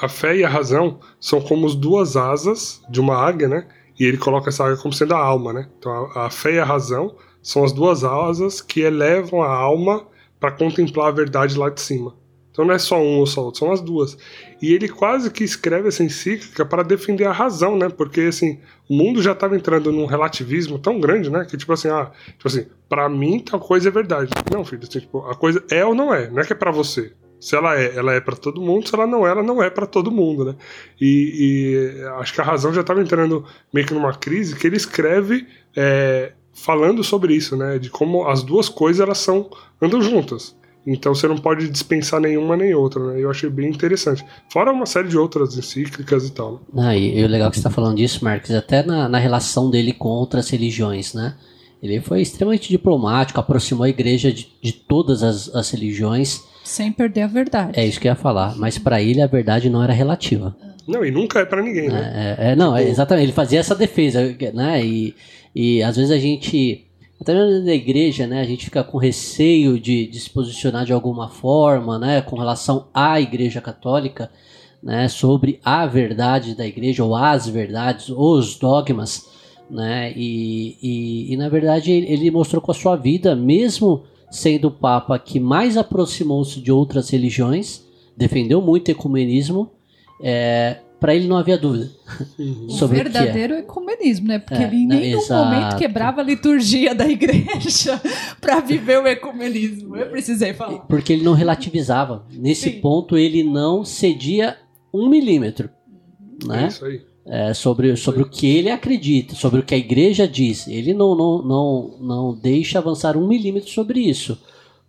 [0.00, 3.66] a fé e a razão são como as duas asas de uma águia, né?
[3.98, 5.68] E ele coloca essa águia como sendo a alma, né?
[5.78, 10.06] Então a, a fé e a razão são as duas asas que elevam a alma
[10.40, 12.14] para contemplar a verdade lá de cima.
[12.50, 14.16] Então não é só um ou só outro, são as duas.
[14.62, 17.88] E ele quase que escreve essa encíclica para defender a razão, né?
[17.88, 21.44] Porque assim, o mundo já estava entrando num relativismo tão grande, né?
[21.44, 24.30] Que tipo assim, ah, tipo assim, para mim tal coisa é verdade.
[24.50, 26.70] Não, filho, assim, tipo, a coisa é ou não é, não é que é para
[26.70, 27.12] você.
[27.40, 29.68] Se ela é, ela é para todo mundo, se ela não é, ela não é
[29.68, 30.54] para todo mundo, né?
[30.98, 34.76] E, e, acho que a razão já estava entrando meio que numa crise que ele
[34.76, 35.46] escreve
[35.76, 37.78] é, falando sobre isso, né?
[37.78, 39.50] De como as duas coisas elas são
[39.82, 40.54] andam juntas.
[40.86, 43.20] Então você não pode dispensar nenhuma nem outra, né?
[43.20, 44.24] Eu achei bem interessante.
[44.50, 46.60] Fora uma série de outras encíclicas e tal.
[46.72, 46.86] Né?
[46.86, 49.70] Ah, e, e o legal que você está falando disso, Marcos, até na, na relação
[49.70, 51.34] dele com outras religiões, né?
[51.82, 56.42] Ele foi extremamente diplomático, aproximou a igreja de, de todas as, as religiões.
[56.62, 57.78] Sem perder a verdade.
[57.78, 58.56] É isso que eu ia falar.
[58.56, 60.56] Mas para ele a verdade não era relativa.
[60.86, 62.36] Não, e nunca é para ninguém, né?
[62.38, 62.88] É, é, não, tipo...
[62.88, 63.24] exatamente.
[63.26, 64.84] Ele fazia essa defesa, né?
[64.84, 65.14] E,
[65.54, 66.86] e às vezes a gente,
[67.20, 70.92] até mesmo na igreja, né, a gente fica com receio de, de se posicionar de
[70.92, 74.30] alguma forma, né, com relação à igreja católica,
[74.82, 79.30] né, sobre a verdade da igreja, ou as verdades, os dogmas,
[79.70, 84.70] né, e, e, e na verdade ele mostrou com a sua vida, mesmo sendo o
[84.70, 87.84] Papa que mais aproximou-se de outras religiões,
[88.16, 89.70] defendeu muito o ecumenismo,
[90.20, 91.90] é, para ele não havia dúvida
[92.38, 92.70] uhum.
[92.80, 93.60] sobre o verdadeiro o é.
[93.60, 94.38] ecumenismo, né?
[94.38, 95.44] Porque é, ele em nenhum exato.
[95.44, 98.00] momento quebrava a liturgia da igreja
[98.40, 99.96] para viver o ecumenismo.
[99.96, 100.78] Eu precisei falar.
[100.86, 102.24] Porque ele não relativizava.
[102.32, 102.80] Nesse Sim.
[102.80, 104.56] ponto, ele não cedia
[104.94, 105.68] um milímetro,
[106.42, 106.64] né?
[106.64, 107.02] É isso aí.
[107.26, 110.66] É, sobre sobre o que ele acredita, sobre o que a igreja diz.
[110.66, 114.38] Ele não, não, não, não deixa avançar um milímetro sobre isso.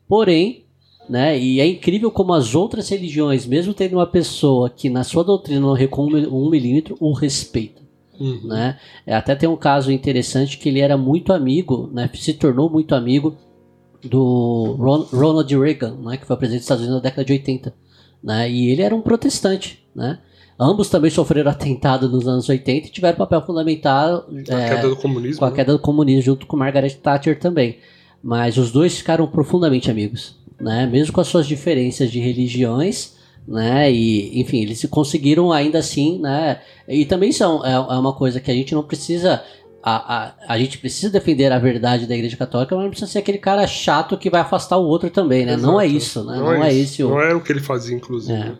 [0.08, 0.65] Porém,
[1.10, 1.38] né?
[1.40, 5.60] E é incrível como as outras religiões, mesmo tendo uma pessoa que na sua doutrina
[5.60, 7.82] não recua um milímetro, o respeita.
[8.20, 8.42] Uhum.
[8.46, 8.78] Né?
[9.06, 12.10] É, até tem um caso interessante que ele era muito amigo, né?
[12.14, 13.36] se tornou muito amigo
[14.04, 16.18] do Ron Ronald Reagan, né?
[16.18, 17.74] que foi presidente dos Estados Unidos na década de 80.
[18.24, 18.50] Né?
[18.50, 19.86] E ele era um protestante.
[19.94, 20.20] Né?
[20.58, 24.90] Ambos também sofreram atentado nos anos 80 e tiveram papel fundamental com a é, queda
[24.90, 25.56] do comunismo, com a né?
[25.56, 27.78] queda do comunismo junto com Margaret Thatcher também.
[28.24, 30.86] Mas os dois ficaram profundamente amigos né?
[30.86, 33.14] Mesmo com as suas diferenças de religiões,
[33.48, 33.92] né?
[33.92, 36.62] E, enfim, eles conseguiram ainda assim, né?
[36.88, 39.44] E também são, é, é uma coisa que a gente não precisa
[39.88, 43.20] a, a, a gente precisa defender a verdade da Igreja Católica, mas não precisa ser
[43.20, 45.54] aquele cara chato que vai afastar o outro também, né?
[45.54, 45.72] Exato.
[45.72, 46.38] Não é isso, né?
[46.38, 47.10] Não, não é, é esse o...
[47.10, 48.34] Não era o que ele fazia, inclusive.
[48.36, 48.54] É.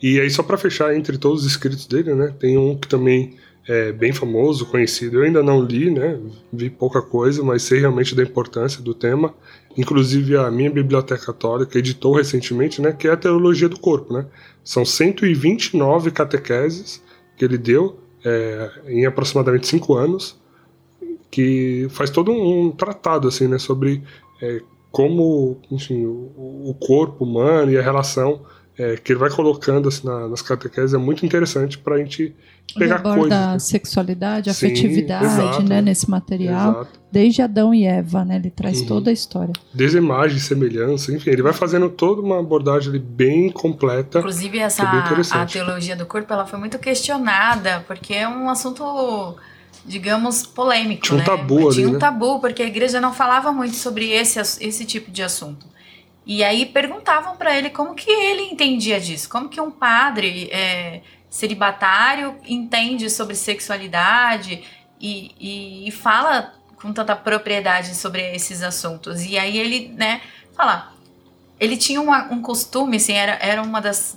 [0.00, 2.32] E aí, só para fechar, entre todos os escritos dele, né?
[2.38, 3.34] Tem um que também
[3.66, 5.18] é bem famoso, conhecido.
[5.18, 6.18] Eu ainda não li, né?
[6.52, 9.34] Vi pouca coisa, mas sei realmente da importância do tema,
[9.76, 14.26] inclusive a minha biblioteca católica editou recentemente, né, que é a teologia do corpo, né?
[14.64, 17.02] São 129 catequeses
[17.36, 20.40] que ele deu é, em aproximadamente cinco anos,
[21.30, 24.02] que faz todo um, tratado assim, né, sobre
[24.40, 24.60] é,
[24.90, 28.42] como, enfim, o, o, corpo humano e a relação
[28.78, 32.34] é, que ele vai colocando assim, na, nas catequeses é muito interessante para a gente
[32.74, 33.38] pegar ele aborda coisas.
[33.38, 33.58] Né?
[33.58, 37.00] sexualidade, afetividade, exato, né, nesse material, exato.
[37.10, 38.86] desde Adão e Eva, né, ele traz uhum.
[38.86, 39.52] toda a história.
[39.74, 44.20] Desde imagem, semelhança, enfim, ele vai fazendo toda uma abordagem ali bem completa.
[44.20, 49.36] Inclusive essa é a teologia do corpo, ela foi muito questionada, porque é um assunto
[49.84, 51.02] digamos, polêmico.
[51.02, 51.24] Tinha um né?
[51.24, 51.98] tabu ali, Tinha um né?
[51.98, 55.66] tabu, porque a igreja não falava muito sobre esse, esse tipo de assunto.
[56.24, 61.02] E aí perguntavam para ele como que ele entendia disso, como que um padre é,
[61.28, 64.62] celibatário entende sobre sexualidade
[65.00, 69.24] e, e, e, fala com tanta propriedade sobre esses assuntos.
[69.24, 70.20] E aí ele, né,
[70.54, 70.92] fala,
[71.58, 74.16] ele tinha uma, um costume, assim, era, era uma das,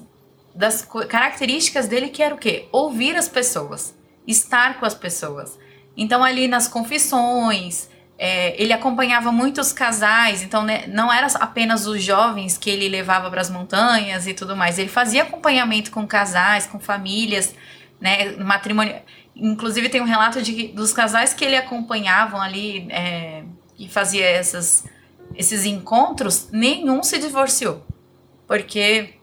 [0.53, 2.67] das características dele que era o quê?
[2.71, 3.95] Ouvir as pessoas,
[4.27, 5.57] estar com as pessoas.
[5.97, 12.01] Então ali nas confissões, é, ele acompanhava muitos casais, então né, não era apenas os
[12.01, 14.79] jovens que ele levava para as montanhas e tudo mais.
[14.79, 17.53] Ele fazia acompanhamento com casais, com famílias,
[17.99, 18.95] né, matrimônio.
[19.35, 23.43] Inclusive tem um relato de dos casais que ele acompanhavam ali é,
[23.77, 24.85] e fazia essas,
[25.35, 27.85] esses encontros, nenhum se divorciou,
[28.47, 29.15] porque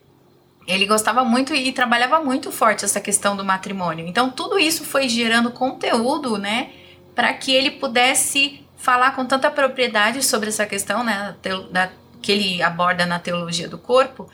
[0.67, 4.07] ele gostava muito e trabalhava muito forte essa questão do matrimônio.
[4.07, 6.73] Então tudo isso foi gerando conteúdo, né,
[7.15, 11.37] para que ele pudesse falar com tanta propriedade sobre essa questão, né,
[11.71, 11.89] da,
[12.21, 14.29] que ele aborda na teologia do corpo,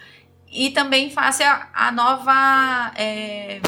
[0.51, 2.93] e também face a, a nova.
[2.97, 3.61] É,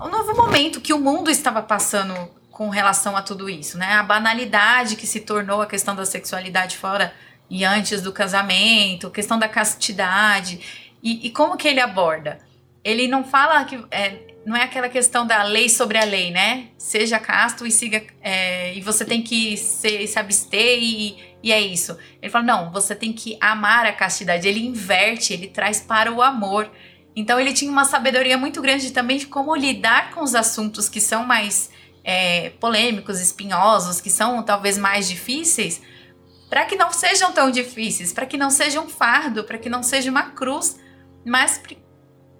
[0.00, 2.12] o novo momento que o mundo estava passando
[2.50, 3.94] com relação a tudo isso, né?
[3.94, 7.14] A banalidade que se tornou a questão da sexualidade fora
[7.48, 10.90] e antes do casamento, questão da castidade.
[11.00, 12.40] E, e como que ele aborda?
[12.82, 13.80] Ele não fala que.
[13.92, 16.68] É, não é aquela questão da lei sobre a lei, né?
[16.76, 18.02] Seja casto e siga.
[18.20, 21.96] É, e você tem que se, se abster e, e é isso.
[22.20, 24.48] Ele fala: não, você tem que amar a castidade.
[24.48, 26.70] Ele inverte, ele traz para o amor.
[27.14, 31.00] Então ele tinha uma sabedoria muito grande também de como lidar com os assuntos que
[31.00, 31.70] são mais
[32.02, 35.80] é, polêmicos, espinhosos, que são talvez mais difíceis,
[36.48, 39.82] para que não sejam tão difíceis, para que não seja um fardo, para que não
[39.82, 40.80] seja uma cruz,
[41.24, 41.62] mas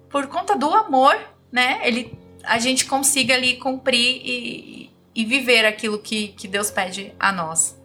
[0.09, 1.15] por conta do amor,
[1.53, 1.79] né?
[1.87, 2.11] Ele,
[2.43, 7.77] a gente consiga ali cumprir e, e viver aquilo que, que Deus pede a nós.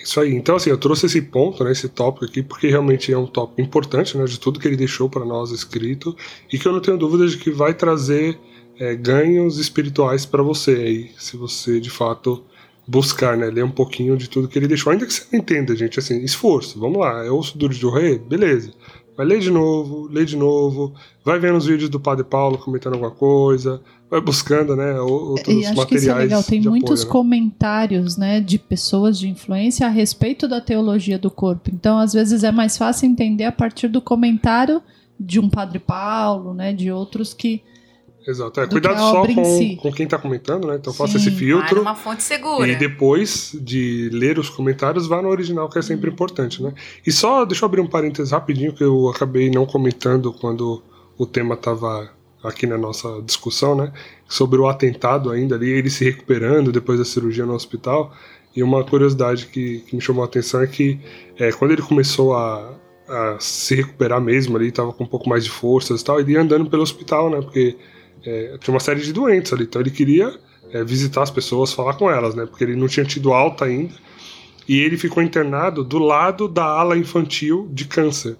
[0.00, 0.32] Isso aí.
[0.34, 3.60] Então, assim, eu trouxe esse ponto, né, esse tópico aqui, porque realmente é um tópico
[3.60, 6.16] importante, né, de tudo que ele deixou para nós escrito,
[6.52, 8.38] e que eu não tenho dúvida de que vai trazer
[8.78, 12.44] é, ganhos espirituais para você aí, se você de fato
[12.86, 15.74] buscar, né, ler um pouquinho de tudo que ele deixou, ainda que você não entenda,
[15.76, 18.72] gente, assim, esforço, vamos lá, é osso duro de rei, beleza,
[19.16, 20.92] vai ler de novo, lê de novo,
[21.24, 23.80] vai vendo os vídeos do Padre Paulo comentando alguma coisa,
[24.10, 27.12] vai buscando, né, outros e acho materiais que isso é legal, tem muitos apoio, né?
[27.12, 32.42] comentários, né, de pessoas de influência a respeito da teologia do corpo, então às vezes
[32.44, 34.82] é mais fácil entender a partir do comentário
[35.18, 37.62] de um Padre Paulo, né, de outros que
[38.26, 38.60] Exato.
[38.60, 39.76] É, cuidado só com, si.
[39.80, 40.76] com quem está comentando, né?
[40.76, 41.80] Então Sim, faça esse filtro.
[41.80, 42.68] uma fonte segura.
[42.68, 46.12] E depois de ler os comentários, vá no original, que é sempre hum.
[46.12, 46.72] importante, né?
[47.06, 50.82] E só, deixa eu abrir um parênteses rapidinho, que eu acabei não comentando quando
[51.18, 52.10] o tema estava
[52.42, 53.92] aqui na nossa discussão, né?
[54.28, 58.12] Sobre o atentado ainda ali, ele se recuperando depois da cirurgia no hospital.
[58.54, 60.98] E uma curiosidade que, que me chamou a atenção é que
[61.38, 62.74] é, quando ele começou a,
[63.08, 66.32] a se recuperar mesmo ali, estava com um pouco mais de forças e tal, ele
[66.32, 67.40] ia andando pelo hospital, né?
[67.40, 67.76] Porque
[68.24, 70.38] é, tinha uma série de doentes ali, então ele queria
[70.72, 72.46] é, visitar as pessoas, falar com elas, né?
[72.46, 73.94] Porque ele não tinha tido alta ainda.
[74.68, 78.36] E ele ficou internado do lado da ala infantil de câncer.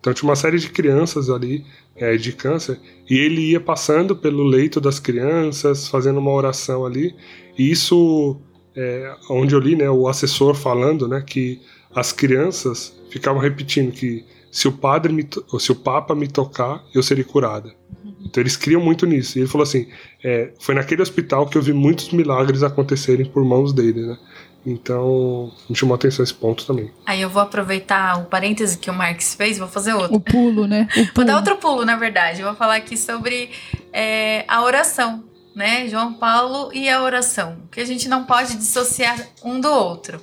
[0.00, 1.64] Então tinha uma série de crianças ali
[1.94, 7.14] é, de câncer e ele ia passando pelo leito das crianças, fazendo uma oração ali.
[7.58, 8.40] E isso,
[8.74, 11.60] é, onde eu li, né, o assessor falando, né, que
[11.94, 15.28] as crianças ficavam repetindo que se o padre me,
[15.58, 17.74] se o papa me tocar, eu serei curada.
[18.24, 19.38] Então eles criam muito nisso.
[19.38, 19.88] E ele falou assim:
[20.22, 24.18] é, foi naquele hospital que eu vi muitos milagres acontecerem por mãos dele, né?
[24.64, 26.90] Então, me chamou a atenção esse ponto também.
[27.06, 30.16] Aí eu vou aproveitar o parêntese que o Marx fez, vou fazer outro.
[30.16, 30.86] O pulo, né?
[30.90, 31.12] O pulo.
[31.14, 32.40] Vou dar outro pulo, na verdade.
[32.40, 33.50] Eu vou falar aqui sobre
[33.90, 35.24] é, a oração,
[35.54, 35.88] né?
[35.88, 37.56] João Paulo e a oração.
[37.70, 40.20] Que a gente não pode dissociar um do outro.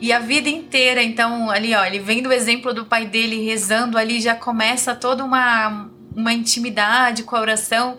[0.00, 3.96] E a vida inteira, então, ali, ó, ele vem do exemplo do pai dele rezando
[3.96, 7.96] ali, já começa toda uma, uma intimidade com a oração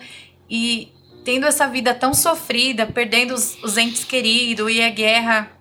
[0.49, 0.91] e
[1.23, 5.51] tendo essa vida tão sofrida, perdendo os, os entes queridos e a guerra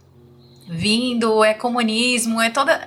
[0.69, 2.87] vindo, é comunismo, é toda.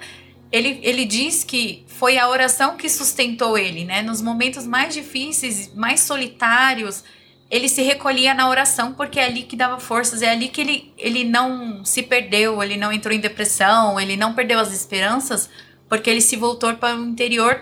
[0.52, 4.02] Ele, ele diz que foi a oração que sustentou ele, né?
[4.02, 7.03] Nos momentos mais difíceis, mais solitários,
[7.49, 10.94] ele se recolhia na oração porque é ali que dava forças, é ali que ele,
[10.98, 15.49] ele não se perdeu, ele não entrou em depressão, ele não perdeu as esperanças,
[15.89, 17.61] porque ele se voltou para o interior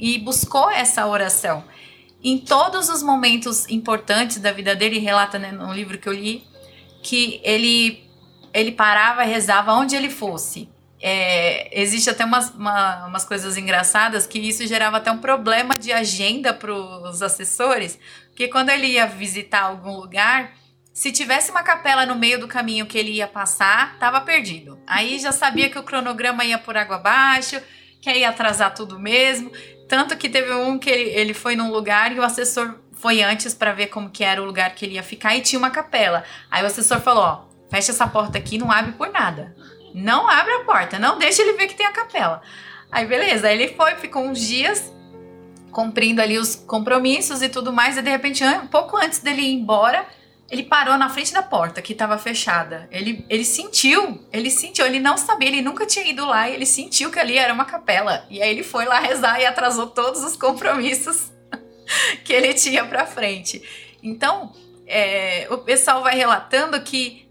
[0.00, 1.62] e buscou essa oração.
[2.22, 6.44] Em todos os momentos importantes da vida dele, relata né, no livro que eu li,
[7.02, 8.04] que ele,
[8.52, 10.68] ele parava e rezava onde ele fosse.
[11.02, 15.92] É, existe até umas, uma, umas coisas engraçadas que isso gerava até um problema de
[15.92, 17.98] agenda para os assessores,
[18.28, 20.52] porque quando ele ia visitar algum lugar,
[20.92, 24.78] se tivesse uma capela no meio do caminho que ele ia passar, estava perdido.
[24.86, 27.58] Aí já sabia que o cronograma ia por água abaixo,
[28.02, 29.50] que ia atrasar tudo mesmo.
[29.90, 33.52] Tanto que teve um que ele, ele foi num lugar e o assessor foi antes
[33.52, 36.22] para ver como que era o lugar que ele ia ficar e tinha uma capela.
[36.48, 39.52] Aí o assessor falou, ó, fecha essa porta aqui, não abre por nada.
[39.92, 42.40] Não abre a porta, não deixa ele ver que tem a capela.
[42.92, 44.92] Aí beleza, aí ele foi, ficou uns dias
[45.72, 50.06] cumprindo ali os compromissos e tudo mais, e de repente, pouco antes dele ir embora,
[50.50, 52.88] ele parou na frente da porta que estava fechada.
[52.90, 56.66] Ele, ele sentiu, ele sentiu, ele não sabia, ele nunca tinha ido lá e ele
[56.66, 58.26] sentiu que ali era uma capela.
[58.28, 61.30] E aí ele foi lá rezar e atrasou todos os compromissos
[62.24, 63.62] que ele tinha para frente.
[64.02, 64.52] Então,
[64.88, 67.28] é, o pessoal vai relatando que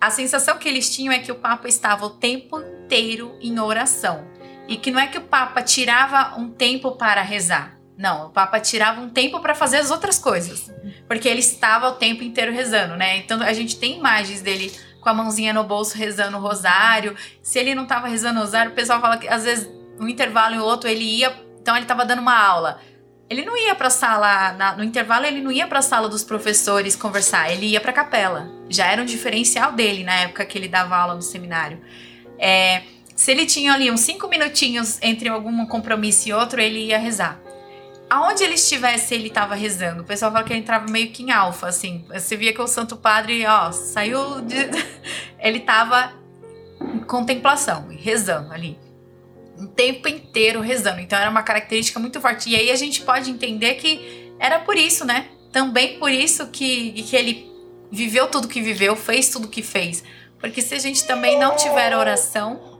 [0.00, 4.26] a sensação que eles tinham é que o Papa estava o tempo inteiro em oração.
[4.66, 7.78] E que não é que o Papa tirava um tempo para rezar.
[8.02, 10.68] Não, o Papa tirava um tempo para fazer as outras coisas,
[11.06, 13.18] porque ele estava o tempo inteiro rezando, né?
[13.18, 17.14] Então a gente tem imagens dele com a mãozinha no bolso rezando o rosário.
[17.40, 19.70] Se ele não tava rezando o rosário, o pessoal fala que às vezes
[20.00, 22.80] um intervalo e outro ele ia, então ele tava dando uma aula.
[23.30, 26.08] Ele não ia para a sala, na, no intervalo ele não ia para a sala
[26.08, 28.50] dos professores conversar, ele ia para a capela.
[28.68, 31.80] Já era um diferencial dele na época que ele dava aula no seminário.
[32.36, 32.82] É,
[33.14, 37.40] se ele tinha ali uns cinco minutinhos entre algum compromisso e outro, ele ia rezar.
[38.12, 40.02] Aonde ele estivesse, ele estava rezando.
[40.02, 42.04] O pessoal fala que ele entrava meio que em alfa, assim.
[42.12, 44.56] Você via que o Santo Padre, ó, saiu de...
[45.40, 46.12] ele estava
[46.78, 48.78] em contemplação, rezando ali
[49.58, 51.00] o tempo inteiro rezando.
[51.00, 52.50] Então era uma característica muito forte.
[52.50, 55.28] E aí a gente pode entender que era por isso, né?
[55.50, 57.50] Também por isso que, que ele
[57.90, 60.04] viveu tudo que viveu, fez tudo que fez.
[60.38, 62.78] Porque se a gente também não tiver oração,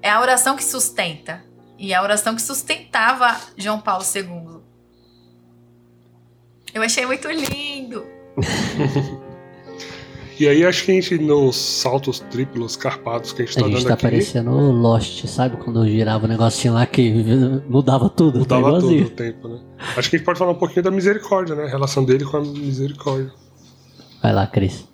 [0.00, 1.44] é a oração que sustenta.
[1.84, 4.62] E a oração que sustentava João Paulo II.
[6.72, 8.02] Eu achei muito lindo.
[10.36, 13.68] E aí acho que a gente, nos saltos triplos carpados que a gente tá a
[13.68, 14.02] gente dando tá aqui.
[14.02, 15.56] parecendo o Lost, sabe?
[15.58, 17.12] Quando girava o negocinho lá que
[17.70, 18.44] mudava tudo.
[18.44, 19.06] tá Mudava igualzinho.
[19.06, 19.60] o tempo, né?
[19.96, 21.66] Acho que a gente pode falar um pouquinho da misericórdia, né?
[21.66, 23.32] A relação dele com a misericórdia.
[24.20, 24.88] Vai lá, Cris.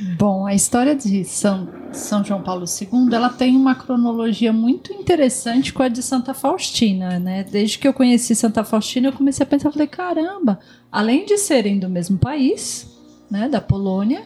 [0.00, 5.72] Bom, a história de São, São João Paulo II, ela tem uma cronologia muito interessante
[5.72, 7.44] com a de Santa Faustina, né?
[7.44, 10.60] Desde que eu conheci Santa Faustina, eu comecei a pensar, falei, caramba,
[10.90, 12.96] além de serem do mesmo país,
[13.28, 14.22] né, da Polônia,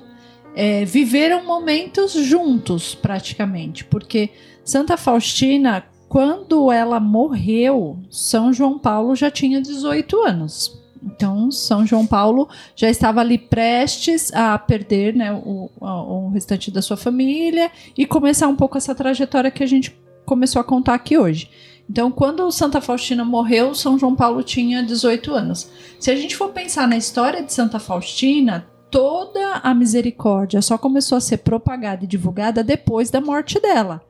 [0.54, 4.30] é, viveram momentos juntos, praticamente, porque
[4.62, 10.81] Santa Faustina, quando ela morreu, São João Paulo já tinha 18 anos.
[11.04, 16.80] Então, São João Paulo já estava ali prestes a perder né, o, o restante da
[16.80, 21.18] sua família e começar um pouco essa trajetória que a gente começou a contar aqui
[21.18, 21.50] hoje.
[21.90, 25.68] Então, quando Santa Faustina morreu, São João Paulo tinha 18 anos.
[25.98, 31.18] Se a gente for pensar na história de Santa Faustina, toda a misericórdia só começou
[31.18, 34.00] a ser propagada e divulgada depois da morte dela.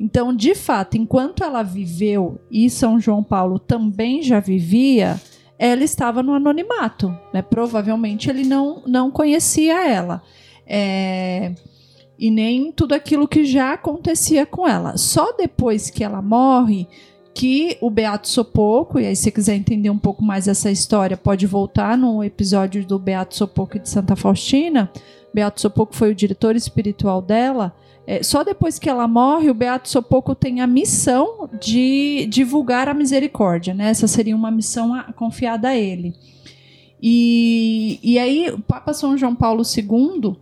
[0.00, 5.20] Então, de fato, enquanto ela viveu e São João Paulo também já vivia,
[5.58, 7.16] ela estava no anonimato.
[7.32, 7.42] Né?
[7.42, 10.22] Provavelmente ele não, não conhecia ela.
[10.66, 11.54] É,
[12.18, 14.96] e nem tudo aquilo que já acontecia com ela.
[14.96, 16.86] Só depois que ela morre
[17.34, 21.46] que o Beato Sopoco, e aí se quiser entender um pouco mais essa história, pode
[21.46, 24.90] voltar no episódio do Beato Sopoco de Santa Faustina.
[25.32, 27.72] Beato Sopoco foi o diretor espiritual dela.
[28.10, 32.94] É, só depois que ela morre, o Beato Sopoco tem a missão de divulgar a
[32.94, 33.90] misericórdia, né?
[33.90, 36.14] Essa seria uma missão a- confiada a ele.
[37.02, 40.36] E, e aí, o Papa São João Paulo II,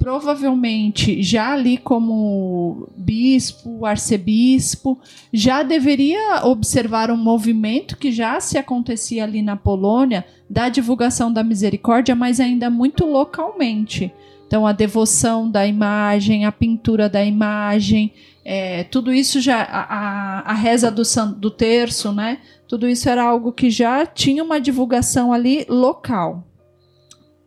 [0.00, 4.98] provavelmente já ali como bispo, arcebispo,
[5.32, 11.44] já deveria observar um movimento que já se acontecia ali na Polônia da divulgação da
[11.44, 14.12] misericórdia, mas ainda muito localmente.
[14.52, 18.12] Então, a devoção da imagem, a pintura da imagem,
[18.44, 21.02] é, tudo isso já, a, a, reza do,
[21.38, 22.38] do terço, né?
[22.68, 26.46] Tudo isso era algo que já tinha uma divulgação ali local.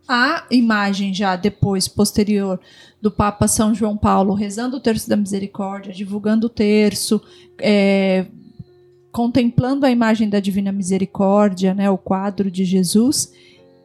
[0.08, 2.60] A imagem já depois, posterior,
[3.00, 7.22] do Papa São João Paulo rezando o terço da misericórdia, divulgando o terço,
[7.62, 8.26] é,
[9.12, 13.32] contemplando a imagem da Divina Misericórdia, né, o quadro de Jesus,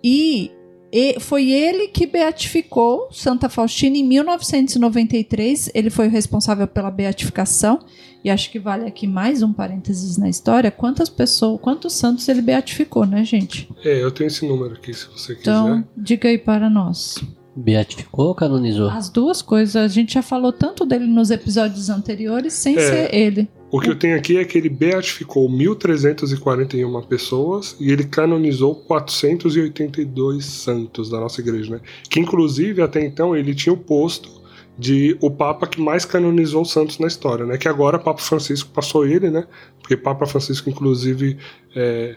[0.02, 0.50] e,
[0.92, 5.70] e foi ele que beatificou Santa Faustina em 1993.
[5.74, 7.80] Ele foi o responsável pela beatificação.
[8.22, 10.70] E acho que vale aqui mais um parênteses na história.
[10.70, 13.68] Quantas pessoas, quantos santos ele beatificou, né, gente?
[13.82, 15.40] É, eu tenho esse número aqui, se você quiser.
[15.40, 17.14] Então, diga aí para nós.
[17.56, 18.88] Beatificou ou canonizou?
[18.88, 22.80] As duas coisas, a gente já falou tanto dele nos episódios anteriores, sem É.
[22.80, 23.48] ser ele.
[23.72, 30.44] O que eu tenho aqui é que ele beatificou 1.341 pessoas e ele canonizou 482
[30.44, 31.80] santos da nossa igreja, né?
[32.08, 34.40] Que inclusive até então ele tinha o posto
[34.78, 37.58] de o Papa que mais canonizou santos na história, né?
[37.58, 39.46] Que agora Papa Francisco passou ele, né?
[39.80, 41.36] Porque Papa Francisco inclusive
[41.76, 42.16] é,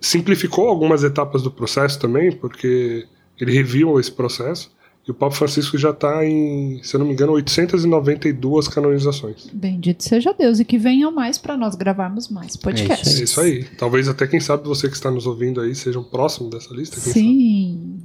[0.00, 3.06] simplificou algumas etapas do processo também, porque
[3.40, 4.72] ele reviu esse processo.
[5.06, 9.50] E o Papa Francisco já está em, se eu não me engano, 892 canonizações.
[9.52, 13.20] Bendito seja Deus e que venham mais para nós gravarmos mais podcasts.
[13.20, 13.64] É isso aí.
[13.76, 16.94] Talvez até, quem sabe, você que está nos ouvindo aí seja um próximo dessa lista.
[16.94, 17.12] Quem sabe?
[17.12, 17.98] Sim.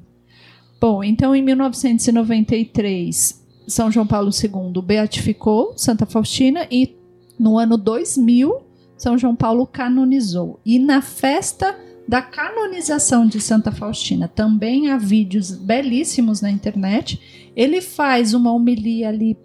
[0.81, 6.97] Bom, então em 1993, São João Paulo II beatificou Santa Faustina e
[7.39, 8.61] no ano 2000,
[8.97, 10.59] São João Paulo canonizou.
[10.65, 17.51] E na festa da canonização de Santa Faustina, também há vídeos belíssimos na internet.
[17.55, 19.37] Ele faz uma homilia ali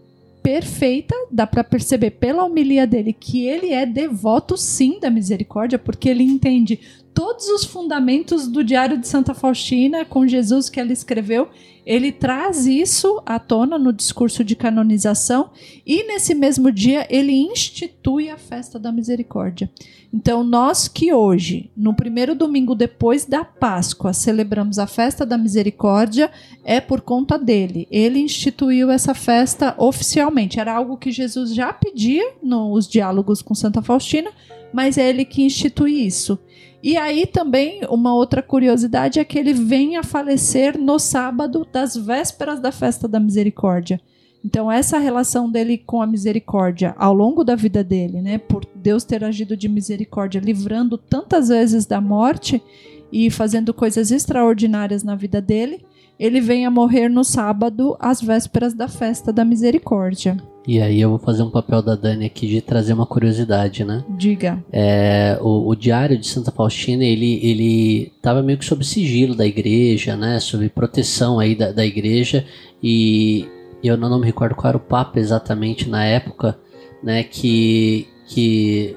[0.42, 6.08] perfeita, dá para perceber pela homilia dele que ele é devoto sim da misericórdia, porque
[6.08, 6.80] ele entende
[7.14, 11.48] todos os fundamentos do Diário de Santa Faustina com Jesus que ela escreveu.
[11.86, 15.50] Ele traz isso à tona no discurso de canonização
[15.86, 19.70] e nesse mesmo dia ele institui a festa da misericórdia.
[20.12, 26.30] Então, nós que hoje, no primeiro domingo depois da Páscoa, celebramos a festa da misericórdia,
[26.64, 27.86] é por conta dele.
[27.90, 30.58] Ele instituiu essa festa oficialmente.
[30.58, 34.30] Era algo que Jesus já pedia nos diálogos com Santa Faustina,
[34.72, 36.38] mas é ele que institui isso.
[36.84, 41.96] E aí também uma outra curiosidade é que ele vem a falecer no sábado das
[41.96, 43.98] vésperas da festa da misericórdia.
[44.44, 49.02] Então essa relação dele com a misericórdia ao longo da vida dele, né, por Deus
[49.02, 52.62] ter agido de misericórdia, livrando tantas vezes da morte
[53.10, 55.82] e fazendo coisas extraordinárias na vida dele,
[56.18, 60.36] ele vem a morrer no sábado, às vésperas da festa da misericórdia.
[60.66, 64.02] E aí eu vou fazer um papel da Dani aqui de trazer uma curiosidade, né?
[64.08, 64.64] Diga.
[64.72, 69.46] É, o, o, diário de Santa Faustina, ele, ele tava meio que sob sigilo da
[69.46, 70.40] igreja, né?
[70.40, 72.46] Sob proteção aí da, da igreja.
[72.82, 73.46] E
[73.82, 76.58] eu não me recordo qual era o Papa exatamente na época,
[77.02, 77.22] né?
[77.22, 78.96] Que, que,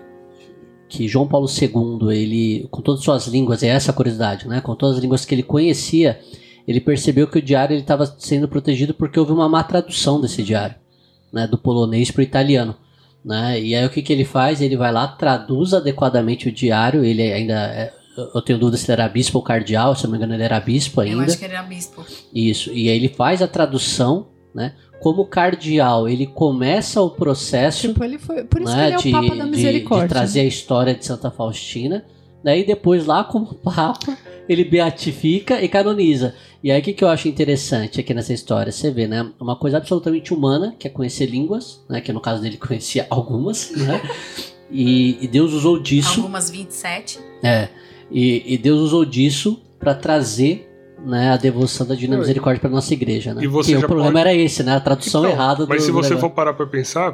[0.88, 4.62] que João Paulo II, ele, com todas as suas línguas, é essa a curiosidade, né?
[4.62, 6.18] Com todas as línguas que ele conhecia,
[6.66, 10.87] ele percebeu que o diário estava sendo protegido porque houve uma má tradução desse diário
[11.32, 12.76] né, do polonês para o italiano.
[13.24, 13.60] Né?
[13.62, 14.62] E aí o que, que ele faz?
[14.62, 17.54] Ele vai lá, traduz adequadamente o diário, ele ainda.
[17.54, 17.94] É,
[18.34, 20.60] eu tenho dúvida se ele era bispo ou cardeal, se não me engano ele era
[20.60, 21.18] bispo ainda.
[21.18, 22.06] Eu acho que ele era bispo.
[22.34, 24.74] Isso, e aí ele faz a tradução, né?
[25.00, 27.88] Como cardeal, ele começa o processo.
[27.88, 28.44] Tipo, ele foi.
[28.46, 30.08] Por isso né, que ele é o Papa da Misericórdia.
[30.08, 32.04] De, de trazer a história de Santa Faustina.
[32.44, 34.18] Daí depois, lá como Papa,
[34.50, 36.34] ele beatifica e canoniza.
[36.64, 38.72] E aí o que, que eu acho interessante aqui nessa história?
[38.72, 39.32] Você vê, né?
[39.40, 42.02] Uma coisa absolutamente humana, que é conhecer línguas, né?
[42.02, 44.02] Que no caso dele conhecia algumas, né?
[44.70, 46.20] E, e Deus usou disso.
[46.20, 47.20] Algumas 27.
[47.44, 47.70] É.
[48.12, 50.67] E, e Deus usou disso para trazer
[51.06, 53.44] né, a devoção da Divina Misericórdia para nossa igreja, né?
[53.44, 54.20] E você o problema pode...
[54.20, 54.76] era esse, né?
[54.76, 57.14] A tradução então, errada do Mas se você for parar para pensar,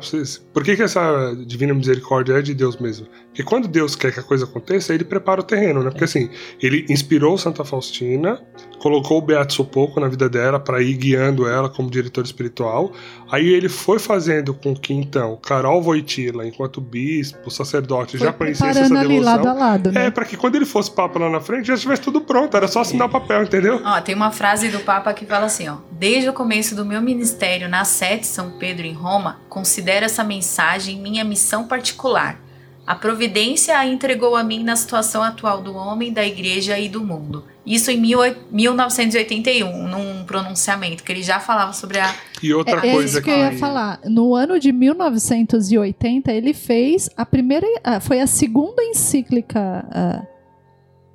[0.53, 3.07] por que, que essa Divina Misericórdia é de Deus mesmo?
[3.27, 5.89] Porque quando Deus quer que a coisa aconteça, ele prepara o terreno, né?
[5.89, 6.29] Porque assim,
[6.61, 8.39] ele inspirou Santa Faustina,
[8.79, 12.91] colocou o Beato Sopoco na vida dela para ir guiando ela como diretor espiritual.
[13.31, 18.79] Aí ele foi fazendo com que então Carol Voitila, enquanto bispo, sacerdote, foi já conhecesse
[18.79, 19.23] essa devoção.
[19.23, 20.07] lado a lado, né?
[20.07, 22.67] É, para que quando ele fosse papa lá na frente já estivesse tudo pronto, era
[22.67, 23.72] só assinar o papel, entendeu?
[23.83, 27.01] Ó, tem uma frase do Papa que fala assim, ó: "Desde o começo do meu
[27.01, 32.39] ministério na sede São Pedro em Roma, considero essa mensagem minha missão particular.
[32.85, 37.01] A providência a entregou a mim na situação atual do homem, da igreja e do
[37.01, 37.45] mundo.
[37.65, 38.19] Isso em mil,
[38.51, 42.13] 1981, num pronunciamento, que ele já falava sobre a.
[42.41, 44.01] E outra é, coisa é isso que, que eu ia falar.
[44.03, 47.65] No ano de 1980, ele fez a primeira.
[48.01, 50.27] Foi a segunda encíclica.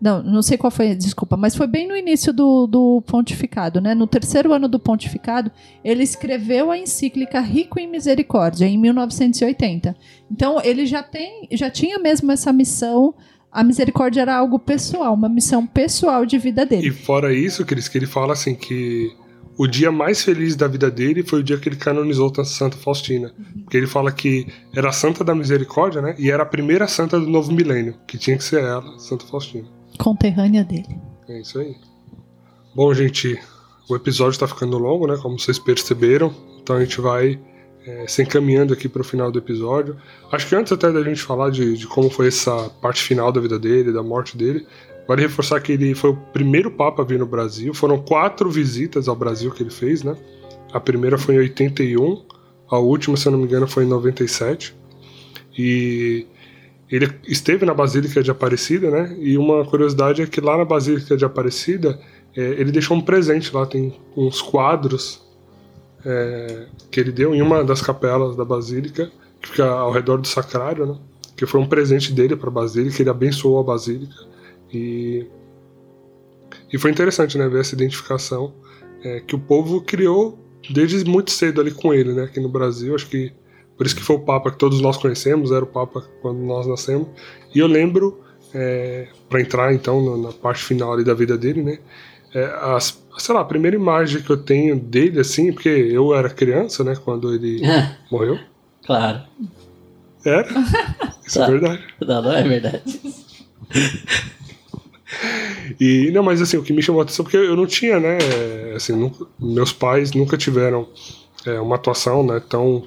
[0.00, 3.94] Não, não sei qual foi, desculpa, mas foi bem no início do, do pontificado, né?
[3.96, 5.50] No terceiro ano do pontificado,
[5.82, 9.96] ele escreveu a encíclica Rico em Misericórdia, em 1980.
[10.30, 13.12] Então, ele já, tem, já tinha mesmo essa missão.
[13.50, 16.88] A misericórdia era algo pessoal, uma missão pessoal de vida dele.
[16.88, 19.10] E fora isso, Cris, que ele fala assim que
[19.56, 23.34] o dia mais feliz da vida dele foi o dia que ele canonizou Santa Faustina.
[23.36, 23.62] Uhum.
[23.62, 26.14] Porque ele fala que era a Santa da Misericórdia, né?
[26.18, 29.77] E era a primeira santa do novo milênio, que tinha que ser ela, Santa Faustina
[29.98, 30.98] conterrânea dele.
[31.28, 31.76] É isso aí.
[32.74, 33.38] Bom, gente,
[33.88, 35.18] o episódio está ficando longo, né?
[35.20, 36.34] Como vocês perceberam.
[36.60, 37.38] Então a gente vai
[37.86, 39.96] é, se encaminhando aqui para o final do episódio.
[40.30, 43.40] Acho que antes até da gente falar de, de, como foi essa parte final da
[43.40, 44.66] vida dele, da morte dele,
[45.06, 47.72] vale reforçar que ele foi o primeiro Papa a vir no Brasil.
[47.72, 50.14] Foram quatro visitas ao Brasil que ele fez, né?
[50.72, 52.22] A primeira foi em 81,
[52.70, 54.76] a última, se eu não me engano, foi em 97.
[55.56, 56.26] E
[56.90, 59.16] ele esteve na Basílica de Aparecida, né?
[59.18, 62.00] E uma curiosidade é que lá na Basílica de Aparecida
[62.34, 65.22] é, ele deixou um presente lá, tem uns quadros
[66.04, 69.10] é, que ele deu em uma das capelas da Basílica,
[69.40, 70.96] que fica ao redor do sacrário, né?
[71.36, 74.26] Que foi um presente dele para a Basílica, ele abençoou a Basílica
[74.72, 75.26] e
[76.72, 78.52] e foi interessante, né, ver essa identificação
[79.02, 80.38] é, que o povo criou
[80.70, 82.24] desde muito cedo ali com ele, né?
[82.24, 83.32] Aqui no Brasil, acho que
[83.78, 86.66] por isso que foi o Papa que todos nós conhecemos, era o Papa quando nós
[86.66, 87.06] nascemos.
[87.54, 88.20] E eu lembro,
[88.52, 91.78] é, para entrar então na parte final ali da vida dele, né?
[92.34, 96.28] É, as, sei lá, a primeira imagem que eu tenho dele, assim, porque eu era
[96.28, 97.96] criança, né, quando ele é.
[98.10, 98.38] morreu.
[98.84, 99.22] Claro.
[100.24, 100.48] Era?
[101.24, 101.82] Isso é verdade.
[102.00, 103.00] Não, não é verdade.
[105.80, 108.18] E, não, mas assim, o que me chamou a atenção, porque eu não tinha, né,
[108.74, 110.88] assim, nunca, meus pais nunca tiveram
[111.46, 112.84] é, uma atuação, né, tão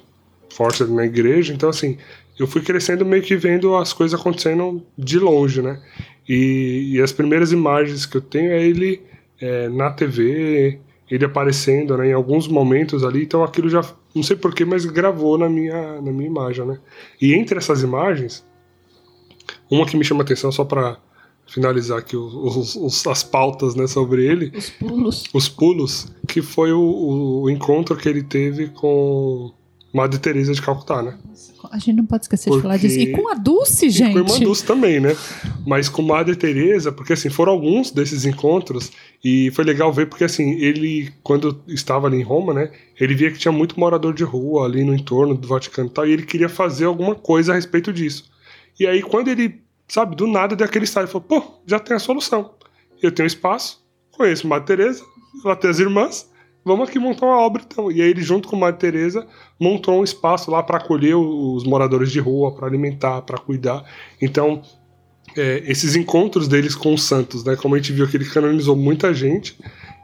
[0.90, 1.98] na igreja, então assim,
[2.38, 5.82] eu fui crescendo meio que vendo as coisas acontecendo de longe, né?
[6.28, 9.02] E, e as primeiras imagens que eu tenho é ele
[9.40, 10.80] é, na TV,
[11.10, 13.82] ele aparecendo né, em alguns momentos ali, então aquilo já,
[14.16, 16.80] não sei porquê, mas gravou na minha, na minha imagem, né?
[17.22, 18.46] E entre essas imagens,
[19.70, 20.98] uma que me chama atenção só para
[21.48, 24.52] finalizar aqui os, os, as pautas né, sobre ele.
[24.56, 25.24] Os pulos.
[25.34, 29.52] Os pulos, que foi o, o encontro que ele teve com
[29.94, 31.18] Madre Teresa de Calcutá, né?
[31.70, 32.58] A gente não pode esquecer porque...
[32.60, 32.98] de falar disso.
[32.98, 34.12] E com a Dulce, gente.
[34.12, 35.16] E com a irmã Dulce também, né?
[35.66, 38.92] Mas com Madre Teresa, porque assim, foram alguns desses encontros
[39.24, 43.32] e foi legal ver porque assim, ele quando estava ali em Roma, né, ele via
[43.32, 46.24] que tinha muito morador de rua ali no entorno do Vaticano e tal, e ele
[46.24, 48.32] queria fazer alguma coisa a respeito disso.
[48.80, 51.96] E aí quando ele, sabe, do nada deu aquele estado, ele falou: "Pô, já tem
[51.96, 52.54] a solução.
[53.02, 55.04] Eu tenho espaço, conheço Madre Teresa,
[55.44, 56.31] ela tem as irmãs,
[56.64, 57.92] vamos aqui montar uma obra então.
[57.92, 59.28] E aí ele, junto com Madre Teresa,
[59.60, 63.84] montou um espaço lá para acolher os moradores de rua, para alimentar, para cuidar.
[64.22, 64.62] Então,
[65.36, 67.56] é, esses encontros deles com os santos, né?
[67.56, 69.58] Como a gente viu que ele canonizou muita gente.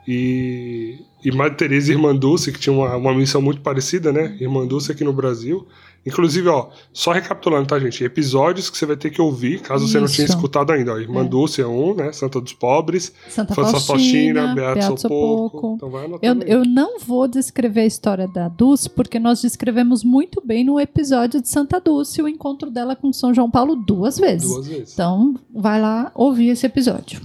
[0.08, 4.38] E, e Madre Teresa e Irmã Dulce, que tinha uma, uma missão muito parecida, né?
[4.40, 5.68] Irmã Dulce aqui no Brasil,
[6.06, 8.02] Inclusive, ó, só recapitulando, tá, gente?
[8.04, 9.92] Episódios que você vai ter que ouvir, caso Isso.
[9.92, 10.94] você não tinha escutado ainda.
[10.94, 11.28] Ó, Irmã é.
[11.28, 12.14] Dulce é um, né?
[12.14, 13.12] Santa dos Pobres.
[13.30, 15.74] Santa Faustina, Faustina Beato, Beato Sopoco.
[15.76, 20.42] Então vai eu, eu não vou descrever a história da Dulce, porque nós descrevemos muito
[20.46, 24.50] bem no episódio de Santa Dulce o encontro dela com São João Paulo duas vezes.
[24.50, 24.94] Duas vezes.
[24.94, 27.22] Então, vai lá ouvir esse episódio.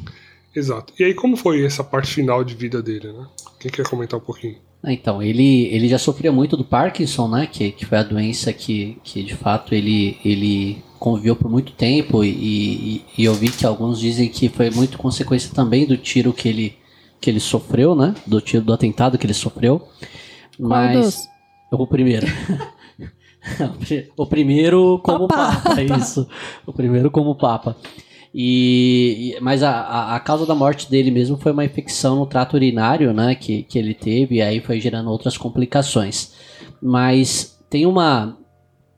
[0.55, 0.93] Exato.
[0.99, 3.27] E aí, como foi essa parte final de vida dele, né?
[3.59, 4.57] Quem quer comentar um pouquinho?
[4.85, 7.47] Então, ele, ele já sofria muito do Parkinson, né?
[7.47, 12.25] Que, que foi a doença que, que de fato ele, ele conviveu por muito tempo
[12.25, 16.33] e, e, e, eu vi que alguns dizem que foi muito consequência também do tiro
[16.33, 16.77] que ele,
[17.21, 18.15] que ele sofreu, né?
[18.27, 19.89] Do tiro do atentado que ele sofreu.
[20.59, 21.29] Mas.
[21.71, 22.27] O primeiro.
[24.17, 26.29] o primeiro como Papa, Papa isso.
[26.67, 27.77] O primeiro como Papa.
[28.35, 33.13] E, mas a, a, causa da morte dele mesmo foi uma infecção no trato urinário,
[33.13, 36.33] né, que, que ele teve, e aí foi gerando outras complicações.
[36.81, 38.39] Mas tem uma.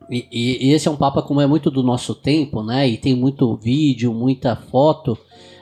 [0.09, 2.87] E, e, esse é um papa como é muito do nosso tempo, né?
[2.87, 5.17] E tem muito vídeo, muita foto,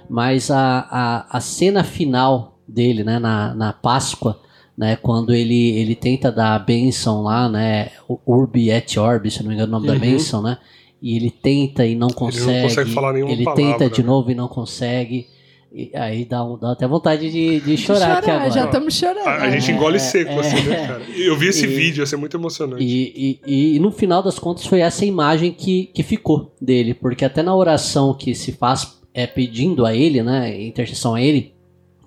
[0.10, 4.40] mas a, a, a cena final dele, né, na, na Páscoa,
[4.78, 7.92] né, quando ele, ele tenta dar a bênção lá, né,
[8.26, 9.94] Urbi et Orbi, se não me engano o nome uhum.
[9.94, 10.58] da bênção, né,
[11.04, 12.50] e ele tenta e não consegue.
[12.50, 14.08] Ele não consegue falar nenhuma Ele palavra, tenta de né?
[14.08, 15.28] novo e não consegue.
[15.70, 18.52] E aí dá, dá até vontade de, de chorar, chorar aqui agora.
[18.52, 19.28] Já estamos chorando.
[19.28, 21.04] A, a gente é, engole seco, é, assim, né, cara?
[21.18, 22.82] Eu vi esse e, vídeo, ia ser muito emocionante.
[22.82, 27.26] E, e, e, no final das contas foi essa imagem que, que ficou dele, porque
[27.26, 31.54] até na oração que se faz é, pedindo a ele, né, intercessão a ele,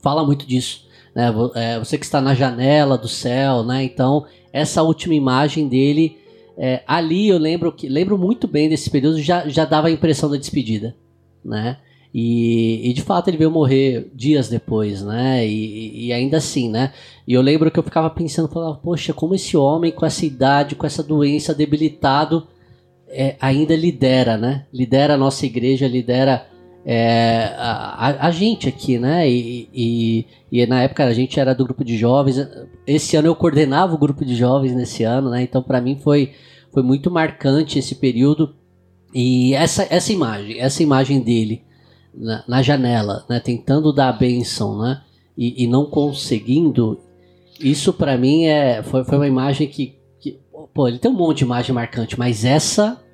[0.01, 0.87] fala muito disso.
[1.15, 1.35] Né?
[1.55, 3.85] É, você que está na janela do céu, né?
[3.85, 6.17] Então, essa última imagem dele
[6.57, 10.31] é, ali eu lembro que lembro muito bem desse período, já, já dava a impressão
[10.31, 10.97] da despedida,
[11.45, 11.79] né?
[12.15, 15.47] E, e, de fato ele veio morrer dias depois, né?
[15.47, 16.95] E, e, ainda assim, né?
[17.29, 20.75] E eu lembro que eu ficava pensando, falava, poxa, como esse homem com essa idade,
[20.75, 22.47] com essa doença, debilitado,
[23.09, 24.65] é, ainda lidera, né?
[24.73, 26.47] Lidera a nossa igreja, lidera
[26.89, 29.29] é, a, a, gente aqui, né?
[29.29, 32.37] E, e, e, na época a gente era do grupo de jovens.
[32.87, 35.43] Esse ano eu coordenava o grupo de jovens nesse ano, né?
[35.43, 36.33] Então para mim foi,
[36.73, 38.55] foi muito marcante esse período.
[39.13, 41.65] E essa, essa imagem, essa imagem dele
[42.15, 43.41] na, na janela, né?
[43.41, 45.03] Tentando dar a benção, né?
[45.37, 47.01] E, e não conseguindo,
[47.59, 50.39] isso para mim é, foi, foi uma imagem que, que.
[50.73, 53.05] Pô, ele tem um monte de imagem marcante, mas essa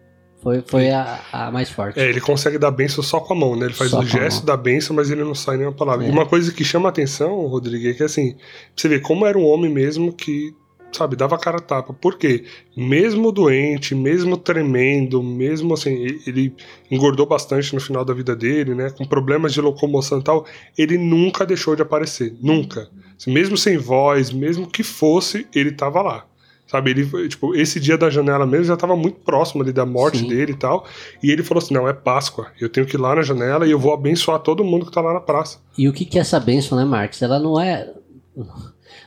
[0.42, 2.00] foi, foi a, a, mais forte.
[2.00, 3.66] É, ele consegue dar benção só com a mão, né?
[3.66, 6.04] Ele faz só o gesto da benção, mas ele não sai nenhuma palavra.
[6.04, 6.08] É.
[6.08, 8.36] E uma coisa que chama a atenção, Rodrigo, é que assim,
[8.74, 10.52] você vê como era um homem mesmo que,
[10.90, 11.92] sabe, dava cara a tapa.
[11.92, 12.44] Por quê?
[12.76, 16.52] Mesmo doente, mesmo tremendo, mesmo assim, ele
[16.90, 18.90] engordou bastante no final da vida dele, né?
[18.90, 20.44] Com problemas de locomoção e tal,
[20.76, 22.34] ele nunca deixou de aparecer.
[22.42, 22.88] Nunca.
[23.28, 26.26] Mesmo sem voz, mesmo que fosse, ele tava lá.
[26.72, 30.20] Sabe, ele, tipo, esse dia da janela mesmo já estava muito próximo ali da morte
[30.20, 30.28] Sim.
[30.28, 30.86] dele e tal.
[31.22, 32.46] E ele falou assim: não, é Páscoa.
[32.58, 35.02] Eu tenho que ir lá na janela e eu vou abençoar todo mundo que está
[35.02, 35.58] lá na praça.
[35.76, 37.20] E o que, que é essa bênção, né, Marcos?
[37.20, 37.92] Ela não é.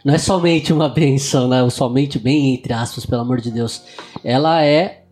[0.05, 1.67] Não é somente uma bênção, né?
[1.71, 3.81] Somente bem, entre aspas, pelo amor de Deus.
[4.23, 5.05] Ela é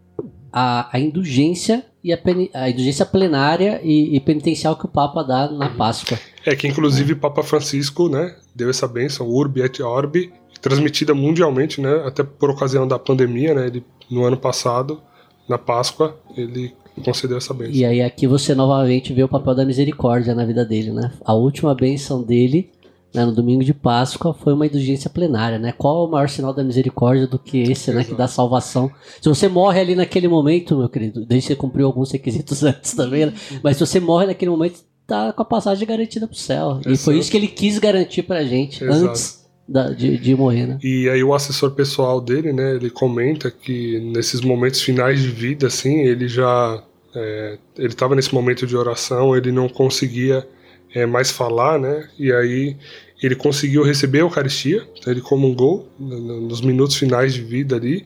[0.51, 2.19] a, a indulgência e a,
[2.53, 6.19] a indulgência plenária e, e, penitencial que o Papa dá na Páscoa.
[6.45, 10.31] É que inclusive o Papa Francisco, né, deu essa bênção, Urbi et Orbi,
[10.63, 12.03] transmitida mundialmente, né?
[12.05, 13.67] Até por ocasião da pandemia, né?
[13.67, 15.01] Ele, no ano passado,
[15.47, 16.73] na Páscoa, ele
[17.03, 17.73] concedeu essa bênção.
[17.75, 21.11] E aí aqui você novamente vê o papel da misericórdia na vida dele, né?
[21.25, 22.71] A última bênção dele,
[23.13, 25.73] né, no domingo de Páscoa, foi uma indulgência plenária, né?
[25.77, 27.97] Qual o maior sinal da misericórdia do que esse, Exato.
[27.97, 28.03] né?
[28.05, 28.89] Que dá salvação.
[29.21, 32.93] Se você morre ali naquele momento, meu querido, desde que você cumpriu alguns requisitos antes
[32.93, 33.33] também, né?
[33.61, 36.79] Mas se você morre naquele momento, tá com a passagem garantida pro céu.
[36.85, 37.03] E Exato.
[37.03, 39.07] foi isso que ele quis garantir pra gente Exato.
[39.07, 40.79] antes da- de, de morrer, né?
[40.83, 45.67] E aí o assessor pessoal dele, né, ele comenta que nesses momentos finais de vida,
[45.67, 46.83] assim, ele já...
[47.15, 50.47] é, ele estava nesse momento de oração, ele não conseguia
[50.93, 52.75] é, mais falar, né, e aí
[53.21, 57.75] ele conseguiu receber a Eucaristia, então ele comungou no- no- nos minutos finais de vida
[57.77, 58.05] ali,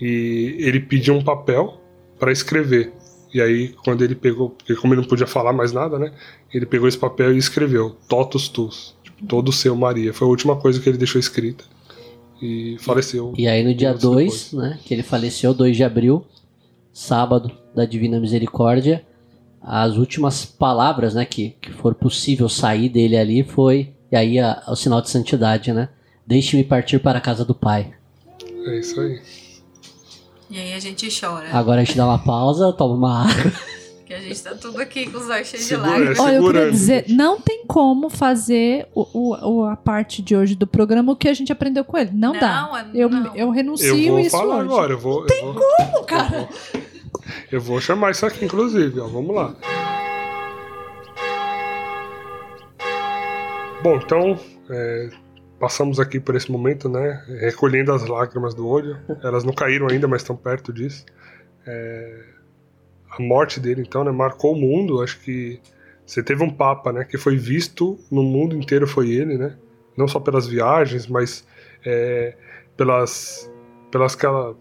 [0.00, 1.80] e ele pediu um papel
[2.18, 2.92] para escrever.
[3.32, 6.12] E aí, quando ele pegou, porque como ele não podia falar mais nada, né,
[6.52, 8.95] ele pegou esse papel e escreveu, Totus Tus,
[9.28, 10.12] todo seu Maria.
[10.12, 11.64] Foi a última coisa que ele deixou escrita
[12.42, 13.32] e faleceu.
[13.36, 16.26] E aí no dia Minutos 2, né, que ele faleceu, 2 de abril,
[16.92, 19.04] sábado da Divina Misericórdia,
[19.62, 24.62] as últimas palavras, né, que, que for possível sair dele ali foi, e aí a-
[24.68, 25.88] o sinal de santidade, né?
[26.26, 27.92] Deixe-me partir para a casa do Pai.
[28.66, 29.20] É isso aí.
[30.50, 31.48] E aí a gente chora.
[31.52, 33.52] Agora a gente dá uma pausa, toma uma água.
[34.06, 36.20] Porque a gente tá tudo aqui com os olhos cheios de lágrimas.
[36.20, 39.04] Olha, eu queria dizer, não tem como fazer o,
[39.42, 42.12] o- a parte de hoje do programa o que a gente aprendeu com ele.
[42.14, 42.86] Não, dá.
[42.94, 43.34] Eu, não.
[43.34, 44.64] eu renuncio Eu vou isso falar hoje.
[44.66, 45.20] agora, eu vou.
[45.22, 46.48] Não tem como, cara.
[47.50, 49.08] Eu vou chamar isso aqui, inclusive, ó.
[49.08, 49.56] Vamos lá.
[53.82, 54.38] Bom, então,
[54.70, 55.10] é,
[55.58, 57.24] passamos aqui por esse momento, né?
[57.40, 58.96] Recolhendo as lágrimas do olho.
[59.24, 61.04] Elas não caíram ainda, mas estão perto disso.
[61.66, 62.35] É,
[63.18, 64.10] a morte dele, então, né?
[64.10, 65.02] Marcou o mundo.
[65.02, 65.60] Acho que
[66.04, 67.04] você teve um Papa, né?
[67.04, 69.56] Que foi visto no mundo inteiro, foi ele, né?
[69.96, 71.46] Não só pelas viagens, mas
[71.84, 72.36] é,
[72.76, 73.50] pelas,
[73.90, 74.54] pelas aquela,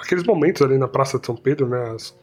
[0.00, 1.90] aqueles momentos ali na Praça de São Pedro, né?
[1.94, 2.16] As,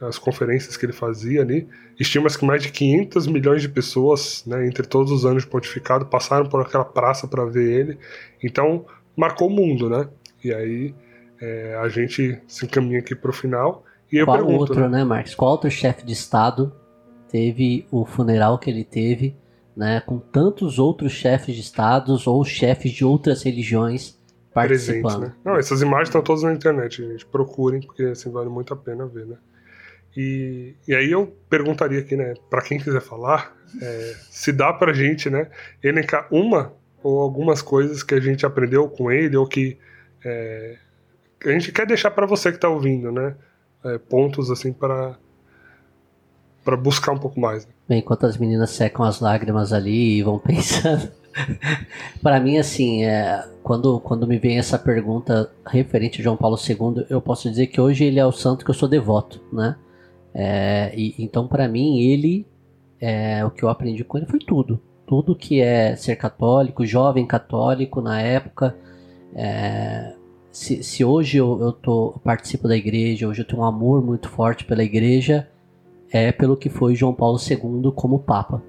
[0.00, 1.68] as conferências que ele fazia ali.
[1.98, 6.06] Estima-se que mais de 500 milhões de pessoas, né, entre todos os anos de pontificado,
[6.06, 7.98] passaram por aquela praça para ver ele.
[8.42, 8.86] Então,
[9.16, 10.08] marcou o mundo, né?
[10.42, 10.94] E aí
[11.40, 13.84] é, a gente se encaminha aqui para o final.
[14.12, 14.98] E Qual pergunto, outro, né?
[14.98, 15.34] né, Marcos?
[15.34, 16.72] Qual outro chefe de Estado
[17.28, 19.36] teve o funeral que ele teve,
[19.76, 20.00] né?
[20.00, 24.18] Com tantos outros chefes de Estados ou chefes de outras religiões
[24.52, 25.20] participando.
[25.22, 25.34] né?
[25.44, 27.24] Não, essas imagens estão todas na internet, gente.
[27.24, 29.36] Procurem, porque assim vale muito a pena ver, né?
[30.16, 34.92] E, e aí eu perguntaria aqui, né, para quem quiser falar, é, se dá pra
[34.92, 35.48] gente, né,
[35.80, 39.78] elencar uma ou algumas coisas que a gente aprendeu com ele ou que,
[40.24, 40.76] é,
[41.44, 43.34] a gente quer deixar para você que tá ouvindo, né?
[43.84, 45.16] É, pontos assim para
[46.64, 47.66] para buscar um pouco mais.
[47.66, 47.72] né?
[47.88, 51.10] Bem, enquanto as meninas secam as lágrimas ali e vão pensando.
[52.22, 57.06] Para mim, assim, é, quando, quando me vem essa pergunta referente a João Paulo II,
[57.08, 59.76] eu posso dizer que hoje ele é o santo que eu sou devoto, né?
[60.34, 62.46] É, e, então, para mim, ele,
[63.00, 64.80] é, o que eu aprendi com ele foi tudo.
[65.06, 68.76] Tudo que é ser católico, jovem católico na época.
[69.34, 70.14] é,
[70.50, 74.04] se, se hoje eu, eu, tô, eu participo da igreja, hoje eu tenho um amor
[74.04, 75.48] muito forte pela igreja,
[76.10, 78.62] é pelo que foi João Paulo II como Papa,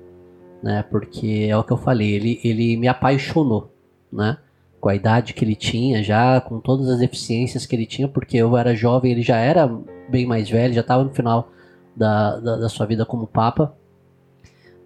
[0.61, 0.83] né?
[0.83, 3.73] Porque é o que eu falei, ele, ele me apaixonou,
[4.11, 4.37] né?
[4.79, 8.37] Com a idade que ele tinha, já com todas as deficiências que ele tinha, porque
[8.37, 9.67] eu era jovem, ele já era
[10.09, 11.49] bem mais velho, já estava no final
[11.95, 13.75] da, da, da sua vida como Papa.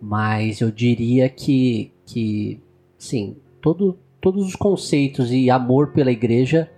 [0.01, 2.61] Mas eu diria que, que
[2.97, 6.69] sim, todo, todos os conceitos e amor pela igreja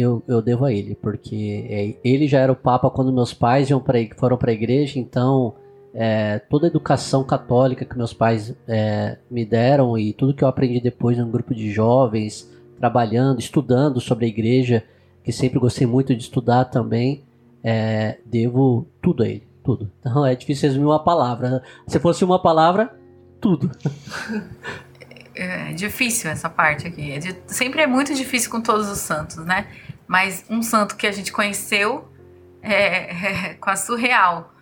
[0.00, 3.68] eu, eu devo a ele, porque é, ele já era o Papa quando meus pais
[3.84, 5.54] pra, foram para a igreja, então
[5.94, 10.48] é, toda a educação católica que meus pais é, me deram e tudo que eu
[10.48, 14.84] aprendi depois num grupo de jovens, trabalhando, estudando sobre a igreja,
[15.22, 17.22] que sempre gostei muito de estudar também,
[17.62, 19.90] é, devo tudo a ele, tudo.
[20.00, 21.62] Então é difícil resumir uma palavra.
[21.86, 22.94] Se fosse uma palavra,
[23.40, 23.70] tudo.
[25.34, 27.12] É difícil essa parte aqui.
[27.12, 29.66] É de- sempre é muito difícil com todos os santos, né?
[30.10, 32.12] Mas um santo que a gente conheceu
[32.60, 33.14] é,
[33.52, 34.52] é quase surreal.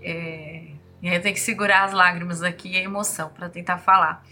[0.00, 0.64] É,
[1.00, 4.26] e aí eu tenho que segurar as lágrimas aqui e a emoção para tentar falar.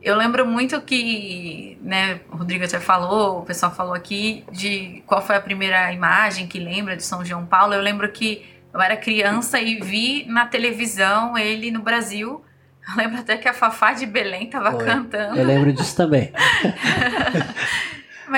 [0.00, 5.20] Eu lembro muito que, né, o Rodrigo até falou, o pessoal falou aqui de qual
[5.20, 7.74] foi a primeira imagem que lembra de São João Paulo.
[7.74, 12.44] Eu lembro que eu era criança e vi na televisão ele no Brasil.
[12.88, 14.84] Eu lembro até que a Fafá de Belém tava Foi.
[14.84, 15.36] cantando.
[15.36, 16.30] Eu lembro disso também.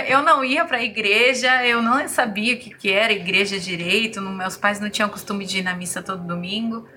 [0.08, 4.56] Eu não ia pra igreja, eu não sabia o que, que era igreja direito, meus
[4.56, 6.88] pais não tinham costume de ir na missa todo domingo.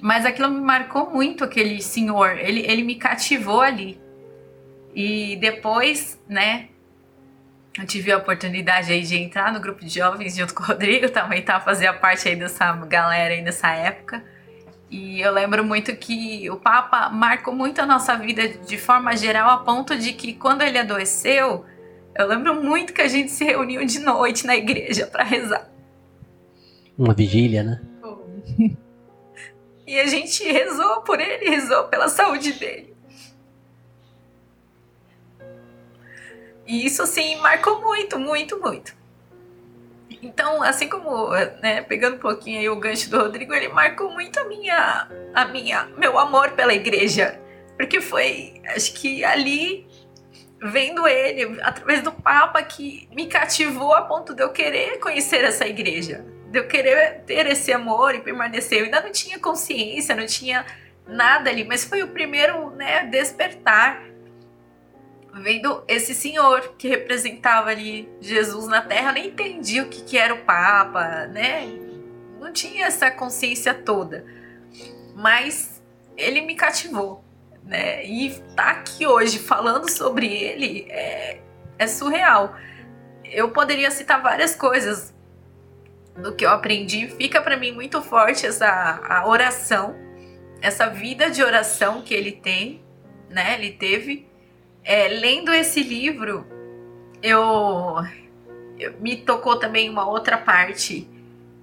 [0.00, 2.36] Mas aquilo me marcou muito, aquele senhor.
[2.36, 4.00] Ele, ele me cativou ali.
[4.92, 6.68] E depois, né,
[7.78, 11.08] eu tive a oportunidade aí de entrar no grupo de jovens junto com o Rodrigo,
[11.10, 14.22] também tá, fazia parte aí dessa galera aí nessa época.
[14.90, 19.48] E eu lembro muito que o Papa marcou muito a nossa vida de forma geral,
[19.48, 21.64] a ponto de que quando ele adoeceu,
[22.14, 25.70] eu lembro muito que a gente se reuniu de noite na igreja para rezar.
[26.96, 27.80] Uma vigília, né?
[29.86, 32.94] E a gente rezou por ele, rezou pela saúde dele.
[36.66, 38.94] E isso, assim, marcou muito, muito, muito.
[40.22, 41.30] Então, assim como,
[41.60, 45.44] né, pegando um pouquinho aí o gancho do Rodrigo, ele marcou muito a minha, a
[45.46, 47.40] minha, meu amor pela igreja.
[47.76, 49.86] Porque foi, acho que ali,
[50.62, 55.66] vendo ele, através do Papa, que me cativou a ponto de eu querer conhecer essa
[55.66, 56.24] igreja.
[56.50, 58.78] De eu querer ter esse amor e permanecer.
[58.78, 60.64] Eu ainda não tinha consciência, não tinha
[61.06, 64.12] nada ali, mas foi o primeiro, né, despertar
[65.34, 70.18] vendo esse senhor que representava ali Jesus na Terra, eu nem entendi o que, que
[70.18, 71.66] era o Papa, né?
[72.38, 74.24] Não tinha essa consciência toda.
[75.14, 75.82] Mas
[76.16, 77.24] ele me cativou,
[77.64, 78.04] né?
[78.04, 81.40] E tá aqui hoje falando sobre ele é,
[81.78, 82.54] é surreal.
[83.24, 85.14] Eu poderia citar várias coisas
[86.16, 87.08] do que eu aprendi.
[87.08, 89.96] Fica para mim muito forte essa a oração,
[90.60, 92.82] essa vida de oração que ele tem,
[93.30, 93.54] né?
[93.54, 94.28] Ele teve
[94.84, 96.46] é, lendo esse livro,
[97.22, 98.04] eu,
[98.78, 101.08] eu, me tocou também uma outra parte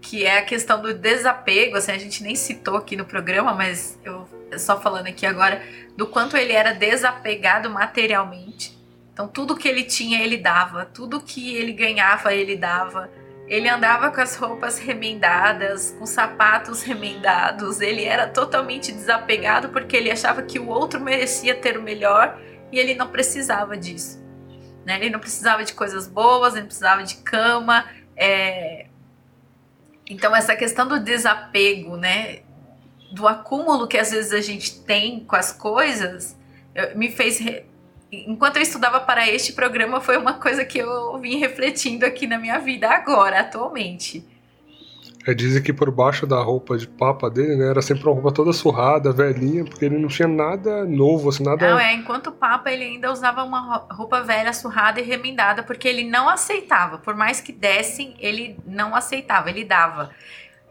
[0.01, 1.75] que é a questão do desapego.
[1.75, 4.27] Assim, a gente nem citou aqui no programa, mas eu
[4.57, 5.61] só falando aqui agora
[5.95, 8.77] do quanto ele era desapegado materialmente.
[9.13, 13.09] Então tudo que ele tinha ele dava, tudo que ele ganhava ele dava.
[13.47, 17.81] Ele andava com as roupas remendadas, com sapatos remendados.
[17.81, 22.39] Ele era totalmente desapegado porque ele achava que o outro merecia ter o melhor
[22.71, 24.23] e ele não precisava disso.
[24.85, 24.97] Né?
[24.97, 27.85] Ele não precisava de coisas boas, ele não precisava de cama.
[28.15, 28.85] É...
[30.07, 32.39] Então, essa questão do desapego, né?
[33.11, 36.37] Do acúmulo que às vezes a gente tem com as coisas,
[36.95, 37.39] me fez.
[37.39, 37.65] Re...
[38.11, 42.39] Enquanto eu estudava para este programa, foi uma coisa que eu vim refletindo aqui na
[42.39, 44.25] minha vida agora, atualmente.
[45.27, 48.31] É, dizem que por baixo da roupa de papa dele, né, era sempre uma roupa
[48.31, 51.69] toda surrada, velhinha, porque ele não tinha nada novo, assim, nada...
[51.69, 56.09] Não, é, enquanto papa ele ainda usava uma roupa velha, surrada e remendada, porque ele
[56.09, 60.09] não aceitava, por mais que dessem, ele não aceitava, ele dava.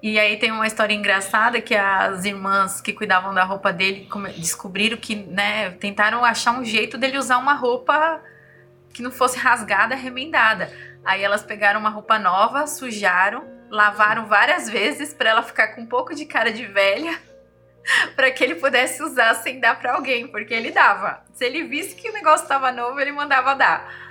[0.00, 4.96] E aí tem uma história engraçada que as irmãs que cuidavam da roupa dele descobriram
[4.96, 8.22] que, né, tentaram achar um jeito dele usar uma roupa
[8.92, 10.72] que não fosse rasgada, remendada.
[11.04, 15.86] Aí elas pegaram uma roupa nova, sujaram, lavaram várias vezes para ela ficar com um
[15.86, 17.18] pouco de cara de velha,
[18.14, 21.24] para que ele pudesse usar sem dar para alguém, porque ele dava.
[21.34, 24.07] Se ele visse que o negócio estava novo, ele mandava dar.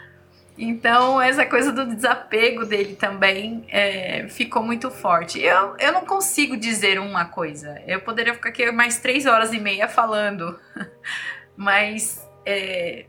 [0.58, 5.40] Então, essa coisa do desapego dele também é, ficou muito forte.
[5.40, 7.82] Eu, eu não consigo dizer uma coisa.
[7.86, 10.60] Eu poderia ficar aqui mais três horas e meia falando,
[11.56, 13.06] mas é,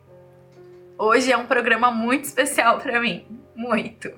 [0.99, 3.27] hoje é um programa muito especial para mim.
[3.57, 4.13] Muito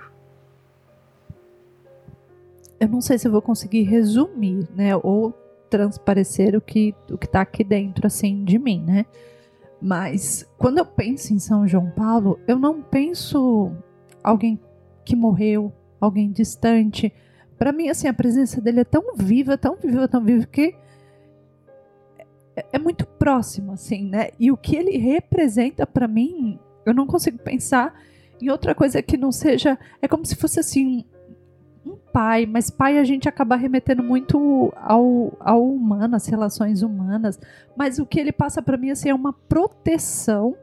[2.80, 5.32] eu não sei se vou conseguir resumir, né, ou
[5.68, 9.06] transparecer o que o que está aqui dentro assim de mim, né?
[9.80, 13.72] Mas quando eu penso em São João Paulo, eu não penso
[14.22, 14.60] alguém
[15.04, 17.12] que morreu, alguém distante.
[17.58, 20.74] Para mim, assim, a presença dele é tão viva, tão viva, tão viva que
[22.56, 24.30] é, é muito próximo, assim, né?
[24.38, 27.94] E o que ele representa para mim, eu não consigo pensar
[28.40, 29.78] em outra coisa que não seja.
[30.02, 31.04] É como se fosse assim
[31.84, 37.40] um pai, mas pai a gente acaba remetendo muito ao, ao humano, às relações humanas,
[37.76, 40.54] mas o que ele passa para mim assim, é uma proteção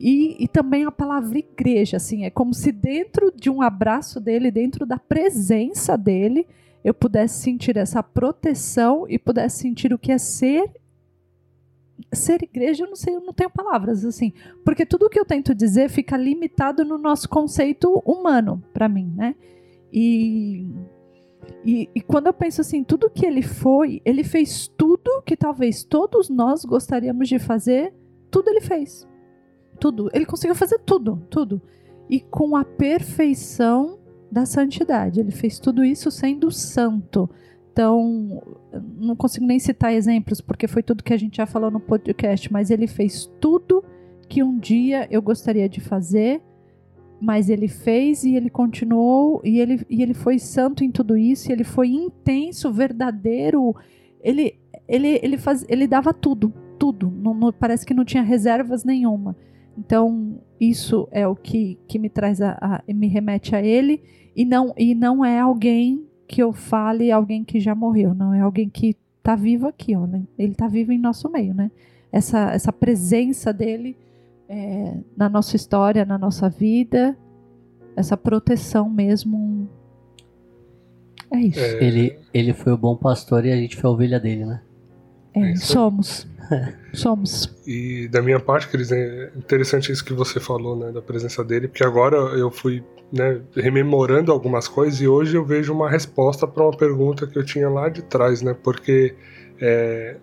[0.00, 4.50] e, e também a palavra igreja, assim, é como se dentro de um abraço dele,
[4.50, 6.46] dentro da presença dele,
[6.84, 10.70] eu pudesse sentir essa proteção e pudesse sentir o que é ser
[12.12, 14.32] ser igreja, eu não sei, eu não tenho palavras assim,
[14.64, 19.34] porque tudo que eu tento dizer fica limitado no nosso conceito humano para mim, né?
[19.92, 20.66] E,
[21.64, 25.84] e, e, quando eu penso assim, tudo que ele foi, ele fez tudo que talvez
[25.84, 27.94] todos nós gostaríamos de fazer,
[28.30, 29.06] tudo ele fez.
[29.80, 30.10] Tudo.
[30.12, 31.62] Ele conseguiu fazer tudo, tudo.
[32.08, 33.98] E com a perfeição
[34.30, 35.20] da santidade.
[35.20, 37.28] Ele fez tudo isso sendo santo.
[37.72, 38.42] Então,
[38.98, 42.52] não consigo nem citar exemplos, porque foi tudo que a gente já falou no podcast,
[42.52, 43.84] mas ele fez tudo
[44.28, 46.42] que um dia eu gostaria de fazer
[47.20, 51.50] mas ele fez e ele continuou e ele, e ele foi santo em tudo isso,
[51.50, 53.74] ele foi intenso, verdadeiro.
[54.22, 54.54] Ele
[54.86, 57.10] ele ele, faz, ele dava tudo, tudo.
[57.10, 59.36] Não, não, parece que não tinha reservas nenhuma.
[59.76, 64.02] Então isso é o que, que me traz a, a, me remete a ele
[64.34, 68.40] e não e não é alguém que eu fale alguém que já morreu, não é
[68.40, 70.22] alguém que está vivo aqui, ó, né?
[70.38, 71.70] ele está vivo em nosso meio, né?
[72.12, 73.96] Essa essa presença dele
[74.48, 77.16] é, na nossa história, na nossa vida,
[77.94, 79.68] essa proteção mesmo.
[81.30, 81.60] É isso.
[81.60, 81.84] É...
[81.84, 84.62] Ele, ele foi o bom pastor e a gente foi a ovelha dele, né?
[85.34, 86.26] É, É somos.
[86.94, 87.54] somos.
[87.66, 91.68] E da minha parte, Cris, é interessante isso que você falou, né, da presença dele,
[91.68, 96.62] porque agora eu fui, né, rememorando algumas coisas e hoje eu vejo uma resposta para
[96.62, 99.14] uma pergunta que eu tinha lá de trás, né, porque
[99.60, 100.16] é,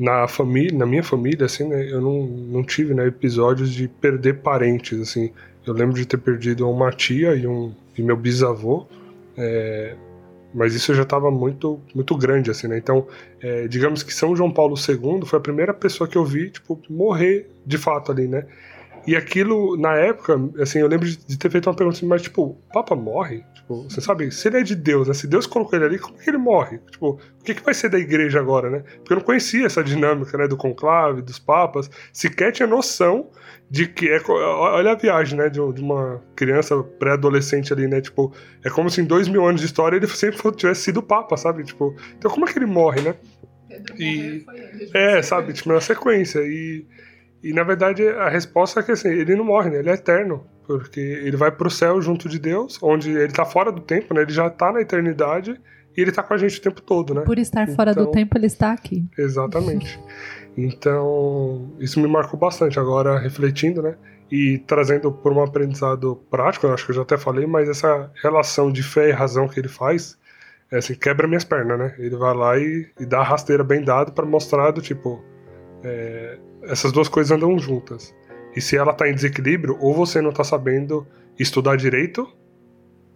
[0.00, 4.38] na família, na minha família, assim, né, eu não, não tive, né, episódios de perder
[4.38, 5.30] parentes, assim.
[5.66, 8.86] Eu lembro de ter perdido uma tia e um e meu bisavô,
[9.36, 9.94] é,
[10.54, 12.78] mas isso já estava muito muito grande, assim, né.
[12.78, 13.06] Então
[13.42, 16.80] é, digamos que São João Paulo II foi a primeira pessoa que eu vi, tipo,
[16.88, 18.46] morrer de fato ali, né?
[19.06, 22.42] E aquilo, na época, assim, eu lembro de, ter feito uma pergunta assim, mas, tipo,
[22.42, 23.44] o Papa morre?
[23.70, 25.14] Tipo, você sabe, se ele é de Deus, né?
[25.14, 26.78] Se Deus colocou ele ali, como que ele morre?
[26.90, 28.82] Tipo, o que, que vai ser da igreja agora, né?
[28.96, 33.30] Porque eu não conhecia essa dinâmica, né, do conclave, dos papas, sequer tinha noção
[33.70, 34.20] de que é.
[34.28, 38.00] Olha a viagem, né, de, um- uma criança pré-adolescente ali, né?
[38.00, 38.32] Tipo,
[38.64, 41.62] é como se em dois mil anos de história ele sempre tivesse sido papa, sabe?
[41.62, 43.14] Tipo, então como é que ele morre, né?
[44.00, 44.44] E-
[44.92, 46.40] É, sabe, tipo, na sequência.
[46.40, 46.84] E,
[47.40, 49.78] e na verdade a resposta é que assim, ele não morre, né?
[49.78, 50.44] Ele é eterno.
[50.78, 54.22] Porque ele vai pro céu junto de Deus, onde ele tá fora do tempo, né?
[54.22, 55.60] Ele já tá na eternidade
[55.96, 57.22] e ele tá com a gente o tempo todo, né?
[57.22, 59.04] Por estar fora do Então- tempo, ele está aqui.
[59.18, 59.98] Exatamente.
[60.56, 63.96] Então, isso me marcou bastante agora, refletindo, né?
[64.30, 68.10] E trazendo por um aprendizado prático, eu acho que eu já até falei, mas essa
[68.22, 70.16] relação de fé e razão que ele faz,
[70.70, 71.94] é assim, quebra minhas pernas, né?
[71.98, 75.20] Ele vai lá e, e dá a rasteira bem dado para mostrar do tipo,
[75.82, 78.14] é, essas duas coisas andam juntas.
[78.54, 81.06] E se ela tá em desequilíbrio, ou você não tá sabendo
[81.38, 82.28] estudar direito,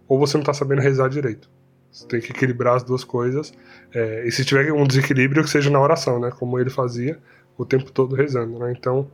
[0.07, 1.49] ou você não tá sabendo rezar direito.
[1.91, 3.53] Você tem que equilibrar as duas coisas.
[3.93, 6.31] É, e se tiver um desequilíbrio, que seja na oração, né?
[6.31, 7.19] Como ele fazia
[7.57, 8.73] o tempo todo rezando, né?
[8.77, 9.09] Então,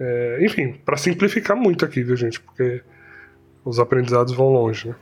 [0.00, 2.40] é, enfim, para simplificar muito aqui, viu, gente?
[2.40, 2.82] Porque
[3.64, 4.94] os aprendizados vão longe, né?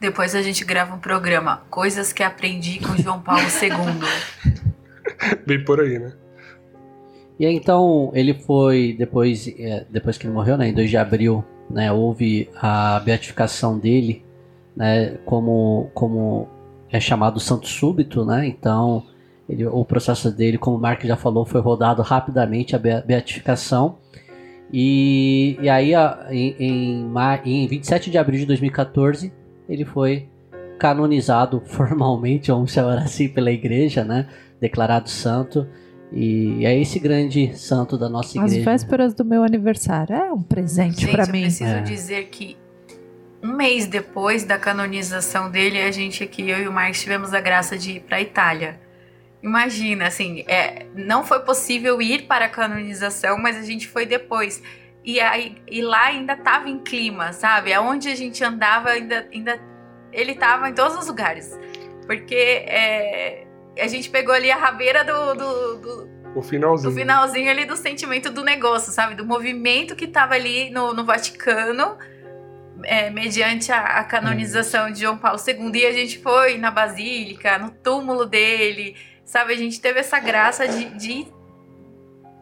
[0.00, 4.52] Depois a gente grava um programa Coisas que aprendi com João Paulo II.
[5.46, 6.12] Bem por aí, né?
[7.38, 10.96] E aí, então, ele foi, depois, é, depois que ele morreu, né, em 2 de
[10.96, 14.24] abril, né, houve a beatificação dele,
[14.76, 16.46] né, como, como
[16.90, 19.02] é chamado santo súbito, né, então
[19.48, 23.98] ele, o processo dele, como o Mark já falou, foi rodado rapidamente a bea- beatificação,
[24.72, 27.12] e, e aí a- em, em,
[27.44, 29.32] em 27 de abril de 2014,
[29.68, 30.28] ele foi
[30.78, 34.28] canonizado formalmente, vamos chamar assim, pela igreja, né,
[34.60, 35.66] declarado santo,
[36.14, 38.70] e é esse grande santo da nossa As igreja.
[38.70, 40.14] vésperas do meu aniversário.
[40.14, 41.42] É um presente Gente, pra eu mim.
[41.42, 41.80] preciso É.
[41.82, 42.56] dizer que
[43.42, 47.40] um mês depois da canonização dele, a gente aqui, eu e o Marcos, tivemos a
[47.40, 48.80] graça de ir para a Itália.
[49.42, 54.62] Imagina, assim, é, não foi possível ir para a canonização, mas a gente foi depois.
[55.04, 57.70] E, aí, e lá ainda tava em clima, sabe?
[57.74, 59.60] Aonde a gente andava, ainda, ainda
[60.10, 61.50] ele tava em todos os lugares.
[62.06, 63.43] Porque é,
[63.78, 66.90] a gente pegou ali a rabeira do- do- do, O finalzinho.
[66.92, 69.14] do finalzinho ali do sentimento do negócio, sabe?
[69.14, 71.96] Do movimento que tava ali no, no Vaticano,
[72.84, 75.70] é, mediante a, a canonização de João Paulo II.
[75.80, 79.52] E a gente foi na Basílica, no túmulo dele, sabe?
[79.52, 81.26] A gente teve essa graça de, de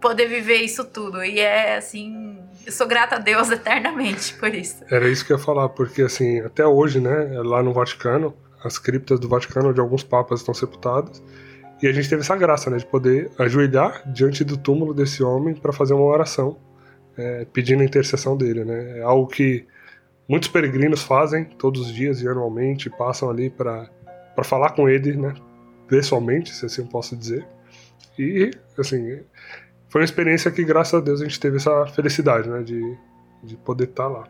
[0.00, 1.22] poder viver isso tudo.
[1.24, 2.38] E é assim.
[2.64, 4.84] Eu sou grata a Deus eternamente por isso.
[4.90, 8.34] Era isso que eu ia falar, porque assim, até hoje, né, lá no Vaticano,
[8.64, 11.22] as criptas do Vaticano de alguns papas estão sepultadas.
[11.82, 15.54] E a gente teve essa graça, né, de poder ajoelhar diante do túmulo desse homem
[15.54, 16.56] para fazer uma oração,
[17.16, 18.98] é, pedindo a intercessão dele, né?
[18.98, 19.66] É algo que
[20.28, 23.90] muitos peregrinos fazem todos os dias e anualmente, passam ali para
[24.34, 25.34] para falar com ele, né,
[25.86, 27.46] pessoalmente, se assim eu posso dizer.
[28.18, 29.20] E assim,
[29.90, 32.80] foi uma experiência que graças a Deus a gente teve essa felicidade, né, de
[33.42, 34.24] de poder estar lá.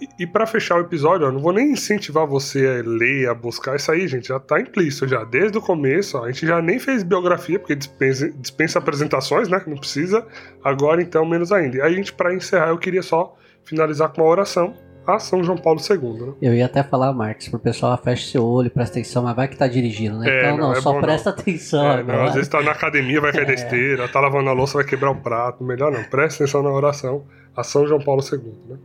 [0.00, 3.34] E, e para fechar o episódio, eu não vou nem incentivar você a ler, a
[3.34, 4.28] buscar isso aí, gente.
[4.28, 5.24] Já tá implícito já.
[5.24, 9.62] Desde o começo, ó, a gente já nem fez biografia, porque dispensa, dispensa apresentações, né?
[9.66, 10.26] Não precisa.
[10.62, 11.78] Agora, então, menos ainda.
[11.78, 14.74] E aí, a gente, pra encerrar, eu queria só finalizar com uma oração
[15.06, 16.32] a São João Paulo II, né?
[16.42, 19.56] Eu ia até falar, Marcos, pro pessoal, fecha seu olho, presta atenção, mas vai que
[19.56, 20.28] tá dirigindo, né?
[20.28, 22.72] É, então, não, não, é só bom presta atenção É, não, às vezes tá na
[22.72, 25.62] academia, vai cair da esteira, tá lavando a louça, vai quebrar o prato.
[25.62, 27.24] Melhor não, presta atenção na oração
[27.56, 28.76] a São João Paulo II, né?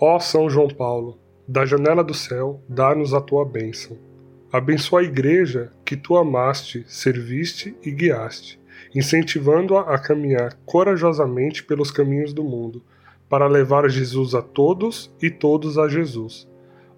[0.00, 1.18] Ó São João Paulo,
[1.48, 3.98] da janela do céu, dá-nos a tua bênção.
[4.52, 8.60] Abençoa a igreja que tu amaste, serviste e guiaste,
[8.94, 12.80] incentivando-a a caminhar corajosamente pelos caminhos do mundo,
[13.28, 16.48] para levar Jesus a todos e todos a Jesus.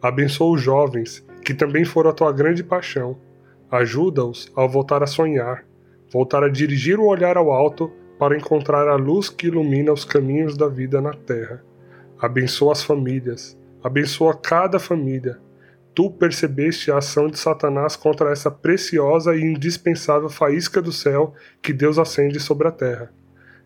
[0.03, 3.17] Abençoa os jovens, que também foram a tua grande paixão.
[3.71, 5.65] Ajuda-os a voltar a sonhar,
[6.13, 10.55] voltar a dirigir o olhar ao alto para encontrar a luz que ilumina os caminhos
[10.55, 11.65] da vida na terra.
[12.21, 15.39] Abençoa as famílias, abençoa cada família.
[15.95, 21.33] Tu percebeste a ação de Satanás contra essa preciosa e indispensável faísca do céu
[21.63, 23.11] que Deus acende sobre a terra.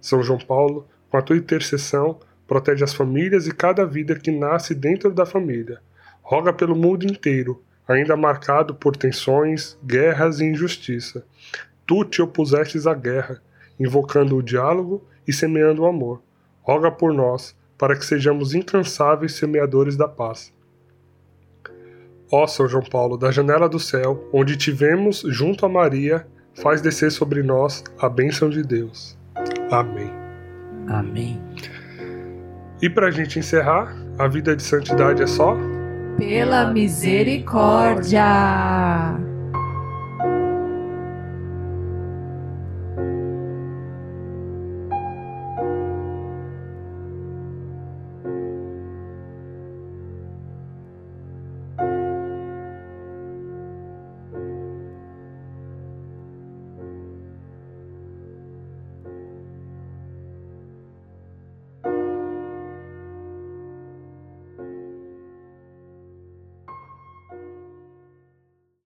[0.00, 4.72] São João Paulo, com a tua intercessão, protege as famílias e cada vida que nasce
[4.72, 5.80] dentro da família.
[6.22, 11.26] Roga pelo mundo inteiro, ainda marcado por tensões, guerras e injustiça.
[11.84, 13.42] Tu te opusestes à guerra,
[13.80, 16.22] invocando o diálogo e semeando o amor.
[16.62, 20.52] Roga por nós, para que sejamos incansáveis semeadores da paz.
[22.32, 27.10] Ó São João Paulo, da janela do céu, onde tivemos junto a Maria, faz descer
[27.10, 29.18] sobre nós a bênção de Deus.
[29.70, 30.10] Amém.
[30.88, 31.40] Amém.
[32.80, 35.56] E para a gente encerrar, a vida de santidade é só
[36.16, 38.24] pela misericórdia.